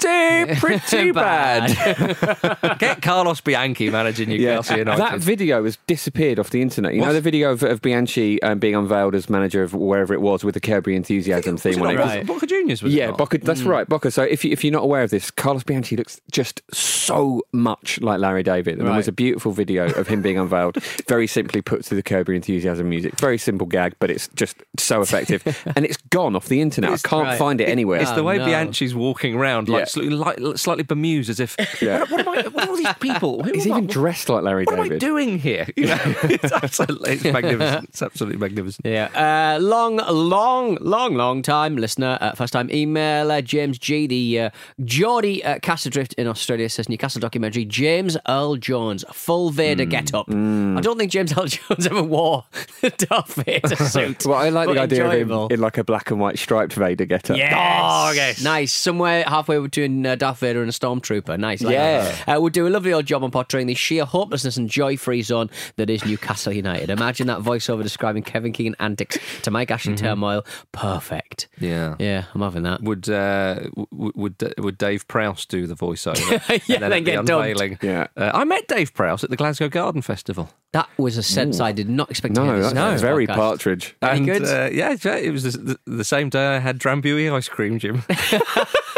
Pretty, 0.00 0.80
pretty 0.88 1.12
bad. 1.12 2.78
Get 2.78 3.02
Carlos 3.02 3.40
Bianchi 3.40 3.90
managing 3.90 4.28
Newcastle 4.28 4.78
United. 4.78 5.00
That 5.00 5.18
video 5.18 5.64
has 5.64 5.78
disappeared 5.86 6.38
off 6.38 6.50
the 6.50 6.62
internet. 6.62 6.94
You 6.94 7.02
know 7.02 7.12
the 7.12 7.20
video 7.20 7.52
of, 7.52 7.62
of 7.62 7.82
Bianchi 7.82 8.42
um, 8.42 8.58
being 8.58 8.74
unveiled 8.74 9.14
as 9.14 9.28
manager 9.28 9.62
of 9.62 9.74
wherever 9.74 10.14
it 10.14 10.20
was 10.20 10.44
with 10.44 10.54
the 10.54 10.60
Curb 10.60 10.86
Your 10.86 10.96
Enthusiasm 10.96 11.54
Was 11.54 11.62
theme 11.62 11.74
it 11.74 11.80
on 11.80 11.90
it. 11.90 11.96
Boca- 11.96 12.24
Boca 12.24 12.46
Juniors, 12.46 12.82
was 12.82 12.94
it 12.94 12.98
yeah, 12.98 13.08
not? 13.08 13.18
Boca, 13.18 13.38
that's 13.38 13.62
right, 13.62 13.88
Boca. 13.88 14.10
So 14.10 14.22
if, 14.22 14.44
you, 14.44 14.52
if 14.52 14.64
you're 14.64 14.72
not 14.72 14.84
aware 14.84 15.02
of 15.02 15.10
this, 15.10 15.30
Carlos 15.30 15.62
Bianchi 15.64 15.96
looks 15.96 16.20
just 16.30 16.62
so 16.74 17.42
much 17.52 18.00
like 18.00 18.20
Larry 18.20 18.42
David. 18.42 18.78
And 18.78 18.86
there 18.86 18.94
was 18.94 19.08
a 19.08 19.12
beautiful 19.12 19.52
video 19.52 19.90
of 19.92 20.08
him 20.08 20.22
being 20.22 20.38
unveiled, 20.38 20.82
very 21.08 21.26
simply 21.26 21.62
put 21.62 21.84
to 21.84 21.94
the 21.94 22.02
Curb 22.02 22.28
Your 22.28 22.34
Enthusiasm 22.34 22.88
music. 22.88 23.18
Very 23.18 23.38
simple 23.38 23.66
gag, 23.66 23.94
but 23.98 24.10
it's 24.10 24.28
just 24.28 24.56
so 24.78 25.00
effective. 25.00 25.42
and 25.76 25.84
it's 25.84 25.96
gone 26.10 26.36
off 26.36 26.46
the 26.46 26.60
internet. 26.60 26.90
I 26.90 26.96
can't 26.96 27.26
right. 27.26 27.38
find 27.38 27.60
it 27.60 27.68
anywhere. 27.68 28.00
It's 28.00 28.12
the 28.12 28.22
way 28.22 28.38
no. 28.38 28.46
Bianchi's 28.46 28.94
walking 28.94 29.34
around, 29.34 29.68
like, 29.68 29.89
Yeah. 29.96 30.08
slightly, 30.08 30.44
like 30.44 30.58
slightly 30.58 30.84
bemused, 30.84 31.30
as 31.30 31.40
if, 31.40 31.56
Yeah. 31.82 32.00
what, 32.00 32.10
what, 32.26 32.38
am 32.38 32.46
I, 32.46 32.48
what 32.48 32.64
are 32.64 32.70
all 32.70 32.76
these 32.76 32.92
people? 33.00 33.42
Who 33.42 33.52
He's 33.52 33.66
am 33.66 33.72
I- 33.72 33.76
even 33.78 33.86
dressed 33.88 34.28
like 34.28 34.42
Larry 34.42 34.64
David. 34.64 34.78
What 34.78 34.86
am 34.88 34.92
I 34.94 34.98
doing 34.98 35.38
here? 35.38 35.66
You 35.76 35.86
know, 35.86 35.98
it's 36.24 36.52
absolutely 36.52 37.12
it's 37.12 37.24
magnificent. 37.24 37.88
It's 37.88 38.02
absolutely 38.02 38.38
magnificent. 38.38 38.84
Yeah, 38.86 39.08
uh, 39.56 39.58
long, 39.60 39.96
long, 39.96 40.76
long, 40.80 41.14
long 41.14 41.42
time 41.42 41.76
listener, 41.76 42.18
uh, 42.20 42.32
first 42.32 42.52
time 42.52 42.68
emailer, 42.68 43.42
James 43.42 43.78
G, 43.78 44.06
the 44.06 44.40
uh, 44.40 44.50
Geordie 44.84 45.42
uh, 45.44 45.58
Castledrift 45.60 46.12
in 46.14 46.26
Australia 46.26 46.68
says 46.68 46.88
Newcastle 46.88 47.20
documentary, 47.20 47.64
James 47.64 48.16
Earl 48.28 48.56
Jones, 48.56 49.04
full 49.12 49.50
Vader 49.50 49.84
Hmm. 49.84 49.90
get 49.90 50.14
up. 50.14 50.28
I 50.30 50.80
don't 50.82 50.98
think 50.98 51.10
James 51.12 51.32
Earl 51.36 51.46
Jones 51.46 51.86
ever 51.86 52.02
wore 52.02 52.44
the 52.80 52.90
Darth 52.90 53.34
Vader 53.34 53.76
suit. 53.76 54.26
Well, 54.26 54.38
I 54.38 54.48
like 54.50 54.68
the 54.68 54.74
But 54.74 54.80
idea 54.82 55.06
of 55.06 55.12
him 55.12 55.30
in 55.50 55.60
like 55.60 55.78
a 55.78 55.84
black 55.84 56.10
and 56.10 56.20
white 56.20 56.38
striped 56.38 56.74
Vader 56.74 57.06
getup. 57.06 57.36
Yes. 57.36 57.52
Oh, 57.56 58.12
yes. 58.12 58.42
Nice. 58.42 58.72
Somewhere 58.72 59.24
halfway 59.26 59.58
between 59.80 60.06
uh, 60.06 60.14
Darth 60.14 60.38
Vader 60.38 60.60
and 60.60 60.68
a 60.68 60.72
stormtrooper. 60.72 61.38
Nice. 61.38 61.62
Like 61.62 61.72
Yeah. 61.74 62.02
that. 62.26 62.36
Uh, 62.36 62.40
would 62.40 62.52
do 62.52 62.66
a 62.66 62.70
lovely 62.70 62.92
old 62.92 63.06
job 63.06 63.22
on 63.24 63.30
portraying 63.30 63.66
the 63.66 63.74
sheer 63.74 64.04
hopelessness 64.04 64.56
and 64.56 64.68
joy 64.68 64.96
free 64.96 65.22
zone 65.22 65.50
that 65.76 65.90
is 65.90 66.04
Newcastle 66.04 66.52
United. 66.52 66.90
Imagine 66.90 67.26
that 67.28 67.40
voiceover 67.40 67.82
describing 67.82 68.22
Kevin 68.22 68.52
Keegan 68.52 68.76
antics 68.80 69.18
to 69.42 69.50
Mike 69.50 69.70
Ashley 69.70 69.94
turmoil. 69.96 70.44
Perfect. 70.72 71.48
Yeah. 71.58 71.96
Yeah, 71.98 72.24
I'm 72.34 72.40
having 72.40 72.62
that. 72.64 72.82
Would 72.82 73.08
uh, 73.08 73.54
w- 73.76 74.12
would 74.14 74.54
would 74.58 74.78
Dave 74.78 75.06
Prowse 75.08 75.46
do 75.46 75.66
the 75.66 75.74
voiceover? 75.76 76.20
Yeah, 76.66 76.76
and 76.76 76.82
then, 76.84 76.90
then 76.90 76.92
at 76.92 76.96
the 76.96 77.00
get 77.00 77.26
dubbed. 77.26 77.30
unveiling. 77.30 77.78
Yeah. 77.82 78.06
Uh, 78.16 78.30
I 78.34 78.44
met 78.44 78.68
Dave 78.68 78.92
Prowse 78.94 79.24
at 79.24 79.30
the 79.30 79.36
Glasgow 79.36 79.68
Garden 79.68 80.02
Festival. 80.02 80.50
That 80.72 80.88
was 80.98 81.16
a 81.16 81.22
sense 81.22 81.58
I 81.60 81.72
did 81.72 81.88
not 81.88 82.10
expect 82.10 82.34
to 82.36 82.40
No, 82.44 82.46
hear. 82.54 82.62
This 82.62 82.72
that's 82.72 83.02
very 83.02 83.26
podcast. 83.26 83.34
partridge. 83.34 83.96
Any 84.02 84.18
and, 84.18 84.26
good? 84.26 84.42
Uh, 84.44 84.68
yeah, 84.72 84.96
yeah, 85.02 85.16
it 85.16 85.30
was 85.30 85.42
the, 85.42 85.58
the, 85.58 85.78
the 85.96 86.04
same 86.04 86.28
day 86.28 86.46
I 86.56 86.58
had 86.58 86.78
Drambuie 86.78 87.32
ice 87.32 87.48
cream, 87.48 87.78
Jim. 87.78 88.02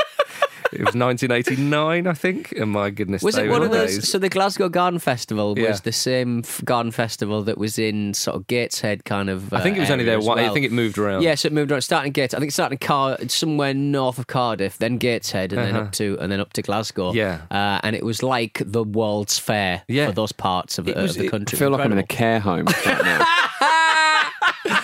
it 0.72 0.80
was 0.80 0.94
1989, 0.94 2.06
I 2.06 2.12
think. 2.14 2.52
And 2.52 2.70
my 2.70 2.90
goodness, 2.90 3.22
Was 3.22 3.36
it 3.36 3.44
were 3.46 3.50
one 3.52 3.62
of 3.62 3.70
those? 3.70 3.96
days. 3.96 4.08
So 4.08 4.18
the 4.18 4.28
Glasgow 4.28 4.68
Garden 4.68 4.98
Festival 4.98 5.54
was 5.54 5.62
Yeah. 5.62 5.76
the 5.82 5.92
same 5.92 6.40
f- 6.40 6.62
garden 6.64 6.92
festival 6.92 7.42
that 7.44 7.58
was 7.58 7.78
in 7.78 8.14
sort 8.14 8.36
of 8.36 8.46
Gateshead 8.46 9.04
kind 9.04 9.28
of. 9.30 9.52
I 9.52 9.60
think 9.60 9.76
it 9.76 9.80
was 9.80 9.90
uh, 9.90 9.94
only 9.94 10.04
there 10.04 10.14
area 10.14 10.22
as 10.22 10.28
one- 10.28 10.38
I 10.38 10.48
think 10.50 10.64
it 10.66 10.72
moved 10.72 10.98
around. 10.98 11.22
Yeah, 11.22 11.34
so 11.34 11.46
it 11.46 11.52
moved 11.52 11.70
around. 11.70 11.82
Starting 11.82 12.12
Gates, 12.12 12.34
I 12.34 12.38
think 12.38 12.50
it 12.50 12.52
started 12.54 12.74
in 12.80 12.86
Car 12.86 13.18
somewhere 13.28 13.74
north 13.74 14.18
of 14.18 14.26
Cardiff, 14.26 14.78
then 14.78 14.98
Gateshead, 14.98 15.52
and 15.52 15.62
then 15.62 15.74
Uh-huh. 15.74 15.84
up 15.84 15.92
to 15.92 16.16
and 16.20 16.32
then 16.32 16.40
up 16.40 16.52
to 16.54 16.62
Glasgow. 16.62 17.12
Yeah. 17.12 17.40
uh, 17.50 17.80
and 17.82 17.94
it 17.94 18.04
was 18.04 18.22
like 18.22 18.62
the 18.64 18.82
World's 18.84 19.38
Fair 19.38 19.82
Yeah. 19.88 20.06
for 20.06 20.12
those 20.12 20.32
parts 20.32 20.78
of, 20.78 20.88
It 20.88 20.96
uh, 20.96 21.02
was- 21.02 21.12
of 21.12 21.18
the 21.18 21.26
it- 21.26 21.30
country. 21.30 21.56
I 21.56 21.58
feel 21.58 21.70
like 21.70 21.84
I'm 21.84 21.92
in 21.92 21.98
a 21.98 22.02
care 22.06 22.40
home 22.40 22.66
right 22.86 23.04
now. 23.04 23.26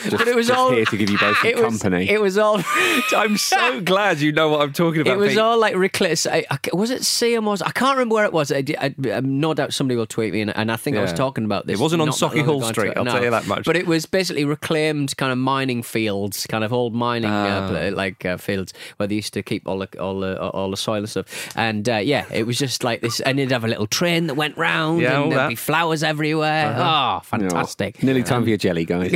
just, 0.04 0.16
But 0.18 0.28
it 0.28 0.34
was 0.37 0.46
just 0.48 0.58
all- 0.58 0.70
here 0.72 0.84
to 0.84 0.96
give 0.96 1.11
you 1.11 1.18
both 1.18 1.37
It 1.44 1.56
was, 1.56 1.80
company. 1.80 2.08
it 2.11 2.20
was 2.20 2.38
all. 2.38 2.61
I'm 3.16 3.37
so 3.37 3.80
glad 3.92 4.20
you 4.20 4.32
know 4.32 4.48
what 4.48 4.62
I'm 4.62 4.72
talking 4.72 5.00
about. 5.02 5.14
It 5.14 5.18
was 5.18 5.30
Pete. 5.30 5.38
all 5.38 5.58
like 5.58 5.74
reckless. 5.76 6.26
I, 6.26 6.44
I, 6.50 6.58
was 6.72 6.90
it 6.90 7.02
CMOs? 7.02 7.62
I 7.64 7.70
can't 7.70 7.96
remember 7.96 8.14
where 8.16 8.24
it 8.24 8.32
was. 8.32 8.50
I, 8.52 8.64
I, 8.80 8.94
I, 9.12 9.20
no 9.20 9.54
doubt 9.54 9.72
somebody 9.74 9.96
will 9.96 10.06
tweet 10.06 10.32
me, 10.32 10.40
and, 10.40 10.56
and 10.56 10.70
I 10.72 10.76
think 10.76 10.96
I 10.96 11.00
was 11.02 11.12
talking 11.12 11.44
about 11.44 11.66
this. 11.66 11.78
It 11.78 11.82
wasn't 11.82 12.02
on 12.02 12.08
Sauchiehall 12.08 12.64
Street, 12.68 12.92
I'll 12.96 13.04
no. 13.04 13.12
tell 13.12 13.24
you 13.24 13.30
that 13.30 13.46
much. 13.46 13.64
But 13.64 13.76
it 13.76 13.87
was 13.87 14.06
basically 14.06 14.44
reclaimed 14.44 15.16
kind 15.16 15.32
of 15.32 15.38
mining 15.38 15.82
fields, 15.82 16.46
kind 16.46 16.64
of 16.64 16.72
old 16.72 16.94
mining 16.94 17.30
uh, 17.30 17.90
Ah. 17.92 17.94
like 17.96 18.24
uh, 18.24 18.37
fields 18.37 18.72
where 18.96 19.06
they 19.06 19.14
used 19.16 19.32
to 19.34 19.42
keep 19.42 19.66
all 19.68 19.78
the 19.78 19.88
all 20.00 20.20
the 20.20 20.40
all 20.40 20.70
the 20.70 20.76
soil 20.76 20.98
and 20.98 21.08
stuff. 21.08 21.56
And 21.56 21.88
uh, 21.88 21.96
yeah, 21.96 22.24
it 22.32 22.46
was 22.46 22.58
just 22.58 22.84
like 22.84 23.00
this. 23.00 23.20
And 23.20 23.38
you'd 23.38 23.50
have 23.52 23.64
a 23.64 23.68
little 23.68 23.87
train 23.87 24.26
that 24.28 24.34
went 24.34 24.56
round, 24.56 25.00
Yeah, 25.00 25.22
and 25.22 25.32
there'd 25.32 25.40
that. 25.40 25.48
be 25.48 25.54
flowers 25.54 26.02
everywhere. 26.02 26.66
Uh-huh. 26.66 27.18
Oh, 27.18 27.20
fantastic! 27.24 28.02
Nearly 28.02 28.22
time 28.22 28.42
for 28.42 28.48
your 28.48 28.58
jelly, 28.58 28.84
guys. 28.84 29.12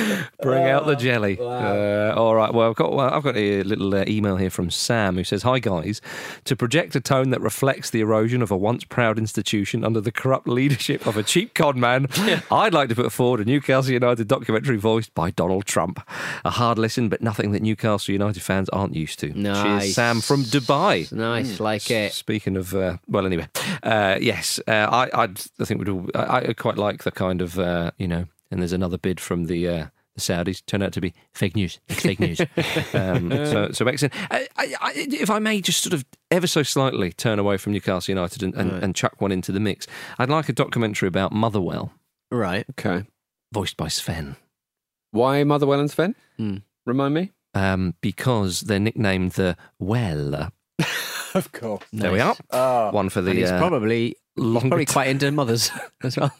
Bring 0.42 0.64
out 0.64 0.86
the 0.86 0.94
jelly. 0.96 1.38
Uh, 1.40 2.14
all 2.14 2.34
right. 2.34 2.52
Well, 2.52 2.70
I've 2.70 2.76
got 2.76 2.92
well, 2.92 3.10
I've 3.10 3.22
got 3.22 3.36
a 3.36 3.62
little 3.62 3.94
uh, 3.94 4.04
email 4.06 4.36
here 4.36 4.50
from 4.50 4.70
Sam 4.70 5.16
who 5.16 5.24
says, 5.24 5.42
"Hi 5.42 5.58
guys, 5.58 6.00
to 6.44 6.56
project 6.56 6.94
a 6.96 7.00
tone 7.00 7.30
that 7.30 7.40
reflects 7.40 7.90
the 7.90 8.00
erosion 8.00 8.42
of 8.42 8.50
a 8.50 8.56
once 8.56 8.84
proud 8.84 9.18
institution 9.18 9.84
under 9.84 10.00
the 10.00 10.12
corrupt 10.12 10.48
leadership 10.48 11.06
of 11.06 11.16
a 11.16 11.22
cheap 11.22 11.54
con 11.54 11.78
man, 11.78 12.06
I'd 12.50 12.74
like 12.74 12.88
to 12.90 12.94
put 12.94 13.12
forward 13.12 13.40
a 13.40 13.44
Newcastle 13.44 13.92
United 13.92 14.28
documentary 14.28 14.76
voiced 14.76 15.14
by 15.14 15.30
Donald 15.30 15.66
Trump. 15.66 16.00
A 16.44 16.50
hard 16.50 16.78
listen, 16.78 17.08
but 17.08 17.22
nothing 17.22 17.52
that 17.52 17.62
Newcastle 17.62 18.12
United 18.12 18.42
fans 18.42 18.68
aren't 18.70 18.94
used 18.94 19.18
to. 19.20 19.38
Nice. 19.38 19.82
Cheers, 19.84 19.94
Sam 19.94 20.20
from 20.20 20.42
Dubai. 20.44 21.10
Nice, 21.12 21.60
like 21.60 21.90
it. 21.90 22.12
Speaking 22.12 22.56
of, 22.56 22.74
uh, 22.74 22.98
well, 23.08 23.26
anyway, 23.26 23.48
uh, 23.82 24.18
yes, 24.20 24.60
uh, 24.66 24.70
I, 24.90 25.22
I'd, 25.22 25.40
I 25.60 25.64
think 25.64 25.80
we'd 25.80 25.88
all, 25.88 26.08
I, 26.14 26.48
I 26.48 26.52
quite 26.52 26.76
like 26.76 27.04
the 27.04 27.10
kind 27.10 27.40
of, 27.42 27.58
uh, 27.58 27.90
you 27.98 28.08
know, 28.08 28.26
and 28.50 28.60
there's 28.60 28.72
another 28.72 28.98
bid 28.98 29.20
from 29.20 29.44
the. 29.44 29.68
Uh, 29.68 29.86
the 30.16 30.20
Saudis 30.20 30.66
turn 30.66 30.82
out 30.82 30.92
to 30.94 31.00
be 31.00 31.14
fake 31.32 31.54
news. 31.54 31.78
It's 31.88 32.00
fake 32.02 32.18
news. 32.18 32.40
um, 32.94 33.30
so, 33.30 33.70
so 33.70 33.86
excellent. 33.86 34.12
I, 34.28 34.48
I, 34.56 34.74
I, 34.80 34.92
if 34.96 35.30
I 35.30 35.38
may, 35.38 35.60
just 35.60 35.84
sort 35.84 35.92
of 35.92 36.04
ever 36.32 36.48
so 36.48 36.64
slightly 36.64 37.12
turn 37.12 37.38
away 37.38 37.56
from 37.58 37.72
Newcastle 37.72 38.10
United 38.10 38.42
and, 38.42 38.52
and, 38.56 38.72
Right. 38.72 38.82
and 38.82 38.94
chuck 38.96 39.20
one 39.20 39.30
into 39.30 39.52
the 39.52 39.60
mix. 39.60 39.86
I'd 40.18 40.28
like 40.28 40.48
a 40.48 40.52
documentary 40.52 41.06
about 41.06 41.30
Motherwell, 41.30 41.92
Right. 42.32 42.66
Okay. 42.70 43.04
voiced 43.52 43.76
by 43.76 43.86
Sven, 43.86 44.34
Why 45.12 45.44
Motherwell 45.44 45.78
and 45.78 45.88
Sven? 45.90 46.16
Hmm. 46.36 46.56
Remind 46.86 47.14
me. 47.14 47.30
um, 47.54 47.94
because 48.00 48.62
they're 48.62 48.80
nicknamed 48.80 49.32
the 49.32 49.56
Well. 49.78 50.50
Of 51.34 51.52
course. 51.52 51.84
There 51.92 52.10
we 52.10 52.18
are. 52.18 52.34
Oh. 52.50 52.90
One 52.90 53.08
for 53.10 53.20
the. 53.20 53.30
And 53.30 53.38
he's 53.38 53.52
uh, 53.52 53.58
probably 53.58 54.16
he's 54.34 54.44
longer 54.44 54.68
probably 54.70 54.86
t- 54.86 54.92
quite 54.92 55.06
into 55.08 55.30
mothers 55.30 55.70
as 56.02 56.16
well. 56.16 56.32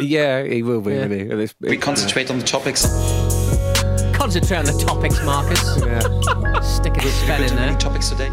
Yeah, 0.00 0.42
he 0.44 0.62
will 0.62 0.80
be. 0.80 0.92
Yeah. 0.92 0.98
won't 1.00 1.12
he? 1.12 1.24
This- 1.24 1.54
We 1.60 1.76
concentrate 1.76 2.30
on 2.30 2.38
the 2.38 2.44
topics. 2.44 2.82
Concentrate 4.16 4.58
on 4.58 4.64
the 4.66 4.84
topics, 4.86 5.22
Marcus. 5.24 5.60
Yeah. 5.84 6.60
Stick 6.60 6.96
a 6.98 7.08
spell 7.08 7.42
in 7.42 7.54
Many 7.54 7.70
there. 7.72 7.78
topics 7.78 8.10
today. 8.10 8.30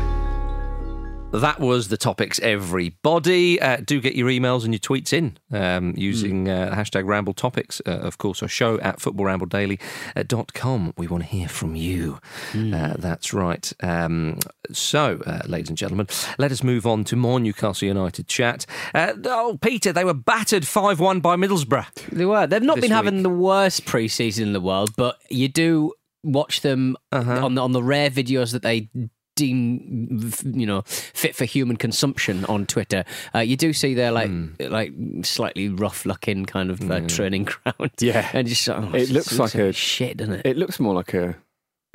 That 1.39 1.60
was 1.60 1.88
the 1.89 1.97
topics, 1.97 2.39
everybody. 2.39 3.62
Uh, 3.62 3.78
do 3.84 4.00
get 4.02 4.15
your 4.15 4.28
emails 4.30 4.63
and 4.65 4.73
your 4.73 4.80
tweets 4.80 5.13
in 5.13 5.38
um, 5.52 5.93
using 5.97 6.50
uh, 6.50 6.73
hashtag 6.76 7.06
Ramble 7.06 7.34
Topics, 7.34 7.82
uh, 7.86 7.91
of 7.91 8.17
course, 8.17 8.41
or 8.43 8.47
show 8.47 8.80
at 8.80 9.00
footballrambledaily.com. 9.00 10.93
We 10.97 11.08
want 11.08 11.23
to 11.23 11.30
hear 11.30 11.47
from 11.47 11.76
you. 11.76 12.19
Uh, 12.56 12.95
that's 12.97 13.34
right. 13.34 13.71
Um, 13.82 14.39
so, 14.71 15.21
uh, 15.26 15.41
ladies 15.47 15.69
and 15.69 15.78
gentlemen, 15.78 16.08
let 16.38 16.52
us 16.52 16.63
move 16.63 16.86
on 16.86 17.04
to 17.06 17.15
more 17.15 17.39
Newcastle 17.39 17.88
United 17.88 18.28
chat. 18.28 18.65
Uh, 18.93 19.13
oh, 19.26 19.58
Peter, 19.62 19.91
they 19.93 20.04
were 20.06 20.13
battered 20.13 20.65
5 20.67 21.00
1 21.00 21.19
by 21.19 21.36
Middlesbrough. 21.36 21.93
They 22.12 22.26
were. 22.26 22.47
They've 22.47 22.62
not 22.62 22.82
been 22.82 22.91
having 22.91 23.23
the 23.23 23.30
worst 23.30 23.86
pre-season 23.86 24.47
in 24.47 24.54
the 24.54 24.62
world, 24.62 24.91
but 24.97 25.17
you 25.30 25.47
do 25.47 25.93
watch 26.23 26.62
them 26.62 26.97
Uh-huh. 27.12 27.45
on 27.45 27.56
the 27.56 27.62
on 27.62 27.71
the 27.71 27.84
rare 27.84 28.10
videos 28.10 28.52
that 28.52 28.62
they 28.63 28.89
deem 29.38 30.32
you 30.43 30.65
know 30.65 30.82
fit 30.88 31.36
for 31.36 31.45
human 31.45 31.78
consumption 31.78 32.43
on 32.45 32.65
Twitter. 32.65 33.06
Uh, 33.34 33.39
you 33.39 33.56
do 33.56 33.71
see 33.71 33.93
their 33.93 34.12
like 34.12 34.28
Hmm. 34.28 34.47
like 34.60 34.91
slightly 35.23 35.69
rough 35.69 36.06
looking 36.06 36.45
kind 36.45 36.69
of 36.69 36.82
uh, 36.91 37.00
training 37.08 37.45
ground. 37.63 37.91
Yeah. 38.00 38.30
and 38.34 38.47
just 38.47 38.67
oh, 38.67 38.91
It 38.93 39.10
looks 39.10 39.38
like 39.39 39.56
a- 39.56 39.71
shit, 39.71 40.17
doesn't 40.17 40.34
it? 40.34 40.45
It 40.45 40.58
looks 40.58 40.80
more 40.80 40.93
like 40.93 41.13
a, 41.13 41.36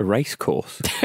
a 0.02 0.04
race 0.04 0.34
course. 0.34 0.80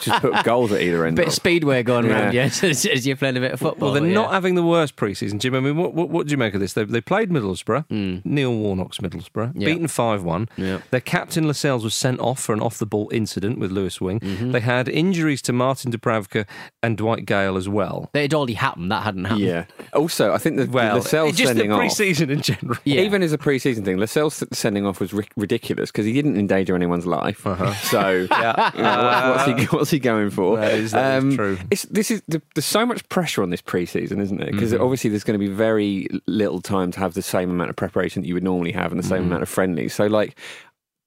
Just 0.00 0.20
put 0.20 0.44
goals 0.44 0.72
at 0.72 0.80
either 0.80 1.06
end. 1.06 1.16
bit 1.16 1.24
of 1.26 1.28
of. 1.28 1.34
speedway 1.34 1.82
going 1.82 2.06
Yeah. 2.06 2.24
around, 2.24 2.34
yes, 2.34 2.62
as, 2.64 2.84
as 2.86 3.06
you're 3.06 3.16
playing 3.16 3.36
a 3.36 3.40
bit 3.40 3.52
of 3.52 3.60
football. 3.60 3.92
Well, 3.92 4.00
they're 4.00 4.08
yeah. 4.08 4.14
not 4.14 4.32
having 4.32 4.54
the 4.54 4.62
worst 4.62 4.96
pre-season, 4.96 5.38
Jim. 5.38 5.54
I 5.54 5.60
mean, 5.60 5.76
what, 5.76 5.94
what, 5.94 6.08
what 6.10 6.26
do 6.26 6.30
you 6.32 6.36
make 6.36 6.54
of 6.54 6.60
this? 6.60 6.72
They, 6.72 6.84
they 6.84 7.00
played 7.00 7.30
Middlesbrough, 7.30 8.24
Neil 8.24 8.54
Warnock's 8.54 8.98
Middlesbrough. 8.98 9.52
Yeah. 9.54 9.66
beaten 9.66 9.86
5-1. 9.86 10.48
Yeah. 10.56 10.80
Their 10.90 11.00
captain 11.00 11.46
Lascelles 11.46 11.84
was 11.84 11.94
sent 11.94 12.20
off 12.20 12.40
for 12.40 12.52
an 12.52 12.60
off-the-ball 12.60 13.08
incident 13.12 13.58
with 13.58 13.70
Lewis 13.70 14.00
Wing. 14.00 14.20
Mm-hmm. 14.20 14.52
They 14.52 14.60
had 14.60 14.88
injuries 14.88 15.42
to 15.42 15.52
Martin 15.52 15.92
Dubravka 15.92 16.46
and 16.82 16.96
Dwight 16.96 17.26
Gayle 17.26 17.56
as 17.56 17.68
well. 17.68 18.10
It 18.14 18.22
had 18.22 18.34
already 18.34 18.54
happened. 18.54 18.90
That 18.90 19.02
hadn't 19.04 19.24
happened. 19.24 19.44
Yeah. 19.46 19.64
Also, 19.92 20.32
I 20.32 20.38
think 20.38 20.56
the, 20.56 20.66
Well, 20.66 20.96
the 20.96 21.00
Lascelles 21.02 21.30
just 21.36 21.42
the 21.42 21.46
sending 21.48 21.72
off. 21.72 21.78
pre-season 21.80 22.30
in 22.30 22.40
general. 22.42 22.78
Yeah. 22.84 23.00
Even 23.02 23.22
as 23.22 23.32
a 23.32 23.38
pre-season 23.38 23.84
thing, 23.84 23.98
Lascelles 23.98 24.42
sending 24.52 24.86
off 24.86 25.00
was 25.00 25.12
ri- 25.12 25.28
ridiculous 25.36 25.90
because 25.90 26.06
he 26.06 26.12
didn't 26.12 26.36
endanger 26.36 26.74
anyone's 26.74 27.06
life. 27.06 27.42
So, 27.84 28.13
Yeah. 28.30 28.70
you 28.76 28.82
know, 28.82 29.34
what's, 29.46 29.60
he, 29.70 29.76
what's 29.76 29.90
he 29.90 29.98
going 29.98 30.30
for? 30.30 30.58
Um, 30.58 30.60
That 30.64 30.74
is- 30.74 30.92
that 30.92 31.24
is 31.24 31.34
true. 31.36 31.58
It's, 31.70 31.82
this 31.84 32.10
is 32.10 32.22
th- 32.30 32.42
there's 32.54 32.64
so 32.64 32.84
much 32.86 33.08
pressure 33.08 33.42
on 33.42 33.50
this 33.50 33.60
pre-season, 33.60 34.20
isn't 34.20 34.40
it? 34.42 34.52
Because 34.52 34.72
Mm-hmm. 34.72 34.82
obviously 34.82 35.10
there's 35.10 35.24
going 35.24 35.38
to 35.38 35.46
be 35.46 35.52
very 35.52 36.08
little 36.26 36.60
time 36.60 36.90
to 36.92 37.00
have 37.00 37.14
the 37.14 37.22
same 37.22 37.50
amount 37.50 37.70
of 37.70 37.76
preparation 37.76 38.22
that 38.22 38.28
you 38.28 38.34
would 38.34 38.44
normally 38.44 38.72
have 38.72 38.92
and 38.92 38.98
the 39.02 39.06
same 39.06 39.18
Mm-hmm. 39.18 39.26
amount 39.28 39.42
of 39.42 39.48
friendlies. 39.48 39.94
So, 39.94 40.06
like. 40.06 40.36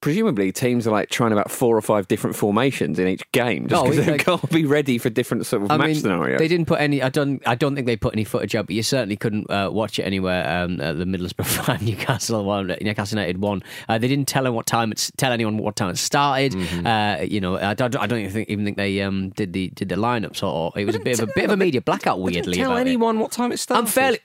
Presumably, 0.00 0.52
teams 0.52 0.86
are 0.86 0.92
like 0.92 1.08
trying 1.10 1.32
about 1.32 1.50
four 1.50 1.76
or 1.76 1.80
five 1.82 2.06
different 2.06 2.36
formations 2.36 3.00
in 3.00 3.08
each 3.08 3.30
game, 3.32 3.66
just 3.66 3.80
Oh, 3.80 3.84
because 3.84 3.98
it's 3.98 4.06
they've 4.06 4.16
like- 4.18 4.24
got 4.26 4.40
to 4.42 4.46
be 4.54 4.64
ready 4.64 4.96
for 4.96 5.10
different 5.10 5.44
sort 5.44 5.62
of 5.64 5.70
I 5.72 5.76
match 5.76 5.86
mean, 5.88 5.94
scenarios. 5.96 6.38
they 6.38 6.46
didn't 6.46 6.66
put 6.66 6.80
any. 6.80 7.02
I 7.02 7.08
don't. 7.08 7.42
I 7.46 7.56
don't 7.56 7.74
think 7.74 7.86
they 7.88 7.96
put 7.96 8.14
any 8.14 8.22
footage 8.24 8.54
up. 8.54 8.66
But 8.66 8.76
you 8.76 8.82
certainly 8.84 9.16
couldn't 9.16 9.50
uh, 9.50 9.70
watch 9.72 9.98
it 9.98 10.04
anywhere. 10.04 10.48
Um, 10.48 10.80
at 10.80 10.98
the 10.98 11.04
Middlesbrough 11.04 11.46
five, 11.66 11.82
Newcastle 11.82 12.44
one, 12.44 12.68
Newcastle 12.80 13.18
United 13.18 13.40
one. 13.40 13.62
Uh, 13.88 13.98
they 13.98 14.06
didn't 14.06 14.28
tell 14.28 14.44
them 14.44 14.54
what 14.54 14.66
time 14.66 14.92
it's. 14.92 15.10
Tell 15.16 15.32
anyone 15.32 15.58
what 15.58 15.74
time 15.74 15.90
it 15.90 15.98
started. 15.98 16.52
Mm-hmm. 16.52 16.86
Uh, 16.86 17.16
you 17.24 17.40
know, 17.40 17.56
I 17.58 17.74
don't. 17.74 17.96
I 17.96 18.06
don't 18.06 18.20
even 18.20 18.30
think, 18.32 18.48
even 18.50 18.64
think 18.64 18.76
they 18.76 19.00
um, 19.00 19.30
did 19.30 19.52
the 19.52 19.70
did 19.70 19.88
the 19.88 19.96
lineups 19.96 20.42
or 20.44 20.72
it 20.76 20.84
was 20.84 20.94
a 20.94 21.00
bit 21.00 21.18
of 21.18 21.28
a 21.28 21.32
bit 21.34 21.44
of 21.46 21.50
a 21.50 21.56
media 21.56 21.80
blackout. 21.80 22.20
Weirdly, 22.20 22.56
tell 22.58 22.70
about 22.70 22.78
it. 22.78 22.82
anyone 22.82 23.18
what 23.18 23.32
time 23.32 23.50
it 23.50 23.58
started. 23.58 23.80
I'm 23.80 23.86
fairly. 23.88 24.20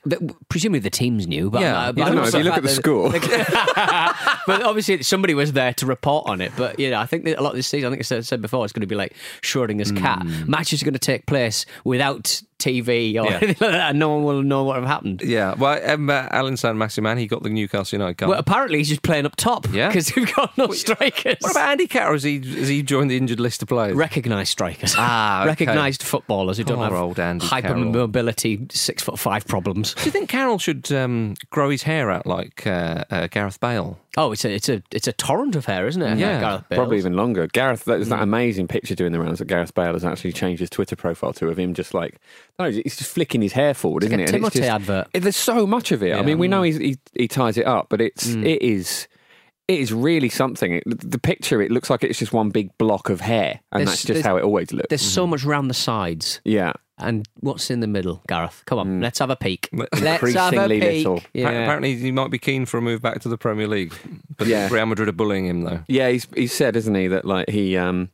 Presumably 0.48 0.78
the 0.80 0.90
teams 0.90 1.26
knew, 1.26 1.50
but 1.50 1.62
Yeah, 1.62 1.80
uh, 1.82 1.86
you 1.88 1.92
but 1.94 2.04
don't 2.04 2.14
know. 2.14 2.22
If 2.24 2.34
you 2.34 2.44
look 2.44 2.56
at 2.56 2.62
the 2.62 2.68
score. 2.68 3.10
but 4.46 4.62
obviously 4.62 5.02
somebody 5.02 5.34
was 5.34 5.52
there 5.52 5.63
to 5.72 5.86
report 5.86 6.28
on 6.28 6.40
it. 6.40 6.52
But 6.56 6.78
you 6.78 6.90
know, 6.90 7.00
I 7.00 7.06
think 7.06 7.24
that 7.24 7.38
a 7.38 7.42
lot 7.42 7.50
of 7.50 7.56
this 7.56 7.66
season, 7.66 7.88
I 7.88 7.90
think 7.90 8.00
I 8.00 8.04
said, 8.04 8.26
said 8.26 8.42
before, 8.42 8.64
it's 8.64 8.72
going 8.72 8.82
to 8.82 8.86
be 8.86 8.94
like 8.94 9.14
Schrodinger's 9.42 9.92
cat. 9.92 10.22
Hmm. 10.22 10.50
Matches 10.50 10.82
are 10.82 10.84
going 10.84 10.94
to 10.94 10.98
take 10.98 11.26
place 11.26 11.66
without 11.84 12.42
TV 12.58 13.12
or 13.18 13.24
Yeah. 13.26 13.38
anything 13.42 13.48
like 13.48 13.58
that, 13.72 13.90
and 13.90 13.98
no 13.98 14.10
one 14.14 14.24
will 14.24 14.42
know 14.42 14.64
what 14.64 14.76
have 14.76 14.84
happened. 14.86 15.22
Yeah, 15.24 15.54
well, 15.54 15.80
um, 15.90 16.08
uh, 16.10 16.28
Allan 16.30 16.53
Saint-Maximin, 16.53 17.18
he 17.18 17.26
got 17.26 17.42
the 17.42 17.50
Newcastle 17.50 17.96
United 17.98 18.18
card. 18.18 18.30
Well, 18.30 18.38
apparently 18.38 18.78
he's 18.78 18.88
just 18.88 19.02
playing 19.02 19.26
up 19.26 19.36
top 19.36 19.66
Yeah. 19.72 19.88
because 19.88 20.08
they've 20.08 20.32
got 20.34 20.56
no 20.56 20.70
strikers. 20.72 21.36
what 21.40 21.52
about 21.52 21.70
Andy 21.70 21.86
Carroll? 21.86 22.12
Has 22.14 22.22
he, 22.22 22.38
has 22.38 22.68
he 22.68 22.82
joined 22.82 23.10
the 23.10 23.16
injured 23.16 23.40
list 23.40 23.62
of 23.62 23.68
players? 23.68 23.94
Recognised 23.94 24.50
strikers, 24.50 24.94
Ah, 24.96 25.40
okay. 25.42 25.48
recognised 25.48 26.02
footballers 26.02 26.56
who 26.58 26.64
don't 26.64 26.78
have 26.78 26.92
old 26.92 27.18
Andy 27.18 27.46
Carroll. 27.46 27.92
hypermobility, 27.92 28.70
six 28.72 29.02
foot 29.02 29.18
five 29.18 29.46
problems. 29.46 29.94
Do 29.94 30.04
you 30.04 30.10
think 30.10 30.28
Carroll 30.28 30.58
should 30.58 30.90
um, 30.92 31.34
grow 31.50 31.70
his 31.70 31.82
hair 31.84 32.10
out 32.10 32.26
like 32.26 32.66
uh, 32.66 33.04
uh, 33.10 33.26
Gareth 33.28 33.60
Bale? 33.60 33.98
Oh, 34.16 34.30
it's 34.30 34.44
a 34.44 34.54
it's 34.54 34.68
a 34.68 34.80
it's 34.92 35.08
a 35.08 35.12
torrent 35.12 35.56
of 35.56 35.66
hair, 35.66 35.88
isn't 35.88 36.00
it? 36.00 36.18
Yeah, 36.18 36.38
Gareth 36.38 36.68
Bale's. 36.68 36.78
Probably 36.78 36.98
even 36.98 37.14
longer. 37.14 37.48
Gareth, 37.48 37.84
there's 37.84 38.08
that 38.10 38.22
amazing 38.22 38.68
picture 38.68 38.94
doing 38.94 39.10
the 39.10 39.18
rounds 39.18 39.40
that 39.40 39.46
Gareth 39.48 39.74
Bale 39.74 39.92
has 39.92 40.04
actually 40.04 40.32
changed 40.32 40.60
his 40.60 40.70
Twitter 40.70 40.94
profile 40.94 41.32
to 41.32 41.48
of 41.48 41.58
him 41.58 41.74
just 41.74 41.94
like, 41.94 42.20
I 42.53 42.53
don't 42.53 42.53
know, 42.58 42.70
he's 42.70 42.96
just 42.96 43.10
flicking 43.12 43.42
his 43.42 43.52
hair 43.52 43.74
forward, 43.74 44.04
It's 44.04 44.12
isn't 44.12 44.20
like 44.20 44.28
it? 44.28 44.32
a 44.32 44.36
And 44.36 44.46
it's 44.46 44.56
just- 44.56 44.68
advert. 44.70 45.08
it- 45.14 45.20
there's 45.20 45.36
so 45.36 45.66
much 45.66 45.92
of 45.92 46.02
it. 46.02 46.14
I 46.14 46.22
mean, 46.22 46.38
we 46.38 46.48
know 46.48 46.62
he's, 46.62 46.76
he 46.78 46.96
he 47.14 47.28
ties 47.28 47.56
it 47.56 47.66
up, 47.66 47.86
but 47.90 48.00
it's 48.00 48.28
Mm. 48.28 48.44
it 48.46 48.62
is. 48.62 49.08
It 49.66 49.80
is 49.80 49.94
really 49.94 50.28
something. 50.28 50.74
It, 50.74 50.82
the 51.10 51.18
picture, 51.18 51.62
it 51.62 51.70
looks 51.70 51.88
like 51.88 52.04
it's 52.04 52.18
just 52.18 52.34
one 52.34 52.50
big 52.50 52.68
block 52.76 53.08
of 53.08 53.22
hair, 53.22 53.60
and 53.72 53.80
There's- 53.80 53.90
that's 53.90 54.04
just 54.04 54.22
how 54.22 54.36
it 54.36 54.44
always 54.44 54.72
looks. 54.72 54.88
There's 54.90 55.00
so 55.00 55.26
much 55.26 55.42
round 55.42 55.70
the 55.70 55.74
sides. 55.74 56.40
yeah, 56.44 56.74
And 56.98 57.26
what's 57.40 57.70
in 57.70 57.80
the 57.80 57.86
middle, 57.88 58.22
Gareth? 58.28 58.62
Come 58.66 58.78
on, 58.78 59.00
let's 59.00 59.18
have 59.20 59.30
a 59.30 59.36
peek. 59.36 59.68
Let's 59.72 59.98
have 60.34 60.52
a 60.52 60.68
peek. 60.68 60.82
little. 60.82 61.22
Yeah. 61.32 61.48
Apparently, 61.48 61.96
he 61.96 62.12
might 62.12 62.30
be 62.30 62.38
keen 62.38 62.66
for 62.66 62.76
a 62.78 62.82
move 62.82 63.00
back 63.02 63.20
to 63.22 63.28
the 63.30 63.38
Premier 63.38 63.66
League. 63.66 63.92
But 64.36 64.46
Yeah. 64.48 64.68
Real 64.70 64.84
Madrid 64.86 65.08
are 65.08 65.12
bullying 65.12 65.46
him, 65.46 65.62
though. 65.62 65.80
yeah. 65.88 66.10
He's 66.10 66.28
he's 66.36 66.52
said, 66.52 66.76
isn't 66.76 66.94
he, 66.94 67.08
that 67.08 67.24
like 67.24 67.48
he 67.50 67.76
um 67.78 68.10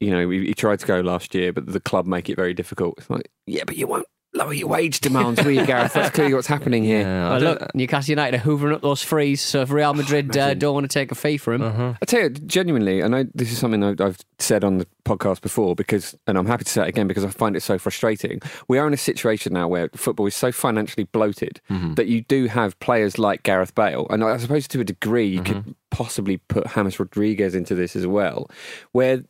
you 0.00 0.10
know, 0.10 0.28
he, 0.28 0.46
he 0.46 0.54
tried 0.54 0.80
to 0.80 0.86
go 0.86 1.00
last 1.00 1.34
year, 1.34 1.52
but 1.52 1.66
the 1.66 1.80
club 1.80 2.06
make 2.06 2.28
it 2.28 2.36
very 2.36 2.54
difficult. 2.54 2.94
It's 2.98 3.10
like, 3.10 3.30
yeah, 3.46 3.64
but 3.66 3.76
you 3.76 3.86
won't 3.86 4.06
lower 4.34 4.52
your 4.52 4.68
wage 4.68 5.00
demands, 5.00 5.42
will 5.42 5.50
you, 5.50 5.66
Gareth? 5.66 5.94
That's 5.94 6.10
clearly 6.14 6.34
what's 6.34 6.46
happening 6.46 6.84
here. 6.84 7.04
Well, 7.04 7.40
look, 7.40 7.74
Newcastle 7.74 8.12
United 8.12 8.40
are 8.40 8.42
hoovering 8.42 8.74
up 8.74 8.82
those 8.82 9.02
frees. 9.02 9.40
So 9.40 9.62
if 9.62 9.70
Real 9.70 9.94
Madrid 9.94 10.36
uh, 10.36 10.54
don't 10.54 10.74
want 10.74 10.84
to 10.84 10.92
take 10.92 11.10
a 11.10 11.14
fee 11.14 11.36
for 11.36 11.54
him, 11.54 11.62
uh-huh. 11.62 11.94
I 12.00 12.04
tell 12.04 12.20
you, 12.20 12.30
genuinely, 12.30 13.02
I 13.02 13.08
know 13.08 13.24
this 13.34 13.50
is 13.52 13.58
something 13.58 13.82
I've, 13.82 14.00
I've 14.00 14.18
said 14.38 14.64
on 14.64 14.78
the 14.78 14.86
podcast 15.04 15.40
before, 15.40 15.74
because, 15.74 16.16
and 16.26 16.36
I'm 16.38 16.46
happy 16.46 16.64
to 16.64 16.70
say 16.70 16.82
it 16.82 16.88
again 16.88 17.08
because 17.08 17.24
I 17.24 17.30
find 17.30 17.56
it 17.56 17.62
so 17.62 17.78
frustrating. 17.78 18.40
We 18.68 18.78
are 18.78 18.86
in 18.86 18.92
a 18.92 18.98
situation 18.98 19.52
now 19.54 19.68
where 19.68 19.88
football 19.94 20.26
is 20.26 20.34
so 20.34 20.52
financially 20.52 21.04
bloated 21.04 21.60
mm-hmm. 21.70 21.94
that 21.94 22.06
you 22.06 22.22
do 22.22 22.46
have 22.46 22.78
players 22.80 23.18
like 23.18 23.42
Gareth 23.42 23.74
Bale, 23.74 24.06
and 24.10 24.22
I 24.22 24.36
suppose 24.36 24.68
to 24.68 24.80
a 24.80 24.84
degree 24.84 25.26
you 25.26 25.42
could 25.42 25.56
mm-hmm. 25.56 25.72
possibly 25.90 26.36
put 26.36 26.66
James 26.74 27.00
Rodriguez 27.00 27.54
into 27.54 27.74
this 27.74 27.96
as 27.96 28.06
well, 28.06 28.50
where 28.92 29.22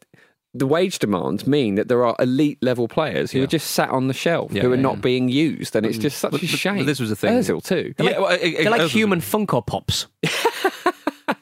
the 0.58 0.66
wage 0.66 0.98
demands 0.98 1.46
mean 1.46 1.76
that 1.76 1.88
there 1.88 2.04
are 2.04 2.14
elite 2.18 2.58
level 2.62 2.88
players 2.88 3.30
who 3.30 3.42
are 3.42 3.46
just 3.46 3.70
sat 3.72 3.90
on 3.90 4.08
the 4.08 4.14
shelf 4.14 4.52
Yeah, 4.52 4.62
who 4.62 4.72
are 4.72 4.76
yeah, 4.76 4.82
not 4.82 4.96
yeah. 4.96 5.00
being 5.02 5.28
used, 5.28 5.74
and 5.76 5.86
it's 5.86 5.98
just 5.98 6.18
such 6.18 6.32
But- 6.32 6.42
a 6.42 6.44
but- 6.44 6.50
but 6.50 6.58
shame. 6.58 6.86
this 6.86 7.00
was 7.00 7.10
a 7.10 7.16
thing. 7.16 7.32
Ozil 7.34 7.62
too. 7.64 7.94
they're 7.96 8.06
like, 8.06 8.14
Yeah, 8.14 8.20
well, 8.20 8.30
it- 8.32 8.40
it- 8.42 8.56
they're 8.62 8.70
like 8.70 8.80
Ozil- 8.82 8.88
human 8.90 9.20
Funko 9.20 9.64
Pops. 9.66 10.06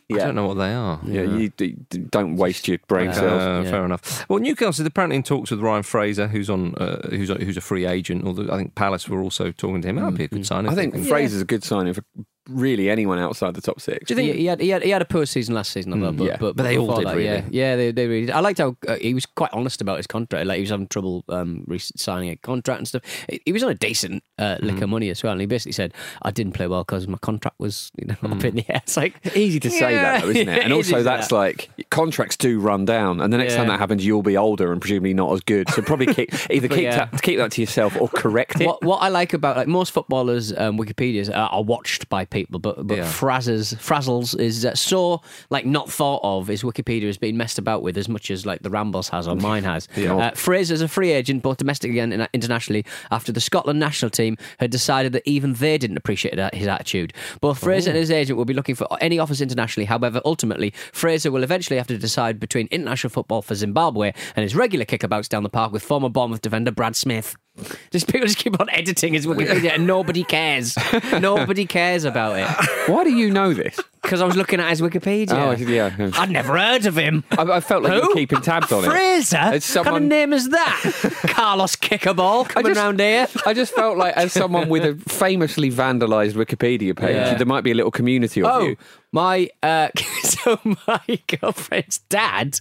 I 0.08 0.18
don't 0.18 0.34
know 0.36 0.46
what 0.46 0.54
they 0.54 0.72
are. 0.72 1.00
Yeah, 1.04 1.22
you, 1.22 1.48
d- 1.50 1.76
d- 1.90 1.98
don't 2.10 2.36
waste 2.36 2.68
your 2.68 2.78
brain 2.88 3.12
cells. 3.12 3.42
Uh, 3.42 3.68
Fair 3.70 3.84
enough. 3.84 4.24
Well, 4.28 4.38
Newcastle 4.38 4.84
are 4.84 4.88
apparently 4.88 5.16
in 5.16 5.22
talks 5.24 5.50
with 5.50 5.60
Ryan 5.60 5.82
Fraser, 5.82 6.28
who's 6.28 6.48
on, 6.48 6.74
uh, 6.76 7.08
who's 7.10 7.28
a, 7.28 7.34
who's 7.34 7.56
a 7.56 7.60
free 7.60 7.86
agent. 7.86 8.24
Although 8.24 8.52
I 8.52 8.56
think 8.56 8.74
Palace 8.76 9.08
were 9.08 9.20
also 9.20 9.50
talking 9.52 9.82
to 9.82 9.88
him. 9.88 9.96
That'd 9.96 10.16
be 10.16 10.24
a 10.24 10.28
good 10.28 10.46
sign. 10.46 10.64
Mm-hmm. 10.64 10.72
I 10.72 10.74
think 10.74 11.06
Fraser's 11.06 11.42
a 11.42 11.44
good 11.44 11.64
signing 11.64 11.92
for 11.92 12.02
really 12.48 12.88
anyone 12.90 13.18
outside 13.18 13.54
the 13.54 13.60
top 13.60 13.80
six. 13.80 14.06
Do 14.08 14.14
you 14.14 14.16
think 14.16 14.36
he, 14.36 14.46
had, 14.46 14.60
he 14.60 14.68
had 14.68 14.82
he 14.82 14.90
had 14.90 15.02
a 15.02 15.06
poor 15.06 15.26
season 15.26 15.54
last 15.54 15.72
season? 15.72 15.92
I 15.92 15.96
thought, 16.00 16.14
Mm, 16.14 16.18
but, 16.18 16.24
yeah. 16.24 16.36
but, 16.38 16.56
But 16.56 16.62
they 16.64 16.78
all 16.78 16.96
did, 16.96 17.06
that, 17.06 17.16
really. 17.16 17.24
Yeah, 17.24 17.42
yeah, 17.50 17.76
they, 17.76 17.90
they 17.92 18.06
really. 18.06 18.26
Did. 18.26 18.34
I 18.34 18.40
liked 18.40 18.58
how 18.58 18.76
uh, 18.88 18.96
he 18.96 19.14
was 19.14 19.26
quite 19.26 19.50
honest 19.52 19.80
about 19.80 19.96
his 19.98 20.06
contract. 20.06 20.46
Like 20.46 20.56
he 20.56 20.62
was 20.62 20.70
having 20.70 20.86
trouble 20.88 21.24
um, 21.28 21.64
re- 21.66 21.78
signing 21.78 22.30
a 22.30 22.36
contract 22.36 22.78
and 22.78 22.88
stuff. 22.88 23.02
He, 23.28 23.40
he 23.46 23.52
was 23.52 23.62
on 23.62 23.70
a 23.70 23.74
decent 23.74 24.22
uh, 24.38 24.56
lick 24.60 24.76
Mm. 24.76 24.82
of 24.82 24.88
money 24.90 25.10
as 25.10 25.22
well, 25.22 25.32
and 25.32 25.40
he 25.40 25.46
basically 25.46 25.72
said, 25.72 25.92
"I 26.22 26.30
didn't 26.30 26.52
play 26.52 26.66
well 26.66 26.84
because 26.84 27.08
my 27.08 27.18
contract 27.18 27.58
was 27.58 27.90
you 27.98 28.06
know, 28.06 28.14
Mm. 28.22 28.32
up 28.38 28.44
in 28.44 28.56
the 28.56 28.64
air." 28.68 28.80
It's 28.84 28.96
like 28.96 29.14
Easy 29.36 29.60
to 29.60 29.70
say 29.70 29.94
that, 29.94 30.22
though, 30.22 30.28
isn't 30.30 30.48
it? 30.48 30.62
And 30.66 30.72
also, 30.72 31.02
that's 31.02 31.28
that. 31.28 31.34
like 31.34 31.70
contracts 31.90 32.36
do 32.36 32.58
run 32.60 32.84
down, 32.84 33.20
and 33.20 33.32
the 33.32 33.38
next 33.38 33.54
time 33.54 33.68
that 33.68 33.78
happens, 33.78 34.04
you'll 34.04 34.22
be 34.22 34.36
older 34.36 34.72
and 34.72 34.80
presumably 34.80 35.14
not 35.14 35.32
as 35.32 35.40
good. 35.40 35.68
So 35.70 35.82
probably 35.82 36.06
keep, 36.12 36.30
either 36.50 36.68
keep 36.68 36.82
yeah. 36.82 37.06
that, 37.06 37.22
keep 37.22 37.38
that 37.38 37.52
to 37.52 37.60
yourself 37.60 37.96
or 38.00 38.08
correct 38.08 38.60
it. 38.60 38.66
What, 38.66 38.82
what 38.84 38.98
I 39.02 39.08
like 39.08 39.32
about 39.32 39.56
like 39.56 39.68
most 39.68 39.90
footballers, 39.92 40.52
um, 40.56 40.76
Wikipedia's 40.78 41.28
are, 41.30 41.48
are 41.48 41.62
watched 41.62 42.08
by 42.08 42.24
people, 42.36 42.58
but 42.66 42.86
but 42.86 42.98
Yeah. 42.98 43.04
Frazzers, 43.04 43.74
Frazzles 43.88 44.38
is 44.48 44.64
uh, 44.64 44.74
so 44.74 45.22
like 45.50 45.64
not 45.66 45.90
thought 45.90 46.20
of. 46.22 46.50
Is 46.50 46.62
Wikipedia 46.62 47.06
has 47.06 47.18
been 47.18 47.36
messed 47.36 47.58
about 47.58 47.80
with 47.82 47.96
as 47.96 48.08
much 48.08 48.30
as 48.30 48.44
like 48.50 48.60
the 48.62 48.70
Rambles 48.70 49.08
has 49.10 49.26
or 49.28 49.36
mine 49.36 49.64
has. 49.64 49.88
Yeah. 49.96 50.16
Uh, 50.16 50.30
Fraser's 50.34 50.82
a 50.82 50.88
free 50.88 51.10
agent, 51.12 51.42
both 51.42 51.56
domestically 51.56 51.98
and 52.00 52.28
internationally, 52.34 52.84
after 53.10 53.32
the 53.32 53.40
Scotland 53.40 53.80
national 53.80 54.10
team 54.10 54.36
had 54.58 54.70
decided 54.70 55.12
that 55.12 55.22
even 55.24 55.54
they 55.54 55.78
didn't 55.78 55.96
appreciate 55.96 56.34
his 56.54 56.66
attitude. 56.66 57.12
Both 57.40 57.58
Fraser 57.58 57.90
and 57.90 57.98
his 57.98 58.10
agent 58.10 58.36
will 58.36 58.44
be 58.44 58.54
looking 58.54 58.74
for 58.74 58.86
any 59.00 59.18
offers 59.18 59.40
internationally. 59.40 59.86
However, 59.86 60.20
ultimately, 60.24 60.72
Fraser 60.92 61.30
will 61.30 61.42
eventually 61.42 61.78
have 61.78 61.86
to 61.88 61.98
decide 61.98 62.38
between 62.38 62.66
international 62.70 63.10
football 63.10 63.42
for 63.42 63.54
Zimbabwe 63.54 64.12
and 64.36 64.42
his 64.42 64.54
regular 64.54 64.84
kickabouts 64.84 65.28
down 65.28 65.42
the 65.42 65.48
park 65.48 65.72
with 65.72 65.82
former 65.82 66.08
Bournemouth 66.10 66.42
defender 66.42 66.70
Brad 66.70 66.94
Smith. 66.96 67.36
Just 67.90 68.10
people 68.10 68.26
just 68.26 68.38
keep 68.38 68.60
on 68.60 68.68
editing 68.70 69.14
his 69.14 69.26
Wikipedia 69.26 69.74
and 69.74 69.86
nobody 69.86 70.24
cares. 70.24 70.76
nobody 71.20 71.64
cares 71.64 72.04
about 72.04 72.38
it. 72.38 72.46
Why 72.90 73.04
do 73.04 73.14
you 73.14 73.30
know 73.30 73.54
this? 73.54 73.78
Because 74.02 74.20
I 74.20 74.24
was 74.24 74.36
looking 74.36 74.60
at 74.60 74.70
his 74.70 74.80
Wikipedia. 74.80 75.32
Oh, 75.32 75.50
yeah. 75.52 76.10
I'd 76.14 76.30
never 76.30 76.56
heard 76.56 76.86
of 76.86 76.96
him. 76.96 77.24
I, 77.36 77.42
I 77.42 77.60
felt 77.60 77.82
like 77.82 77.92
you 77.94 78.00
Who? 78.02 78.08
were 78.08 78.14
keeping 78.14 78.40
tabs 78.40 78.70
on 78.70 78.84
it. 78.84 78.88
Fraser? 78.88 79.36
As 79.36 79.74
What 79.74 79.84
kind 79.84 79.96
of 79.96 80.02
name 80.04 80.32
is 80.32 80.48
that? 80.50 80.80
Carlos 81.28 81.74
Kickerball 81.74 82.48
coming 82.48 82.70
just- 82.72 82.80
round 82.80 83.00
here. 83.00 83.26
I 83.44 83.52
just 83.52 83.74
felt 83.74 83.98
like, 83.98 84.16
as 84.16 84.32
someone 84.32 84.68
with 84.68 84.84
a 84.84 84.94
famously 85.10 85.70
vandalised 85.70 86.34
Wikipedia 86.34 86.96
page, 86.96 87.16
Yeah. 87.16 87.34
there 87.34 87.46
might 87.46 87.64
be 87.64 87.72
a 87.72 87.74
little 87.74 87.90
community 87.90 88.42
of 88.42 88.46
Oh, 88.48 88.60
you. 88.60 88.76
my 89.12 89.48
uh, 89.62 89.88
so 90.22 90.60
my 90.86 91.00
girlfriend's 91.40 91.98
dad 92.08 92.60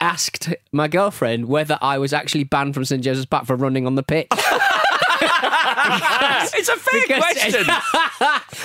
asked 0.00 0.48
my 0.72 0.88
girlfriend 0.88 1.48
whether 1.48 1.76
I 1.82 1.98
was 1.98 2.12
actually 2.14 2.44
banned 2.44 2.72
from 2.72 2.84
St 2.86 3.02
Joseph's 3.02 3.26
Park 3.26 3.44
for 3.46 3.56
running 3.56 3.86
on 3.86 3.94
the 3.94 4.02
pitch. 4.02 4.28
it's 6.58 6.68
a 6.68 6.76
fair 6.76 7.00
Because- 7.06 7.22
question. 7.22 7.64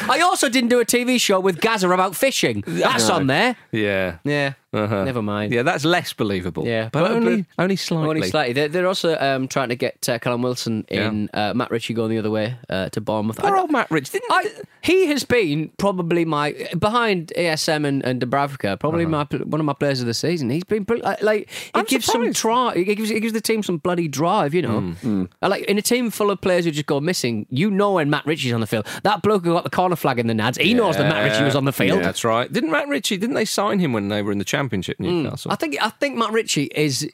I 0.10 0.20
also 0.24 0.50
didn't 0.50 0.70
do 0.70 0.80
a 0.80 0.86
TV 0.86 1.20
show 1.20 1.40
with 1.40 1.60
Gazza 1.62 1.90
about 1.90 2.16
fishing. 2.16 2.64
That's 2.68 3.08
No. 3.08 3.16
on 3.16 3.28
there. 3.28 3.56
yeah. 3.72 4.18
Yeah. 4.24 4.54
Uh-huh. 4.74 5.04
Never 5.04 5.22
mind. 5.22 5.54
Yeah, 5.54 5.64
that's 5.64 5.86
less 5.86 6.14
believable. 6.14 6.66
Yeah, 6.68 6.90
but, 6.92 7.02
but- 7.04 7.12
only 7.12 7.42
but- 7.56 7.64
only 7.64 7.76
slightly. 7.76 8.10
Only 8.10 8.28
slightly. 8.30 8.54
They're, 8.54 8.68
they're 8.70 8.88
also 8.88 9.18
um, 9.20 9.48
trying 9.48 9.70
to 9.70 9.76
get 9.76 10.08
uh, 10.10 10.20
Callum 10.20 10.42
Wilson 10.42 10.86
in. 10.90 11.30
Uh, 11.34 11.54
Matt 11.54 11.72
Ritchie 11.72 11.94
going 11.94 12.10
the 12.10 12.18
other 12.18 12.32
way 12.32 12.56
uh, 12.70 12.90
to 12.90 13.02
Bournemouth. 13.02 13.38
Poor 13.38 13.56
I- 13.56 13.60
old 13.60 13.72
Matt 13.72 13.90
Ritchie. 13.92 14.12
Didn't 14.20 14.32
I, 14.32 14.50
he 14.82 15.08
has 15.08 15.24
been 15.24 15.70
probably 15.78 16.26
my 16.26 16.54
behind 16.78 17.32
ASM 17.38 17.86
and, 17.86 18.04
and 18.04 18.22
Dubravka, 18.22 18.80
probably 18.80 19.06
Uh-huh. 19.06 19.26
my 19.32 19.38
one 19.46 19.60
of 19.60 19.66
my 19.66 19.74
players 19.74 20.00
of 20.02 20.08
the 20.08 20.14
season. 20.14 20.50
He's 20.50 20.64
been 20.64 20.86
like, 21.02 21.50
it 21.76 21.88
gives 21.88 22.06
some 22.06 22.32
drive. 22.32 22.78
It 22.78 22.86
gives, 22.96 23.12
it 23.12 23.20
gives 23.20 23.34
the 23.34 23.42
team 23.42 23.64
some 23.64 23.78
bloody 23.78 24.08
drive, 24.08 24.54
you 24.54 24.62
know. 24.62 24.82
Mm. 25.04 25.30
I 25.42 25.48
Like 25.48 25.64
in 25.66 25.78
a 25.78 25.82
team 25.82 26.10
full 26.10 26.32
of 26.32 26.42
players 26.42 26.66
who 26.66 26.72
just 26.72 26.86
go 26.86 27.00
missing, 27.00 27.46
you 27.50 27.70
know 27.72 27.94
when 27.94 28.10
Matt 28.10 28.26
Ritchie's 28.26 28.54
on 28.54 28.62
the 28.62 28.68
field. 28.68 28.88
That 29.04 29.22
bloke 29.22 29.44
who 29.46 29.54
got 29.54 29.64
the 29.64 29.70
corner 29.70 29.96
flag 29.96 30.20
in 30.20 30.28
the 30.28 30.34
nads, 30.34 30.60
he 30.60 30.74
knows 30.74 30.98
that 30.98 31.10
Matt 31.10 31.24
Ritchie 31.32 31.44
was 31.44 31.56
on 31.56 31.66
the 31.66 31.72
field. 31.74 32.00
Yeah, 32.00 32.06
that's 32.06 32.24
right. 32.24 32.52
Didn't 32.52 32.72
Matt 32.72 32.88
Ritchie? 32.88 33.18
Didn't 33.18 33.36
they 33.36 33.46
sign 33.46 33.80
him 33.80 33.94
when 33.94 34.10
they 34.10 34.22
were 34.22 34.32
in 34.32 34.38
the 34.38 34.44
Championship, 34.44 34.63
Hmm. 34.98 35.24
Newcastle? 35.24 35.52
I 35.52 35.56
think 35.56 35.78
I 35.82 35.90
think 35.90 36.18
Matt 36.18 36.32
Ritchie 36.32 36.70
is 36.76 37.10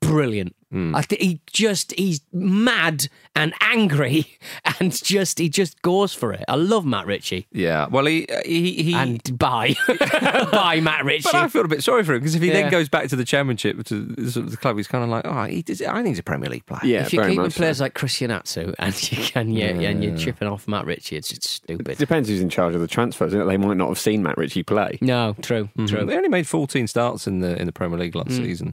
brilliant. 0.00 0.54
I 0.72 1.02
think 1.02 1.20
he 1.20 1.40
just 1.52 1.90
he's 1.98 2.20
mad 2.32 3.08
and 3.34 3.52
angry 3.60 4.38
and 4.78 4.92
just 4.92 5.40
he 5.40 5.48
just 5.48 5.82
goes 5.82 6.14
for 6.14 6.32
it. 6.32 6.44
I 6.46 6.54
love 6.54 6.86
Matt 6.86 7.06
Ritchie. 7.08 7.48
Yeah. 7.50 7.88
Well, 7.88 8.06
he 8.06 8.28
uh, 8.28 8.40
he 8.46 8.80
he. 8.84 8.94
And 8.94 9.36
bye, 9.36 9.74
bye, 10.52 10.78
Matt 10.80 11.04
Ritchie. 11.04 11.24
but 11.24 11.34
I 11.34 11.48
feel 11.48 11.64
a 11.64 11.68
bit 11.68 11.82
sorry 11.82 12.04
for 12.04 12.14
him 12.14 12.20
because 12.20 12.36
if 12.36 12.42
he 12.42 12.46
Yeah. 12.48 12.54
then 12.62 12.70
goes 12.70 12.88
back 12.88 13.08
to 13.08 13.16
the 13.16 13.24
Championship 13.24 13.82
to 13.86 14.00
the 14.00 14.30
sort 14.30 14.44
of 14.46 14.52
the 14.52 14.56
club, 14.56 14.76
he's 14.76 14.86
kind 14.86 15.02
of 15.02 15.10
like, 15.10 15.26
oh, 15.26 15.42
he 15.46 15.62
does, 15.62 15.82
I 15.82 15.92
think 15.96 16.06
he's 16.08 16.20
a 16.20 16.22
Premier 16.22 16.48
League 16.48 16.66
player. 16.66 16.80
Yeah, 16.84 17.02
if 17.02 17.12
you're 17.12 17.24
keeping 17.24 17.42
much 17.42 17.54
so. 17.54 17.58
players 17.58 17.80
like 17.80 17.94
Christian 17.94 18.30
Atsu 18.30 18.72
and 18.78 19.10
you 19.12 19.24
can 19.24 19.50
yeah, 19.50 19.70
and 19.70 20.04
you're 20.04 20.16
chipping 20.16 20.46
off 20.46 20.68
Matt 20.68 20.86
Ritchie, 20.86 21.16
it's 21.16 21.30
just 21.30 21.42
stupid. 21.48 21.88
It 21.88 21.98
depends 21.98 22.28
who's 22.28 22.40
in 22.40 22.48
charge 22.48 22.76
of 22.76 22.80
the 22.80 22.86
transfers. 22.86 23.32
Isn't 23.32 23.40
it? 23.42 23.46
They 23.46 23.56
might 23.56 23.76
not 23.76 23.88
have 23.88 23.98
seen 23.98 24.22
Matt 24.22 24.36
Ritchie 24.38 24.62
play. 24.62 24.98
No, 25.00 25.34
true, 25.42 25.68
Mhm. 25.76 25.88
true. 25.88 26.04
They 26.06 26.16
only 26.16 26.28
made 26.28 26.46
14 26.46 26.86
starts 26.86 27.26
in 27.26 27.40
the 27.40 27.58
in 27.58 27.66
the 27.66 27.72
Premier 27.72 27.98
League 27.98 28.14
last 28.14 28.36
season. 28.36 28.72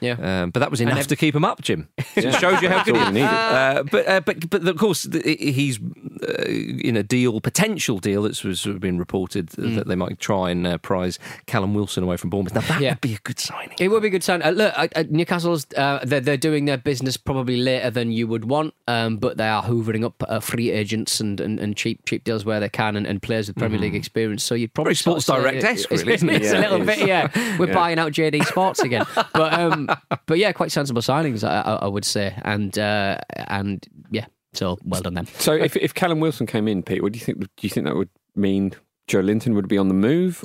Yeah. 0.00 0.42
Um, 0.42 0.50
but 0.50 0.60
that 0.60 0.70
was 0.70 0.80
enough 0.80 1.06
to 1.08 1.16
keep 1.16 1.34
him 1.34 1.44
up, 1.44 1.62
Jim. 1.62 1.88
It 2.16 2.24
Yeah. 2.24 2.38
shows 2.38 2.60
you 2.62 2.68
how 2.68 2.82
good 2.84 2.96
he 2.96 3.04
needed. 3.12 3.24
Uh, 3.28 3.82
but, 3.90 4.08
uh, 4.08 4.20
but 4.20 4.50
but 4.50 4.66
of 4.66 4.76
course 4.76 5.06
he's 5.24 5.78
uh, 5.78 6.42
in 6.44 6.96
a 6.96 7.02
deal, 7.02 7.40
potential 7.40 7.98
deal 7.98 8.22
that's 8.22 8.42
was 8.44 8.60
sort 8.60 8.74
of 8.76 8.80
been 8.80 8.98
reported 8.98 9.48
Mm. 9.50 9.76
that 9.76 9.86
they 9.88 9.94
might 9.96 10.18
try 10.20 10.50
and 10.50 10.66
uh, 10.66 10.78
prize 10.78 11.18
Callum 11.46 11.74
Wilson 11.74 12.02
away 12.04 12.16
from 12.16 12.30
Bournemouth. 12.30 12.54
Now 12.54 12.60
that 12.62 12.80
Yeah. 12.80 12.90
would 12.92 13.00
be 13.00 13.14
a 13.14 13.18
good 13.24 13.38
signing. 13.38 13.76
It 13.78 13.88
would 13.88 14.02
be 14.02 14.08
a 14.08 14.10
good 14.10 14.24
sign. 14.24 14.42
Uh, 14.42 14.50
look, 14.50 14.74
Newcastle's 15.10 15.66
uh, 15.76 16.00
they're, 16.04 16.20
they're 16.20 16.36
doing 16.36 16.64
their 16.66 16.76
business 16.78 17.16
probably 17.16 17.56
later 17.56 17.90
than 17.90 18.10
you 18.12 18.26
would 18.26 18.44
want, 18.44 18.74
um, 18.86 19.16
but 19.16 19.36
they 19.36 19.48
are 19.48 19.62
hoovering 19.62 20.04
up 20.04 20.22
uh, 20.28 20.40
free 20.40 20.70
agents 20.70 21.20
and, 21.20 21.40
and, 21.40 21.58
and 21.60 21.76
cheap 21.76 22.04
cheap 22.06 22.24
deals 22.24 22.44
where 22.44 22.60
they 22.60 22.68
can, 22.68 22.96
and, 22.96 23.06
and 23.06 23.22
players 23.22 23.48
with 23.48 23.56
Premier 23.56 23.78
League 23.78 23.94
experience. 23.94 24.42
So 24.44 24.54
you'd 24.54 24.74
probably 24.74 24.90
Very 24.90 24.96
Sports 24.96 25.26
sort 25.26 25.40
of 25.40 25.44
say- 25.46 25.50
Direct-esque, 25.60 25.92
it's- 25.92 26.00
really, 26.00 26.14
isn't 26.14 26.30
it? 26.30 26.42
It's 26.42 26.52
Yeah, 26.52 26.58
a 26.58 26.62
little 26.62 26.82
it 26.82 26.86
bit, 26.86 27.06
yeah. 27.06 27.56
We're 27.58 27.72
buying 27.72 27.98
out 27.98 28.12
JD 28.12 28.44
Sports 28.46 28.80
again, 28.80 29.04
but 29.34 29.52
um, 29.54 29.87
but 30.26 30.38
yeah, 30.38 30.52
quite 30.52 30.72
sensible 30.72 31.02
signings, 31.02 31.46
I, 31.46 31.60
I, 31.60 31.74
I 31.76 31.86
would 31.86 32.04
say, 32.04 32.34
and 32.42 32.78
uh, 32.78 33.18
and 33.48 33.86
yeah, 34.10 34.26
so 34.52 34.78
well 34.84 35.00
done 35.02 35.14
them. 35.14 35.26
So 35.38 35.52
if 35.52 35.76
if 35.76 35.94
Callum 35.94 36.20
Wilson 36.20 36.46
came 36.46 36.68
in, 36.68 36.82
Pete, 36.82 37.02
what 37.02 37.12
do 37.12 37.18
you 37.18 37.24
think? 37.24 37.38
Do 37.40 37.46
you 37.62 37.70
think 37.70 37.86
that 37.86 37.96
would 37.96 38.10
mean 38.36 38.72
Joelinton 39.08 39.54
would 39.54 39.68
be 39.68 39.78
on 39.78 39.88
the 39.88 39.94
move? 39.94 40.44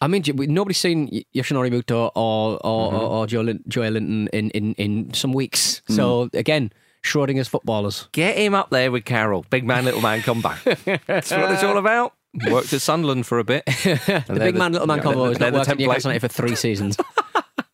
I 0.00 0.08
mean, 0.08 0.22
nobody's 0.36 0.78
seen 0.78 1.08
Y- 1.12 1.24
Yoshinori 1.34 1.70
Muto 1.70 2.10
or 2.14 2.58
or, 2.64 2.92
Mm-hmm. 2.92 2.96
or, 2.96 3.00
or 3.02 3.26
Joe, 3.26 3.40
Lin- 3.42 3.64
Joelinton 3.68 4.28
in, 4.32 4.50
in, 4.50 4.74
in 4.74 5.14
some 5.14 5.32
weeks. 5.32 5.82
So 5.88 6.26
Mm. 6.26 6.34
again, 6.38 6.72
Schrodinger's 7.04 7.48
footballers. 7.48 8.08
Get 8.12 8.36
him 8.36 8.54
up 8.54 8.70
there 8.70 8.90
with 8.90 9.04
Carroll. 9.04 9.44
Big 9.50 9.64
man, 9.64 9.84
little 9.84 10.00
man, 10.02 10.20
come 10.22 10.40
back. 10.42 10.62
That's 11.06 11.30
what 11.30 11.52
it's 11.52 11.62
all 11.62 11.78
about. 11.78 12.12
Worked 12.50 12.72
at 12.72 12.80
Sunderland 12.82 13.26
for 13.26 13.38
a 13.38 13.44
bit. 13.44 13.62
The 13.66 14.24
big 14.38 14.56
man, 14.56 14.72
little 14.72 14.88
man 14.88 15.00
combo 15.00 15.26
has 15.26 15.38
they're 15.38 15.52
not 15.52 15.52
the 15.52 15.58
worked 15.58 15.68
at 15.70 15.76
template. 15.76 15.86
Newcastle 15.86 16.10
United 16.10 16.20
for 16.20 16.28
three 16.42 16.56
seasons. 16.56 16.96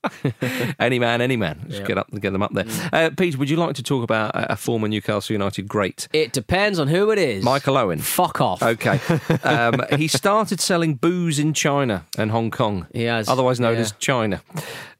any 0.78 0.98
man, 0.98 1.20
any 1.20 1.36
man. 1.36 1.64
Just 1.68 1.84
get 1.84 1.98
up 1.98 2.08
and 2.10 2.20
get 2.20 2.32
them 2.32 2.42
up 2.42 2.52
there. 2.52 2.66
Uh, 2.92 3.10
Pete, 3.16 3.36
would 3.38 3.50
you 3.50 3.56
like 3.56 3.74
to 3.76 3.82
talk 3.82 4.02
about 4.02 4.34
a 4.34 4.50
a 4.52 4.56
former 4.56 4.88
Newcastle 4.88 5.32
United 5.32 5.68
great? 5.68 6.08
It 6.12 6.32
depends 6.32 6.78
on 6.78 6.88
who 6.88 7.10
it 7.10 7.18
is. 7.18 7.44
Michael 7.44 7.76
Owen. 7.76 7.98
Fuck 7.98 8.40
off. 8.40 8.62
Okay. 8.62 9.00
Um, 9.42 9.82
he 9.96 10.06
started 10.06 10.60
selling 10.60 10.94
booze 10.94 11.38
in 11.38 11.54
China 11.54 12.04
and 12.16 12.30
Hong 12.30 12.50
Kong. 12.50 12.86
He 12.92 13.04
has, 13.04 13.28
Otherwise 13.28 13.58
known 13.58 13.74
yeah. 13.74 13.80
as 13.80 13.92
China. 13.92 14.42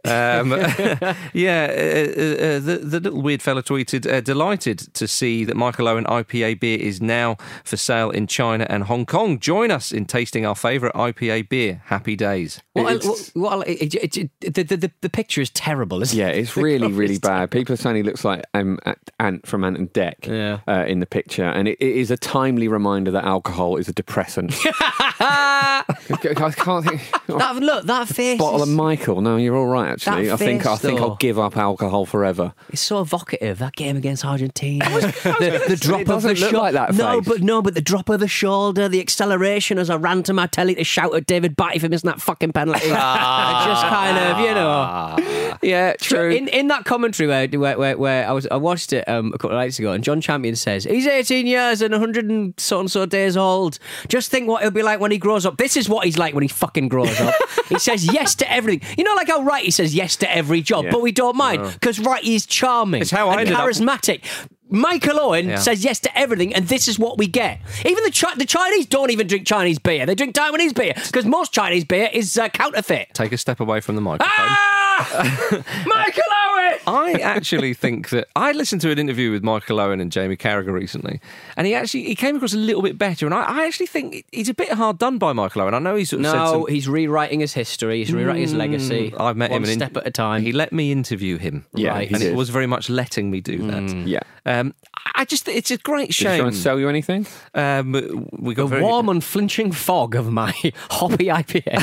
Um, 0.05 0.51
yeah, 1.35 1.67
uh, 1.69 2.23
uh, 2.23 2.59
the, 2.59 2.81
the 2.83 3.01
little 3.01 3.23
weird 3.23 3.43
fella 3.43 3.63
tweeted, 3.63 4.11
uh, 4.11 4.21
delighted 4.21 4.79
to 4.95 5.07
see 5.07 5.45
that 5.45 5.57
Michael 5.57 5.89
Owen 5.89 6.05
IPA 6.05 6.61
beer 6.61 6.79
is 6.79 7.01
now 7.03 7.37
for 7.65 7.77
sale 7.77 8.11
in 8.11 8.27
China 8.27 8.67
and 8.71 8.85
Hong 8.85 9.05
Kong. 9.07 9.39
Join 9.39 9.71
us 9.71 9.93
in 9.93 10.07
tasting 10.07 10.47
our 10.47 10.55
favourite 10.55 10.95
IPA 10.95 11.49
beer. 11.49 11.83
Happy 11.87 12.17
days. 12.17 12.61
Well, 12.75 12.89
I- 12.89 12.97
what- 12.97 13.31
what 13.35 13.69
it- 13.69 13.95
it- 13.95 14.17
it- 14.17 14.55
the, 14.55 14.63
the, 14.63 14.77
the, 14.77 14.91
the 15.03 15.11
picture 15.11 15.41
is 15.41 15.51
terrible, 15.51 16.03
isn't 16.03 16.19
Yeah, 16.19 16.29
it? 16.29 16.39
it's 16.39 16.57
really, 16.57 16.91
really 16.93 17.19
bad. 17.19 17.51
People 17.51 17.75
are 17.75 17.77
saying 17.77 17.97
he 17.97 18.03
looks 18.03 18.25
like 18.25 18.45
um, 18.55 18.79
Ant 19.19 19.47
from 19.47 19.65
Ant 19.65 19.77
and 19.77 19.93
Dec 19.93 20.61
uh, 20.67 20.85
in 20.87 21.01
the 21.01 21.07
picture, 21.07 21.45
and 21.45 21.69
it, 21.69 21.77
it 21.81 21.97
is 21.97 22.11
a 22.11 22.17
timely 22.17 22.69
reminder 22.69 23.11
that 23.11 23.25
alcohol 23.25 23.77
is 23.77 23.89
a 23.89 23.93
depressant. 23.93 24.55
I 25.21 25.85
can't 26.57 26.85
think. 26.85 27.11
That, 27.27 27.57
look, 27.57 27.85
that 27.87 28.09
face. 28.09 28.39
Bottle 28.39 28.63
is- 28.63 28.69
of 28.69 28.75
Michael. 28.75 29.21
No, 29.21 29.37
you're 29.37 29.57
all 29.57 29.67
right. 29.67 29.91
Actually, 29.93 30.27
That 30.27 30.35
I 30.35 30.37
think 30.37 30.67
I 30.67 30.77
think 30.77 30.99
though. 30.99 31.09
I'll 31.11 31.17
give 31.17 31.39
up 31.39 31.57
alcohol 31.57 32.07
forever. 32.07 32.55
It's 32.71 32.81
so 32.81 33.01
evocative. 33.01 33.59
That 33.59 33.75
game 33.77 33.97
against 33.97 34.25
Argentina, 34.25 34.85
the, 34.91 35.65
the 35.69 35.77
drop 35.77 36.01
It 36.01 36.09
of 36.09 36.23
the 36.23 36.29
look 36.29 36.37
shoulder. 36.39 36.57
like 36.59 36.73
that 36.75 36.95
No, 36.95 37.21
face. 37.21 37.29
but 37.29 37.43
no, 37.43 37.61
but 37.63 37.75
the 37.75 37.81
drop 37.83 38.09
of 38.09 38.21
the 38.21 38.29
shoulder, 38.29 38.89
the 38.89 39.01
acceleration 39.01 39.79
as 39.79 39.91
I 39.91 39.97
ran 39.97 40.23
to 40.25 40.33
my 40.33 40.47
telly 40.47 40.75
to 40.77 40.85
shout 40.85 41.15
at 41.15 41.27
David 41.27 41.55
Batty 41.57 41.79
for 41.81 41.89
missing 41.89 42.09
that 42.09 42.21
fucking 42.21 42.53
penalty. 42.53 42.89
I 42.91 43.65
just 43.67 43.87
kind 43.87 44.19
of, 44.19 44.39
you 44.41 44.55
know. 44.55 45.59
Yeah, 45.63 45.93
true. 46.01 46.31
In 46.31 46.49
in 46.49 46.69
that 46.69 46.85
commentary 46.87 47.27
where 47.29 47.47
where, 47.49 47.79
where, 47.79 47.99
where 47.99 48.29
I 48.29 48.33
was 48.33 48.47
I 48.51 48.57
watched 48.57 48.93
it 48.95 49.07
um, 49.09 49.29
a 49.35 49.39
couple 49.39 49.51
of 49.51 49.57
nights 49.61 49.79
ago, 49.79 49.93
and 49.93 50.03
Jon 50.03 50.21
Champion 50.21 50.57
says 50.57 50.85
he's 50.85 51.07
18 51.07 51.47
years 51.47 51.83
and 51.83 51.93
100 51.93 52.25
and 52.31 52.55
so 52.57 52.81
and 52.81 52.91
so 52.91 53.05
days 53.05 53.37
old. 53.37 53.79
Just 54.09 54.31
think 54.31 54.49
what 54.49 54.63
he'll 54.63 54.71
be 54.71 54.83
like 54.83 55.01
when 55.01 55.10
he 55.11 55.19
grows 55.19 55.45
up. 55.47 55.57
This 55.57 55.77
is 55.77 55.89
what 55.89 56.05
he's 56.05 56.19
like 56.19 56.35
when 56.35 56.43
he 56.43 56.49
fucking 56.49 56.89
grows 56.89 57.19
up. 57.21 57.35
he 57.69 57.79
says 57.89 58.05
yes 58.13 58.35
to 58.37 58.51
everything. 58.53 58.89
You 58.99 59.05
know, 59.05 59.15
like 59.15 59.29
how 59.29 59.43
he 59.65 59.71
says 59.71 59.95
yes 59.95 60.17
to 60.17 60.31
every 60.35 60.63
job, 60.63 60.85
Yeah. 60.87 60.91
but 60.93 61.03
we 61.03 61.13
don't 61.13 61.37
mind 61.37 61.63
No. 61.63 61.71
because 61.71 61.99
Wright 61.99 62.25
is 62.25 62.47
charming. 62.47 63.03
It's 63.03 63.11
how 63.11 63.29
I 63.29 63.33
and 63.33 63.41
ended 63.41 63.55
up- 63.57 63.61
charismatic. 63.69 64.25
Michael 64.71 65.19
Owen 65.21 65.49
Yeah. 65.49 65.57
says 65.59 65.85
yes 65.85 66.01
to 66.01 66.19
everything, 66.19 66.55
and 66.55 66.69
this 66.69 66.89
is 66.89 66.99
what 66.99 67.19
we 67.19 67.27
get. 67.27 67.59
Even 67.85 68.05
the 68.05 68.11
Chi- 68.11 68.35
the 68.37 68.47
Chinese 68.47 68.87
don't 68.87 69.11
even 69.11 69.27
drink 69.27 69.47
Chinese 69.47 69.79
beer; 69.79 70.07
they 70.07 70.15
drink 70.15 70.35
Taiwanese 70.35 70.75
beer 70.75 70.93
because 71.07 71.25
most 71.27 71.53
Chinese 71.53 71.85
beer 71.85 72.09
is 72.13 72.39
uh, 72.39 72.49
counterfeit. 72.49 73.09
Take 73.15 73.33
a 73.33 73.39
step 73.39 73.61
away 73.61 73.81
from 73.81 73.95
the 73.97 74.01
microphone. 74.01 74.31
Ah! 74.39 75.01
Michael 75.87 76.23
Owen. 76.47 76.79
I 76.87 77.13
actually 77.23 77.73
think 77.75 78.11
that 78.11 78.29
I 78.37 78.53
listened 78.53 78.81
to 78.83 78.91
an 78.91 78.99
interview 78.99 79.31
with 79.33 79.43
Michael 79.43 79.81
Owen 79.81 79.99
and 80.01 80.13
Jamie 80.13 80.37
Carragher 80.37 80.73
recently, 80.73 81.21
and 81.57 81.67
he 81.67 81.75
actually 81.75 82.05
he 82.05 82.15
came 82.15 82.37
across 82.37 82.53
a 82.53 82.59
little 82.59 82.83
bit 82.83 82.99
better. 82.99 83.27
And 83.27 83.35
I, 83.35 83.43
I 83.43 83.67
actually 83.67 83.87
think 83.87 84.25
he's 84.33 84.49
a 84.49 84.55
bit 84.55 84.71
hard 84.73 84.99
done 84.99 85.19
by 85.19 85.33
Michael 85.33 85.63
Owen. 85.63 85.75
I 85.75 85.79
know 85.79 85.97
he's 85.97 86.11
sort 86.11 86.21
of 86.21 86.27
said 86.31 86.37
No, 86.37 86.53
some, 86.53 86.67
he's 86.69 86.89
rewriting 86.89 87.41
his 87.41 87.53
history. 87.55 87.99
He's 87.99 88.13
rewriting 88.13 88.43
his 88.43 88.55
legacy. 88.55 89.11
Mm, 89.11 89.21
I've 89.21 89.37
met 89.37 89.51
one 89.51 89.65
him. 89.65 89.71
and 89.71 89.79
step 89.81 89.97
at 89.97 90.07
a 90.07 90.11
time. 90.11 90.43
He 90.43 90.53
let 90.53 90.73
me 90.73 90.93
interview 90.93 91.39
him. 91.39 91.65
Yeah, 91.75 91.91
Right. 91.91 92.11
and 92.11 92.19
did. 92.21 92.33
it 92.33 92.37
was 92.37 92.51
very 92.51 92.67
much 92.67 92.89
letting 92.91 93.31
me 93.31 93.41
do 93.41 93.59
that. 93.71 94.07
Yeah. 94.07 94.21
Um, 94.47 94.60
Um, 94.61 94.75
I 95.15 95.25
just 95.25 95.49
it's 95.49 95.71
a 95.71 95.79
great 95.79 96.09
Did 96.09 96.17
he 96.17 96.25
shame. 96.25 96.39
try 96.41 96.49
and 96.49 96.57
sell 96.57 96.79
you 96.79 96.89
anything? 96.89 97.27
Um, 97.55 98.29
we 98.33 98.55
got 98.55 98.65
the 98.65 98.69
very, 98.69 98.83
warm, 98.83 99.09
unflinching 99.09 99.73
fog 99.73 100.15
of 100.15 100.31
my 100.31 100.51
hoppy 100.91 101.27
IPA. 101.27 101.83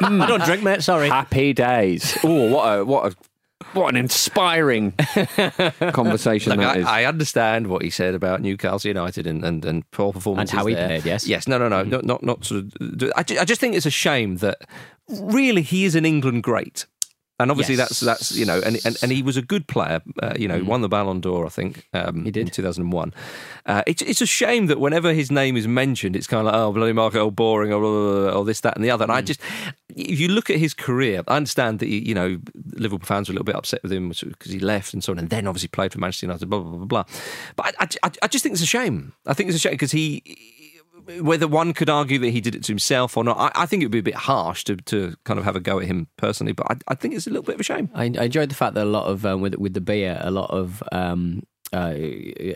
Hmm. 0.00 0.22
I 0.22 0.26
don't 0.26 0.44
drink, 0.44 0.62
mate. 0.62 0.82
Sorry. 0.82 1.08
Happy 1.08 1.52
days. 1.52 2.18
Oh, 2.24 2.50
what 2.50 2.78
a 2.78 2.84
what 2.84 3.12
a 3.12 3.16
what 3.72 3.88
an 3.90 3.96
inspiring 3.96 4.92
conversation 5.92 6.50
Look, 6.50 6.60
that 6.60 6.76
I, 6.76 6.78
is. 6.78 6.86
I 6.86 7.04
understand 7.04 7.68
what 7.68 7.82
he 7.82 7.90
said 7.90 8.14
about 8.14 8.40
Newcastle 8.40 8.88
United 8.88 9.26
and, 9.26 9.44
and, 9.44 9.64
and 9.64 9.88
poor 9.90 10.12
performance. 10.12 10.50
And 10.50 10.58
how 10.58 10.66
he 10.66 10.74
there. 10.74 10.88
played, 10.88 11.04
yes. 11.04 11.26
Yes, 11.26 11.46
no, 11.46 11.58
no, 11.58 11.68
no, 11.68 11.82
mm-hmm. 11.82 11.90
not, 11.90 12.04
not, 12.04 12.22
not 12.22 12.44
sort 12.44 12.64
of. 12.64 13.12
I, 13.16 13.22
ju- 13.22 13.38
I 13.38 13.44
just 13.44 13.60
think 13.60 13.76
it's 13.76 13.86
a 13.86 13.90
shame 13.90 14.36
that 14.38 14.62
really 15.08 15.62
he 15.62 15.84
is 15.84 15.94
an 15.94 16.04
England 16.04 16.42
great. 16.42 16.86
And 17.40 17.50
obviously, 17.50 17.74
Yes. 17.76 17.88
that's 17.88 18.00
that's 18.00 18.32
you 18.36 18.44
know, 18.44 18.60
and, 18.64 18.78
and 18.84 18.96
and 19.02 19.10
he 19.10 19.22
was 19.22 19.36
a 19.36 19.42
good 19.42 19.66
player. 19.66 20.00
Uh, 20.22 20.34
you 20.38 20.46
know, 20.46 20.62
won 20.62 20.80
the 20.82 20.88
Ballon 20.88 21.20
d'Or, 21.20 21.46
I 21.46 21.48
think. 21.48 21.88
Um, 21.92 22.24
he 22.24 22.30
did 22.30 22.46
in 22.46 22.52
two 22.52 22.62
thousand 22.62 22.84
and 22.84 22.92
one. 22.92 23.14
Uh, 23.66 23.82
it's 23.86 24.02
it's 24.02 24.20
a 24.20 24.26
shame 24.26 24.66
that 24.66 24.78
whenever 24.78 25.12
his 25.12 25.30
name 25.30 25.56
is 25.56 25.66
mentioned, 25.66 26.16
it's 26.16 26.26
kind 26.26 26.46
of 26.46 26.52
like 26.52 26.60
oh 26.60 26.72
bloody 26.72 26.92
Marco, 26.92 27.20
oh 27.20 27.30
boring, 27.30 27.72
or, 27.72 27.82
or, 27.82 28.30
or 28.30 28.44
this, 28.44 28.60
that, 28.60 28.76
and 28.76 28.84
the 28.84 28.90
other. 28.90 29.04
And 29.04 29.12
I 29.12 29.22
just, 29.22 29.40
if 29.88 30.20
you 30.20 30.28
look 30.28 30.50
at 30.50 30.56
his 30.56 30.74
career, 30.74 31.22
I 31.26 31.36
understand 31.36 31.78
that 31.80 31.88
you 31.88 32.14
know 32.14 32.38
Liverpool 32.74 33.06
fans 33.06 33.28
were 33.28 33.32
a 33.32 33.34
little 33.34 33.44
bit 33.44 33.56
upset 33.56 33.82
with 33.82 33.92
him 33.92 34.08
because 34.10 34.52
he 34.52 34.58
left 34.60 34.92
and 34.92 35.02
so 35.02 35.12
on, 35.12 35.18
and 35.18 35.30
then 35.30 35.46
obviously 35.46 35.68
played 35.68 35.92
for 35.92 35.98
Manchester 35.98 36.26
United, 36.26 36.46
blah 36.48 36.60
blah 36.60 36.76
blah 36.76 36.86
blah. 36.86 37.04
But 37.56 37.74
I, 37.78 37.88
I, 38.02 38.10
I 38.22 38.28
just 38.28 38.42
think 38.42 38.52
it's 38.54 38.62
a 38.62 38.66
shame. 38.66 39.12
I 39.26 39.34
think 39.34 39.48
it's 39.48 39.56
a 39.56 39.60
shame 39.60 39.72
because 39.72 39.92
he 39.92 40.22
whether 41.20 41.48
one 41.48 41.72
could 41.72 41.90
argue 41.90 42.18
that 42.18 42.30
he 42.30 42.40
did 42.40 42.54
it 42.54 42.64
to 42.64 42.72
himself 42.72 43.16
or 43.16 43.24
not, 43.24 43.38
I, 43.38 43.62
I 43.62 43.66
think 43.66 43.82
it 43.82 43.86
would 43.86 43.92
be 43.92 43.98
a 43.98 44.02
bit 44.02 44.14
harsh 44.14 44.64
to, 44.64 44.76
to 44.76 45.14
kind 45.24 45.38
of 45.38 45.44
have 45.44 45.56
a 45.56 45.60
go 45.60 45.80
at 45.80 45.86
him 45.86 46.08
personally. 46.16 46.52
But 46.52 46.66
I, 46.70 46.76
I 46.88 46.94
think 46.94 47.14
it's 47.14 47.26
a 47.26 47.30
little 47.30 47.42
bit 47.42 47.54
of 47.56 47.60
a 47.60 47.64
shame. 47.64 47.90
I, 47.94 48.04
I 48.04 48.24
enjoyed 48.24 48.50
the 48.50 48.54
fact 48.54 48.74
that 48.74 48.84
a 48.84 48.90
lot 48.90 49.06
of 49.06 49.26
um, 49.26 49.40
with 49.40 49.54
with 49.56 49.74
the 49.74 49.80
beer, 49.80 50.18
a 50.20 50.30
lot 50.30 50.50
of 50.50 50.82
um, 50.92 51.42
uh, 51.72 51.76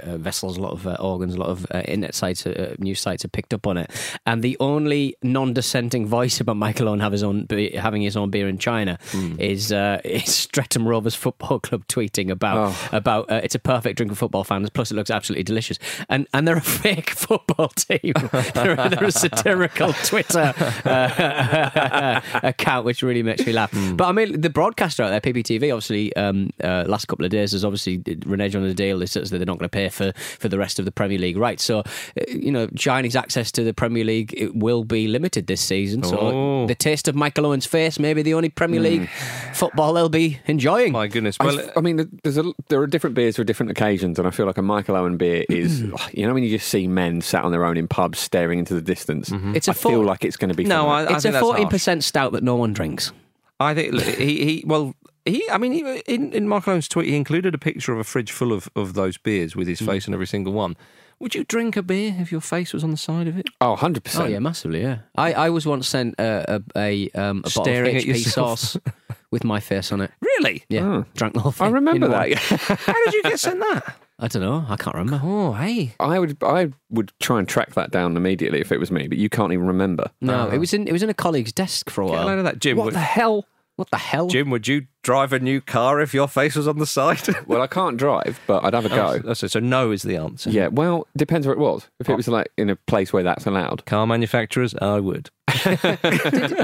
uh, 0.03 0.17
vessels, 0.19 0.57
a 0.57 0.61
lot 0.62 0.73
of 0.73 0.87
uh, 0.87 0.97
organs, 1.01 1.35
a 1.35 1.39
lot 1.39 1.49
of 1.49 1.67
uh, 1.73 1.81
internet 1.81 2.15
sites, 2.15 2.47
uh, 2.47 2.75
news 2.79 3.01
sites 3.01 3.23
have 3.23 3.33
picked 3.33 3.55
up 3.55 3.67
on 3.67 3.77
it. 3.77 3.91
And 4.27 4.43
the 4.43 4.57
only 4.61 5.17
non-dissenting 5.23 6.07
voice 6.07 6.41
about 6.41 6.57
Michael 6.57 6.89
Owen 6.89 7.01
have 7.01 7.12
his 7.12 7.23
own 7.23 7.45
be- 7.47 7.71
having 7.77 8.03
his 8.03 8.17
own 8.17 8.31
beer 8.31 8.49
in 8.49 8.59
China 8.59 8.99
is 9.39 9.73
uh, 9.73 10.01
is 10.05 10.35
Streatham 10.35 10.87
Rovers 10.89 11.15
Football 11.15 11.61
Club 11.61 11.87
tweeting 11.89 12.31
about 12.31 12.75
about 12.93 13.31
uh, 13.31 13.41
it's 13.43 13.55
a 13.55 13.59
perfect 13.59 13.97
drink 13.97 14.11
for 14.12 14.17
football 14.17 14.45
fans. 14.45 14.69
Plus, 14.71 14.91
it 14.91 14.95
looks 14.95 15.11
absolutely 15.11 15.45
delicious. 15.45 15.79
And 16.09 16.27
and 16.35 16.47
they're 16.49 16.57
a 16.57 16.61
fake 16.85 17.11
football 17.11 17.69
team. 17.69 18.12
they're, 18.55 18.73
a- 18.79 18.89
they're 18.91 19.05
a 19.05 19.12
satirical 19.12 19.93
Twitter 20.05 20.53
uh, 20.85 22.21
account, 22.43 22.85
which 22.85 23.03
really 23.03 23.23
makes 23.23 23.47
me 23.47 23.53
laugh. 23.53 23.71
But 23.97 24.07
I 24.09 24.12
mean, 24.12 24.41
the 24.41 24.51
broadcaster 24.51 25.03
out 25.03 25.11
there, 25.11 25.21
PPTV, 25.21 25.73
obviously, 25.73 26.15
um, 26.17 26.51
uh, 26.62 26.85
last 26.87 27.07
couple 27.07 27.25
of 27.25 27.31
days 27.31 27.53
has 27.53 27.65
obviously 27.65 27.99
reneged 27.99 28.55
on 28.57 28.62
the 28.62 28.75
deal. 28.75 29.03
They 29.05 29.21
said 29.21 29.25
that 29.27 29.39
they're 29.39 29.47
not 29.47 29.59
going 29.59 29.69
to 29.69 29.69
pay 29.69 29.89
for, 29.89 30.13
for 30.39 30.49
the 30.49 30.59
rest 30.59 30.79
of 30.79 30.85
the 30.85 30.93
Premier 30.93 31.19
League 31.19 31.37
rights. 31.37 31.63
So, 31.63 31.81
uh, 31.81 31.83
you 32.29 32.51
know, 32.51 32.67
Chinese 32.77 33.15
access 33.17 33.53
to 33.53 33.63
the 33.65 33.75
Premier 33.75 34.05
League 34.05 34.35
it 34.37 34.55
will 34.57 34.85
be 34.85 35.07
limited 35.09 35.47
this 35.47 35.61
season. 35.61 36.03
So, 36.03 36.19
Oh. 36.19 36.67
the 36.67 36.75
taste 36.75 37.09
of 37.09 37.15
Michael 37.15 37.47
Owen's 37.47 37.67
face, 37.67 37.99
maybe 37.99 38.23
the 38.23 38.35
only 38.35 38.49
Premier 38.49 38.81
League 38.81 39.09
football 39.53 39.93
they'll 39.93 40.09
be 40.09 40.39
enjoying. 40.47 40.93
My 40.93 41.07
goodness. 41.07 41.37
I, 41.41 41.45
Well, 41.47 41.61
f- 41.61 41.71
I 41.77 41.81
mean, 41.81 42.19
there's 42.23 42.39
a, 42.39 42.45
there 42.69 42.81
are 42.81 42.87
different 42.87 43.15
beers 43.15 43.37
for 43.37 43.45
different 43.45 43.71
occasions, 43.71 44.19
and 44.19 44.27
I 44.27 44.31
feel 44.31 44.47
like 44.47 44.59
a 44.59 44.63
Michael 44.63 44.97
Owen 44.97 45.17
beer 45.17 45.45
is, 45.51 45.81
you 46.13 46.27
know, 46.27 46.35
when 46.35 46.43
you 46.43 46.51
just 46.51 46.69
see 46.69 46.87
men 46.87 47.21
sat 47.21 47.45
on 47.45 47.53
their 47.53 47.65
own 47.65 47.77
in 47.77 47.89
pubs 47.89 48.19
staring 48.19 48.59
into 48.59 48.75
the 48.75 48.83
distance. 48.83 49.31
It's 49.55 49.69
a 49.69 49.73
I 49.73 49.75
feel 49.75 50.03
like 50.05 50.25
it's 50.25 50.37
going 50.37 50.49
to 50.51 50.55
be. 50.55 50.65
No, 50.65 50.85
fun. 50.85 50.89
I- 51.09 51.15
it's 51.15 51.25
a 51.25 51.33
think 51.33 51.33
that's 51.35 51.47
harsh. 51.47 51.61
14% 51.99 52.03
stout 52.03 52.33
that 52.33 52.43
no 52.43 52.57
one 52.57 52.73
drinks. 52.73 53.13
I 53.61 53.75
think 53.75 54.01
he, 54.03 54.45
he 54.45 54.65
well 54.67 54.95
he 55.25 55.45
I 55.51 55.59
mean 55.59 55.72
he, 55.72 55.81
in 56.07 56.33
in 56.33 56.49
Michael 56.49 56.72
Owen's 56.75 56.89
tweet 56.89 57.09
he 57.09 57.16
included 57.16 57.55
a 57.55 57.59
picture 57.59 57.93
of 57.93 57.99
a 57.99 58.05
fridge 58.05 58.31
full 58.33 58.53
of, 58.53 58.68
of 58.77 58.95
those 58.95 59.16
beers 59.18 59.55
with 59.57 59.68
his 59.68 59.81
Mm. 59.81 59.87
face 59.87 60.09
on 60.09 60.14
every 60.14 60.27
single 60.27 60.53
one. 60.53 60.77
Would 61.20 61.35
you 61.35 61.45
drink 61.45 61.77
a 61.77 61.83
beer 61.83 62.14
if 62.18 62.33
your 62.33 62.41
face 62.41 62.72
was 62.72 62.83
on 62.83 62.91
the 62.91 62.97
side 62.97 63.29
of 63.29 63.39
it? 63.39 63.47
oh, 63.61 63.70
100 63.70 64.03
percent. 64.05 64.25
Oh 64.25 64.29
yeah, 64.29 64.39
massively. 64.41 64.83
Yeah, 64.83 64.99
I, 65.16 65.33
I 65.33 65.51
was 65.51 65.64
once 65.64 65.89
sent 65.89 66.14
a 66.18 66.57
a, 66.57 66.62
a, 66.77 67.11
um, 67.20 67.39
a 67.45 67.51
bottle 67.51 67.62
of 67.87 67.87
HP 67.95 68.16
sauce 68.18 68.77
with 69.31 69.45
my 69.45 69.61
face 69.61 69.93
on 69.93 70.01
it. 70.01 70.11
Really? 70.20 70.64
Yeah, 70.68 70.85
Oh. 70.85 71.05
drank 71.14 71.35
the 71.35 71.41
whole 71.41 71.53
thing. 71.53 71.68
I 71.68 71.70
remember 71.70 72.09
that. 72.09 72.35
How 72.39 73.05
did 73.05 73.14
you 73.14 73.22
get 73.22 73.39
sent 73.41 73.61
that? 73.61 73.97
I 74.18 74.29
don't 74.29 74.43
know. 74.43 74.64
I 74.68 74.77
can't 74.77 74.95
remember. 74.97 75.20
Oh, 75.25 75.53
hey. 75.53 75.95
I 76.01 76.18
would 76.18 76.37
I 76.43 76.70
would 76.91 77.12
try 77.20 77.39
and 77.39 77.49
track 77.49 77.75
that 77.75 77.91
down 77.93 78.16
immediately 78.16 78.61
if 78.61 78.70
it 78.72 78.79
was 78.79 78.91
me, 78.91 79.07
but 79.09 79.18
you 79.18 79.29
can't 79.29 79.53
even 79.53 79.66
remember. 79.66 80.11
No, 80.20 80.49
it 80.49 80.59
was 80.59 80.75
in 80.75 80.87
it 80.89 80.93
was 80.93 81.03
in 81.05 81.11
a 81.11 81.14
colleague's 81.14 81.53
desk 81.53 81.91
for 81.91 82.03
a 82.03 82.07
while. 82.07 82.14
Get 82.14 82.22
a 82.22 82.25
while. 82.27 82.35
load 82.35 82.39
of 82.41 82.45
that, 82.47 82.59
Jim. 82.59 82.77
What 82.77 82.87
would, 82.87 82.95
the 82.95 82.99
hell? 83.01 83.47
What 83.77 83.91
the 83.91 83.97
hell? 83.99 84.29
Jim, 84.29 84.51
would 84.51 84.68
you 84.68 84.87
drive 85.03 85.33
a 85.33 85.41
new 85.41 85.61
car 85.61 86.01
if 86.01 86.14
your 86.14 86.29
face 86.29 86.55
was 86.55 86.68
on 86.68 86.79
the 86.79 86.87
side? 86.87 87.20
Well, 87.47 87.61
I 87.61 87.66
can't 87.66 87.97
drive, 87.97 88.41
but 88.47 88.64
I'd 88.64 88.72
have 88.75 88.87
a 88.87 88.89
go. 88.89 89.20
Oh, 89.25 89.35
so, 89.35 89.47
so 89.49 89.61
no 89.61 89.91
is 89.91 90.03
the 90.03 90.16
answer. 90.16 90.49
Yeah, 90.51 90.68
well, 90.68 91.07
depends 91.16 91.47
where 91.47 91.53
it 91.53 91.59
was. 91.59 91.89
If 92.01 92.09
it 92.09 92.12
oh. 92.12 92.16
was 92.16 92.27
like 92.29 92.49
in 92.57 92.70
a 92.70 92.77
place 92.77 93.12
where 93.12 93.22
that's 93.22 93.45
allowed. 93.47 93.85
Car 93.85 94.07
manufacturers, 94.07 94.75
I 94.81 95.01
would. 95.01 95.31
did, 95.64 95.81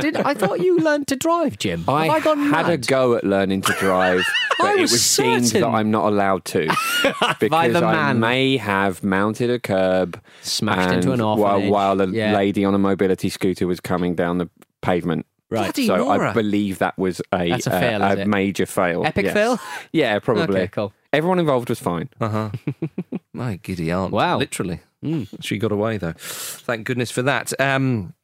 did, 0.00 0.16
I 0.16 0.34
thought 0.34 0.60
you 0.60 0.78
learned 0.78 1.06
to 1.08 1.16
drive, 1.16 1.58
Jim. 1.58 1.84
I, 1.86 2.06
Have 2.06 2.14
I 2.14 2.20
gone 2.20 2.38
had 2.38 2.68
a 2.70 2.76
go 2.78 3.14
at 3.14 3.24
learning 3.24 3.62
to 3.62 3.72
drive, 3.74 4.24
but 4.58 4.68
I 4.68 4.78
it 4.78 4.80
was 4.80 4.92
was 4.92 5.16
deemed 5.16 5.44
that 5.46 5.64
I'm 5.66 5.90
not 5.90 6.06
allowed 6.06 6.44
to 6.46 6.68
because 7.40 7.72
the 7.72 7.84
I 7.84 7.92
man. 7.92 8.20
may 8.20 8.56
have 8.56 9.04
mounted 9.04 9.50
a 9.50 9.58
curb, 9.58 10.20
Smashed 10.42 10.92
into 10.92 11.12
and 11.12 11.20
an 11.20 11.38
while, 11.38 11.60
while 11.68 12.00
a 12.00 12.06
Yeah. 12.08 12.34
lady 12.34 12.64
on 12.64 12.74
a 12.74 12.78
mobility 12.78 13.28
scooter 13.28 13.66
was 13.66 13.80
coming 13.80 14.14
down 14.14 14.38
the 14.38 14.48
pavement. 14.80 15.26
Right. 15.50 15.74
Bloody 15.74 15.86
so 15.86 16.08
I 16.08 16.32
believe 16.32 16.78
that 16.78 16.96
was 16.96 17.20
a, 17.32 17.50
That's 17.50 17.66
a 17.66 17.70
fail, 17.70 18.04
is 18.04 18.20
a 18.20 18.24
major 18.24 18.66
fail. 18.66 19.04
Epic 19.04 19.26
yes. 19.26 19.34
fail? 19.34 19.58
Yeah, 19.92 20.18
probably. 20.20 20.60
Okay, 20.60 20.68
cool. 20.68 20.92
Everyone 21.12 21.40
involved 21.40 21.68
was 21.68 21.80
fine. 21.80 22.08
Uh 22.20 22.28
huh. 22.28 22.50
My 23.32 23.56
giddy 23.56 23.90
aunt. 23.90 24.12
Wow. 24.12 24.38
Literally. 24.38 24.80
She 25.40 25.58
got 25.58 25.72
away 25.72 25.96
though. 25.96 26.14
Thank 26.16 26.86
goodness 26.86 27.10
for 27.10 27.22
that. 27.22 27.52
Um, 27.60 28.14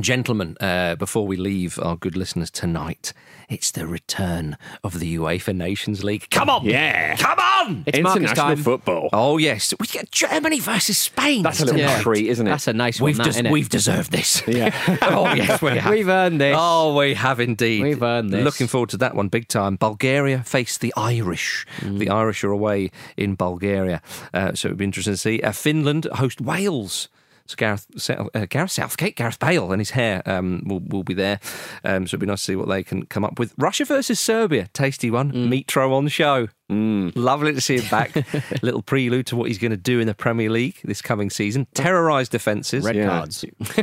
Gentlemen, 0.00 0.56
uh, 0.58 0.94
before 0.94 1.26
we 1.26 1.36
leave 1.36 1.78
our 1.78 1.96
good 1.96 2.16
listeners 2.16 2.50
tonight, 2.50 3.12
it's 3.52 3.70
the 3.70 3.86
return 3.86 4.56
of 4.82 4.98
the 4.98 5.16
UEFA 5.16 5.54
Nations 5.54 6.02
League. 6.02 6.28
Come 6.30 6.48
on! 6.48 6.64
Yeah. 6.64 7.16
Come 7.16 7.38
on! 7.38 7.84
It's 7.86 7.98
Marcus 8.00 8.22
International 8.22 8.46
time. 8.46 8.64
football. 8.64 9.10
Oh, 9.12 9.36
yes. 9.36 9.74
We 9.78 9.86
get 9.86 10.10
Germany 10.10 10.58
versus 10.58 10.96
Spain. 10.96 11.42
That's 11.42 11.60
a 11.60 11.66
little 11.66 11.80
tonight. 11.80 12.00
treat, 12.00 12.28
isn't 12.28 12.46
it? 12.46 12.50
That's 12.50 12.66
a 12.66 12.72
nice 12.72 12.98
one. 12.98 13.08
We've, 13.08 13.16
that, 13.18 13.34
des- 13.34 13.42
innit? 13.42 13.50
we've 13.50 13.68
deserved 13.68 14.10
this. 14.10 14.42
Yeah. 14.48 14.74
oh, 15.02 15.34
yes, 15.34 15.60
we 15.60 15.72
have. 15.72 15.92
We've 15.92 16.08
earned 16.08 16.40
this. 16.40 16.56
Oh, 16.58 16.96
we 16.96 17.12
have 17.14 17.40
indeed. 17.40 17.82
We've 17.82 18.02
earned 18.02 18.32
this. 18.32 18.42
Looking 18.42 18.68
forward 18.68 18.88
to 18.90 18.96
that 18.98 19.14
one 19.14 19.28
big 19.28 19.48
time. 19.48 19.76
Bulgaria 19.76 20.42
face 20.44 20.78
the 20.78 20.94
Irish. 20.96 21.66
Mm. 21.80 21.98
The 21.98 22.08
Irish 22.08 22.42
are 22.44 22.50
away 22.50 22.90
in 23.18 23.34
Bulgaria, 23.34 24.00
uh, 24.32 24.54
so 24.54 24.68
it 24.68 24.72
would 24.72 24.78
be 24.78 24.84
interesting 24.84 25.14
to 25.14 25.18
see. 25.18 25.40
Uh, 25.42 25.52
Finland 25.52 26.06
host 26.14 26.40
Wales. 26.40 27.08
So 27.46 27.54
Gareth, 27.56 27.86
uh, 28.34 28.46
Gareth 28.48 28.70
Southgate, 28.70 29.16
Gareth 29.16 29.38
Bale, 29.38 29.72
and 29.72 29.80
his 29.80 29.90
hair 29.90 30.22
um, 30.26 30.62
will, 30.66 30.80
will 30.80 31.02
be 31.02 31.14
there. 31.14 31.40
Um, 31.84 32.06
so 32.06 32.14
it'll 32.16 32.20
be 32.20 32.26
nice 32.26 32.40
to 32.40 32.44
see 32.44 32.56
what 32.56 32.68
they 32.68 32.82
can 32.82 33.06
come 33.06 33.24
up 33.24 33.38
with. 33.38 33.52
Russia 33.58 33.84
versus 33.84 34.18
Serbia, 34.20 34.68
tasty 34.72 35.10
one. 35.10 35.32
Mm. 35.32 35.48
Mitro 35.64 35.92
on 35.92 36.04
the 36.04 36.10
show. 36.10 36.48
Lovely 36.70 37.52
to 37.52 37.60
see 37.60 37.78
him 37.78 37.88
back. 37.90 38.14
Little 38.62 38.80
prelude 38.80 39.26
to 39.26 39.36
what 39.36 39.48
he's 39.48 39.58
going 39.58 39.72
to 39.72 39.76
do 39.76 40.00
in 40.00 40.06
the 40.06 40.14
Premier 40.14 40.48
League 40.48 40.78
this 40.84 41.02
coming 41.02 41.28
season. 41.28 41.66
Terrorise 41.74 42.30
defences. 42.30 42.82
Red 42.84 42.96
Yeah. 42.96 43.08
cards. 43.08 43.40
Do 43.42 43.48
you 43.60 43.74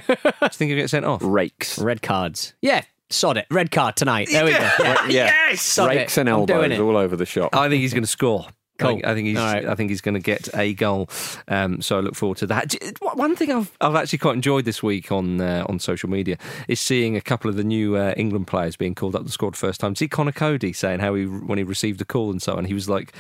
think 0.50 0.70
he'll 0.70 0.78
get 0.78 0.90
sent 0.90 1.06
off? 1.06 1.22
Rakes. 1.24 1.78
Red 1.78 2.02
cards. 2.02 2.56
Yeah, 2.64 2.82
sod 3.12 3.38
it. 3.38 3.46
Red 3.52 3.70
card 3.70 3.96
tonight. 3.96 4.30
There 4.32 4.44
we 4.46 4.52
go. 4.54 4.58
Yeah. 4.58 5.08
Yeah. 5.08 5.26
Yes! 5.50 5.62
Sod 5.62 5.90
Rakes 5.90 6.18
it. 6.18 6.22
and 6.22 6.30
I'm 6.30 6.36
elbows 6.50 6.80
all 6.80 6.98
over 6.98 7.16
the 7.16 7.28
shop. 7.28 7.56
I 7.56 7.70
think 7.70 7.82
he's 7.82 7.94
going 7.94 8.04
to 8.04 8.08
score. 8.08 8.48
I 8.84 8.88
think, 8.88 9.06
I 9.06 9.14
think 9.14 9.28
he's. 9.28 9.38
Right. 9.38 9.66
I 9.66 9.76
think 9.76 9.90
he's 9.90 10.02
going 10.02 10.16
to 10.16 10.22
get 10.22 10.50
a 10.56 10.74
goal. 10.74 11.10
Um, 11.48 11.82
so 11.82 11.98
I 11.98 12.02
look 12.02 12.16
forward 12.16 12.38
to 12.40 12.48
that. 12.48 12.76
One 13.14 13.36
thing 13.36 13.52
I've, 13.52 13.72
I've 13.82 13.96
actually 13.96 14.20
quite 14.20 14.36
enjoyed 14.36 14.66
this 14.66 14.82
week 14.84 15.12
on 15.12 15.42
uh, 15.42 15.66
on 15.68 15.80
social 15.80 16.10
media 16.10 16.38
is 16.68 16.80
seeing 16.80 17.16
a 17.16 17.22
couple 17.22 17.50
of 17.50 17.56
the 17.56 17.64
new 17.64 17.96
uh, 17.96 18.14
England 18.18 18.48
players 18.48 18.76
being 18.76 18.96
called 18.96 19.16
up 19.16 19.22
to 19.22 19.26
the 19.26 19.32
squad 19.32 19.56
first 19.56 19.80
time. 19.80 19.96
See 19.96 20.08
Conor 20.08 20.32
Coady 20.32 20.74
saying 20.74 21.00
how 21.00 21.16
he 21.16 21.26
when 21.26 21.58
he 21.58 21.64
received 21.64 22.00
the 22.00 22.06
call 22.06 22.32
and 22.32 22.42
so 22.42 22.56
on, 22.56 22.66
he 22.66 22.74
was 22.74 22.90
like. 22.90 23.14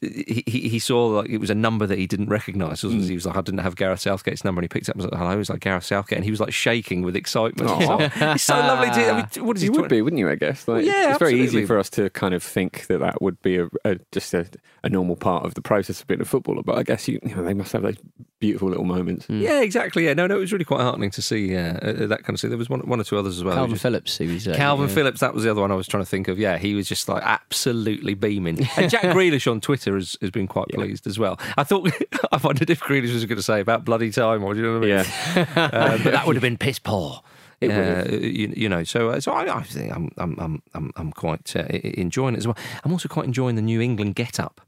He, 0.00 0.44
he, 0.46 0.68
he 0.68 0.78
saw 0.78 1.06
like 1.06 1.30
it 1.30 1.38
was 1.38 1.50
a 1.50 1.54
number 1.54 1.86
that 1.86 1.98
he 1.98 2.06
didn't 2.06 2.28
recognise. 2.28 2.82
Hmm. 2.82 3.00
He 3.00 3.14
was 3.14 3.26
like, 3.26 3.36
I 3.36 3.40
didn't 3.40 3.60
have 3.60 3.76
Gareth 3.76 4.00
Southgate's 4.00 4.44
number, 4.44 4.60
and 4.60 4.64
he 4.64 4.68
picked 4.68 4.88
up 4.88 4.96
and 4.96 5.04
was 5.04 5.10
like, 5.10 5.18
"Hello." 5.18 5.30
He 5.32 5.38
was 5.38 5.50
like 5.50 5.60
Gareth 5.60 5.84
Southgate, 5.84 6.16
and 6.18 6.24
he 6.24 6.30
was 6.30 6.40
like 6.40 6.52
shaking 6.52 7.02
with 7.02 7.16
excitement. 7.16 7.70
Aw. 7.70 8.32
it's 8.34 8.42
so 8.42 8.56
lovely 8.56 8.90
to. 8.90 9.10
I 9.10 9.16
mean, 9.16 9.46
what 9.46 9.56
is 9.56 9.62
he? 9.62 9.66
you 9.66 9.72
would 9.72 9.88
20 9.88 9.96
be, 9.96 10.02
wouldn't 10.02 10.20
you? 10.20 10.28
I 10.28 10.34
guess. 10.34 10.68
Like, 10.68 10.84
yeah, 10.84 11.10
it's 11.10 11.18
very 11.18 11.40
easy 11.40 11.64
for 11.64 11.78
us 11.78 11.90
to 11.90 12.10
kind 12.10 12.34
of 12.34 12.42
think 12.42 12.86
that 12.88 12.98
that 12.98 13.22
would 13.22 13.40
be 13.42 13.56
a, 13.58 13.68
a 13.84 13.98
just 14.12 14.34
a, 14.34 14.46
a 14.82 14.88
normal 14.88 15.16
part 15.16 15.44
of 15.44 15.54
the 15.54 15.62
process 15.62 16.00
of 16.00 16.06
being 16.06 16.20
a 16.20 16.24
footballer. 16.24 16.62
But 16.62 16.78
I 16.78 16.82
guess 16.82 17.08
you, 17.08 17.18
you 17.22 17.34
know, 17.34 17.42
they 17.42 17.54
must 17.54 17.72
have 17.72 17.82
those 17.82 17.96
beautiful 18.40 18.68
little 18.68 18.84
moments. 18.84 19.26
Yeah, 19.28 19.60
exactly. 19.60 20.04
Yeah, 20.04 20.14
no, 20.14 20.26
no, 20.26 20.36
it 20.36 20.40
was 20.40 20.52
really 20.52 20.64
quite 20.64 20.80
heartening 20.80 21.10
to 21.12 21.22
see 21.22 21.56
uh, 21.56 21.74
uh, 21.74 22.06
that 22.06 22.24
kind 22.24 22.34
of 22.34 22.40
thing. 22.40 22.50
There 22.50 22.58
was 22.58 22.70
one, 22.70 22.80
one 22.80 23.00
or 23.00 23.04
two 23.04 23.18
others 23.18 23.38
as 23.38 23.44
well. 23.44 23.54
Calvin 23.54 23.74
Just- 23.74 23.82
Phillips, 23.82 24.18
he 24.18 24.26
was. 24.26 24.46
Uh, 24.46 24.54
Calvin 24.54 24.88
yeah. 24.88 24.94
Phillips, 24.94 25.20
that 25.20 25.34
was 25.34 25.44
the 25.44 25.50
other 25.50 25.60
one 25.60 25.72
I 25.72 25.74
was 25.74 25.86
trying 25.88 26.02
to 26.02 26.08
think 26.08 26.28
of. 26.28 26.38
Yeah, 26.38 26.58
he 26.58 26.74
was 26.74 26.88
just 26.88 27.08
like 27.08 27.22
absolutely 27.24 28.14
beaming. 28.14 28.66
And 28.78 28.90
Jack 28.90 29.02
Grealish 29.02 29.50
on 29.50 29.60
Twitter 29.60 29.77
has, 29.84 30.16
has 30.20 30.30
been 30.30 30.46
quite 30.46 30.68
pleased 30.68 31.06
as 31.06 31.18
well. 31.18 31.38
I 31.56 31.64
thought, 31.64 31.90
I 32.32 32.36
wondered 32.38 32.70
if 32.70 32.80
Grealish 32.80 33.12
was 33.12 33.24
going 33.24 33.36
to 33.36 33.42
say 33.42 33.60
about 33.60 33.84
bloody 33.84 34.10
time 34.10 34.44
or 34.44 34.54
do 34.54 34.60
you 34.60 34.66
know 34.66 34.78
what 34.78 34.90
I 34.90 35.02
mean? 35.02 35.06
Yeah. 35.36 35.70
Uh, 35.72 35.98
but 36.04 36.12
that 36.12 36.26
would 36.26 36.36
have 36.36 36.42
been 36.42 36.58
piss 36.58 36.78
poor. 36.78 37.22
It 37.60 37.70
uh, 37.70 38.08
you, 38.12 38.52
you 38.56 38.68
know, 38.68 38.84
so 38.84 39.10
uh, 39.10 39.20
so 39.20 39.32
I, 39.32 39.58
I 39.58 39.62
think 39.64 39.92
I'm 39.92 40.12
I'm 40.16 40.62
I'm 40.74 40.92
I'm, 40.94 41.10
quite 41.10 41.56
uh, 41.56 41.64
enjoying 41.64 42.34
it 42.34 42.38
as 42.38 42.46
well. 42.46 42.56
I'm 42.84 42.92
also 42.92 43.08
quite 43.08 43.26
enjoying 43.26 43.56
the 43.56 43.62
New 43.62 43.80
England 43.80 44.14
get 44.14 44.38
up. 44.38 44.60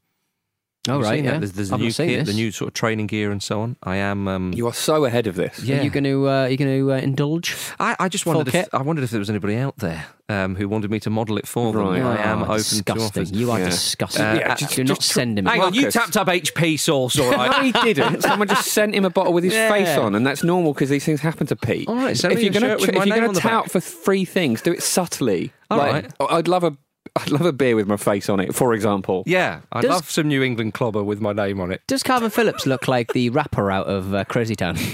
Oh, 0.89 0.97
you 0.97 1.03
right, 1.05 1.16
seen 1.16 1.24
that? 1.26 1.33
yeah. 1.35 1.39
There's, 1.41 1.53
there's 1.53 1.72
I've 1.72 1.78
the 1.78 1.85
new 1.85 1.91
seen 1.91 2.09
kit, 2.09 2.26
the 2.26 2.33
new 2.33 2.51
sort 2.51 2.68
of 2.68 2.74
training 2.74 3.07
gear 3.07 3.31
and 3.31 3.43
so 3.43 3.61
on. 3.61 3.76
I 3.83 3.97
am. 3.97 4.26
Um, 4.26 4.53
You 4.55 4.66
are 4.66 4.72
so 4.72 5.05
ahead 5.05 5.26
of 5.26 5.35
this. 5.37 5.62
yeah. 5.62 5.81
Are 5.81 5.83
you 5.83 5.91
going 5.91 6.05
to? 6.05 6.26
Uh, 6.26 6.33
are 6.45 6.49
you 6.49 6.57
going 6.57 6.78
to 6.78 6.93
uh, 6.93 6.97
indulge? 6.97 7.55
I, 7.78 7.97
I 8.01 8.09
just 8.09 8.24
Full 8.24 8.33
wondered. 8.35 8.55
If. 8.55 8.72
I 8.74 8.81
wondered 8.81 9.03
if 9.05 9.11
there 9.11 9.18
was 9.18 9.28
anybody 9.28 9.57
out 9.57 9.76
there 9.76 10.07
um, 10.31 10.55
who 10.57 10.70
wanted 10.70 10.91
me 10.91 10.99
to 11.01 11.11
model 11.11 11.37
it 11.37 11.47
for 11.47 11.72
them. 11.74 11.83
Right. 11.83 12.01
I 12.01 12.22
am 12.22 12.39
Oh, 12.41 12.45
open 12.45 12.57
disgusting. 12.57 12.97
to 12.97 13.05
offers. 13.20 13.31
You 13.33 13.51
are 13.51 13.59
Yeah. 13.59 13.64
disgusting. 13.66 14.24
Uh, 14.24 14.35
yeah, 14.41 14.55
just- 14.55 14.74
do 14.74 14.85
not 14.85 14.97
just- 15.01 15.11
send 15.12 15.39
him. 15.39 15.45
Hang 15.45 15.61
on, 15.61 15.74
you 15.74 15.91
tapped 15.91 16.16
up 16.16 16.28
HP 16.28 16.78
sauce, 16.81 17.18
all 17.18 17.31
No, 17.31 17.53
he 17.62 17.72
didn't. 17.72 18.22
Someone 18.22 18.49
just 18.49 18.68
sent 18.68 18.95
him 18.95 19.05
a 19.05 19.11
bottle 19.11 19.35
with 19.35 19.45
his 19.45 19.53
Yeah. 19.53 19.68
face 19.70 19.99
on, 19.99 20.14
and 20.14 20.26
that's 20.26 20.43
normal 20.43 20.72
because 20.72 20.89
these 20.89 21.05
things 21.05 21.20
happen 21.20 21.47
to 21.49 21.57
Pete. 21.57 21.89
All 21.89 21.95
right, 21.97 22.16
So 22.16 22.31
if 22.31 22.43
you're 22.43 22.53
gonna 22.55 22.68
shirt 22.68 22.81
with 22.81 22.89
if 22.97 23.07
you're 23.07 23.16
going 23.18 23.35
to 23.35 23.41
tout 23.41 23.70
for 23.70 23.81
three 23.81 24.24
things, 24.24 24.62
do 24.62 24.72
it 24.72 24.83
subtly. 24.83 25.53
All 25.70 25.76
like, 25.76 25.93
right. 25.93 26.12
I'd 26.31 26.49
love 26.49 26.64
a, 26.64 26.74
I'd 27.16 27.30
love 27.30 27.42
a 27.46 27.53
beer 27.53 27.76
with 27.76 27.86
my 27.88 27.96
face 27.96 28.28
on 28.28 28.40
it, 28.40 28.55
for 28.55 28.72
example. 28.74 29.24
yeah, 29.26 29.61
I 29.72 29.80
Does- 29.80 29.90
love 29.90 30.11
some 30.11 30.28
New 30.28 30.42
England 30.42 30.74
clobber 30.74 31.03
with 31.03 31.20
my 31.20 31.32
name 31.32 31.61
on 31.61 31.72
it. 31.72 31.82
Does 31.86 32.03
Calvin 32.03 32.30
Phillips 32.30 32.66
look 32.66 32.86
like 32.88 33.12
the 33.14 33.30
rapper 33.30 33.70
out 33.70 33.86
of 33.86 34.14
uh, 34.14 34.24
Crazy 34.24 34.55
Town? 34.57 34.76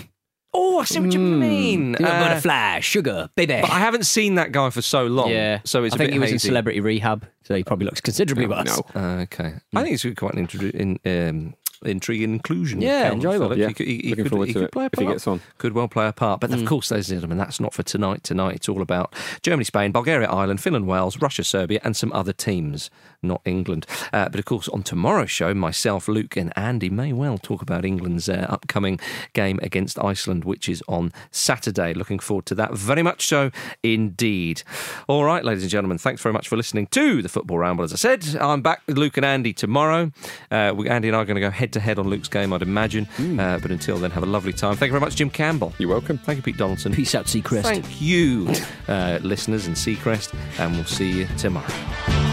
Oh, 0.59 0.79
I 0.79 0.85
see 0.85 1.01
what 1.01 1.13
you 1.13 1.19
mean. 1.19 1.97
You 1.99 2.05
know, 2.07 2.09
Uh, 2.09 2.29
butterfly, 2.29 2.81
sugar, 2.81 3.29
baby. 3.37 3.59
but 3.61 3.69
I 3.71 3.79
haven't 3.79 4.07
seen 4.07 4.37
that 4.37 4.53
guy 4.53 4.71
for 4.71 4.81
so 4.81 5.05
long. 5.07 5.29
yeah, 5.31 5.61
so 5.65 5.85
it's 5.85 5.93
I 5.93 5.97
a 5.97 5.99
think 5.99 6.09
bit 6.09 6.13
he 6.15 6.19
was 6.19 6.31
in 6.31 6.35
hazy. 6.37 6.49
Celebrity 6.49 6.81
Rehab, 6.81 7.27
so 7.43 7.55
he 7.55 7.63
probably 7.63 7.85
looks 7.85 8.01
considerably 8.01 8.47
worse. 8.47 8.65
No. 8.95 8.99
Uh, 8.99 9.21
okay, 9.25 9.53
I 9.75 9.83
think 9.83 10.03
it's 10.03 10.19
quite 10.19 10.33
an 10.33 10.47
intri- 10.47 10.71
in, 10.71 10.99
um, 11.05 11.55
intriguing 11.91 12.33
inclusion. 12.33 12.81
Yeah, 12.81 13.13
enjoyable. 13.13 13.49
Phillips. 13.49 13.61
Yeah, 13.61 13.69
He 13.69 13.75
could, 13.75 13.87
he, 13.87 13.97
looking 13.97 14.25
could, 14.25 14.31
forward 14.31 14.49
he 14.49 14.53
to 14.55 14.59
could 14.61 14.65
it 14.67 14.73
play 14.73 14.85
a 14.85 14.91
if 14.93 14.99
he 14.99 15.07
gets 15.07 15.27
on. 15.27 15.41
Could 15.59 15.73
well 15.73 15.89
play 15.89 16.07
a 16.09 16.13
part. 16.13 16.41
But 16.41 16.53
of 16.53 16.61
mm. 16.61 16.67
course, 16.67 16.91
ladies 16.91 17.11
and 17.11 17.17
gentlemen, 17.17 17.39
that's 17.39 17.61
not 17.61 17.75
for 17.75 17.83
tonight. 17.83 18.25
Tonight, 18.25 18.57
it's 18.57 18.69
all 18.69 18.83
about 18.83 19.15
Germany, 19.43 19.65
Spain, 19.65 19.93
Bulgaria, 19.93 20.29
Ireland, 20.29 20.61
Finland, 20.61 20.87
Wales, 20.87 21.21
Russia, 21.21 21.45
Serbia, 21.45 21.81
and 21.85 21.97
some 21.97 22.13
other 22.13 22.33
teams, 22.33 22.91
not 23.23 23.41
England. 23.45 23.87
Uh, 24.13 24.29
but 24.29 24.39
of 24.39 24.45
course, 24.45 24.69
on 24.69 24.83
tomorrow's 24.83 25.31
show, 25.31 25.55
myself, 25.55 26.09
Luke, 26.09 26.37
and 26.37 26.53
Andy 26.57 26.91
may 26.91 27.13
well 27.13 27.39
talk 27.39 27.63
about 27.63 27.85
England's 27.85 28.29
uh, 28.29 28.47
upcoming 28.49 28.99
game 29.33 29.59
against 29.63 30.03
Iceland, 30.03 30.45
which 30.45 30.69
is 30.69 30.83
on 30.89 31.13
Saturday. 31.31 31.95
Looking 31.95 32.19
forward 32.19 32.47
to 32.47 32.55
that 32.57 32.75
very 32.75 33.03
much 33.03 33.27
so 33.27 33.51
indeed. 33.83 34.63
All 35.09 35.25
right, 35.25 35.45
ladies 35.45 35.63
and 35.63 35.71
gentlemen, 35.71 35.99
thanks 35.99 36.23
very 36.23 36.33
much 36.33 36.49
for 36.49 36.57
listening 36.57 36.87
to 36.89 37.23
the 37.23 37.29
Football 37.29 37.59
Ramble. 37.59 37.85
As 37.85 37.93
I 37.93 37.97
said, 37.97 38.25
I'm 38.41 38.63
back 38.63 38.83
with 38.87 38.99
Luke 38.99 39.17
and 39.17 39.27
Andy 39.27 39.53
tomorrow. 39.53 40.13
Uh, 40.51 40.73
we, 40.77 40.89
Andy 40.89 41.09
and 41.09 41.17
I 41.17 41.21
are 41.21 41.25
going 41.25 41.37
to 41.37 41.41
go 41.41 41.51
head 41.51 41.73
to 41.75 41.81
head 41.81 41.99
on 41.99 42.09
Luke's 42.09 42.29
game, 42.29 42.53
I'd 42.53 42.63
imagine. 42.63 43.07
Uh, 43.39 43.59
but 43.59 43.71
until 43.71 43.99
then, 43.99 44.11
have 44.11 44.23
a 44.23 44.27
lovely 44.27 44.53
time. 44.53 44.77
Thank 44.77 44.89
you 44.89 44.93
very 44.93 45.01
much, 45.01 45.17
Jim 45.17 45.31
Campbell. 45.31 45.73
You're 45.79 45.89
welcome. 45.89 46.19
Thank 46.19 46.39
you, 46.39 46.43
Pete 46.43 46.57
Donaldson. 46.57 46.93
Peace 46.93 47.15
out, 47.15 47.27
Seacrest. 47.27 47.63
Thank 47.63 48.01
you, 48.01 48.53
uh, 48.89 49.19
listeners 49.23 49.67
and 49.67 49.77
Seacrest, 49.77 50.35
and 50.59 50.75
we'll 50.75 50.85
see 50.85 51.11
you 51.11 51.27
tomorrow. 51.39 52.26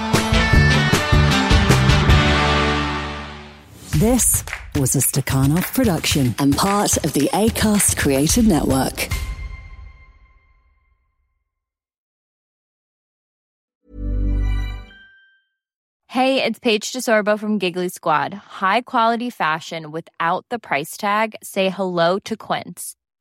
This 4.03 4.43
was 4.75 4.95
a 4.95 4.97
Stakhanov 4.97 5.73
production 5.73 6.35
and 6.37 6.53
part 6.57 6.97
of 7.05 7.13
the 7.13 7.29
ACAST 7.31 7.95
Creative 7.95 8.45
Network. 8.45 9.07
Hey, 16.09 16.43
it's 16.43 16.59
Paige 16.59 16.91
DeSorbo 16.91 17.39
from 17.39 17.57
Giggly 17.57 17.87
Squad. 17.87 18.33
High 18.33 18.81
quality 18.81 19.29
fashion 19.29 19.89
without 19.93 20.47
the 20.49 20.59
price 20.59 20.97
tag. 20.97 21.35
Say 21.41 21.69
hello 21.69 22.19
to 22.25 22.35
Quince. 22.35 22.97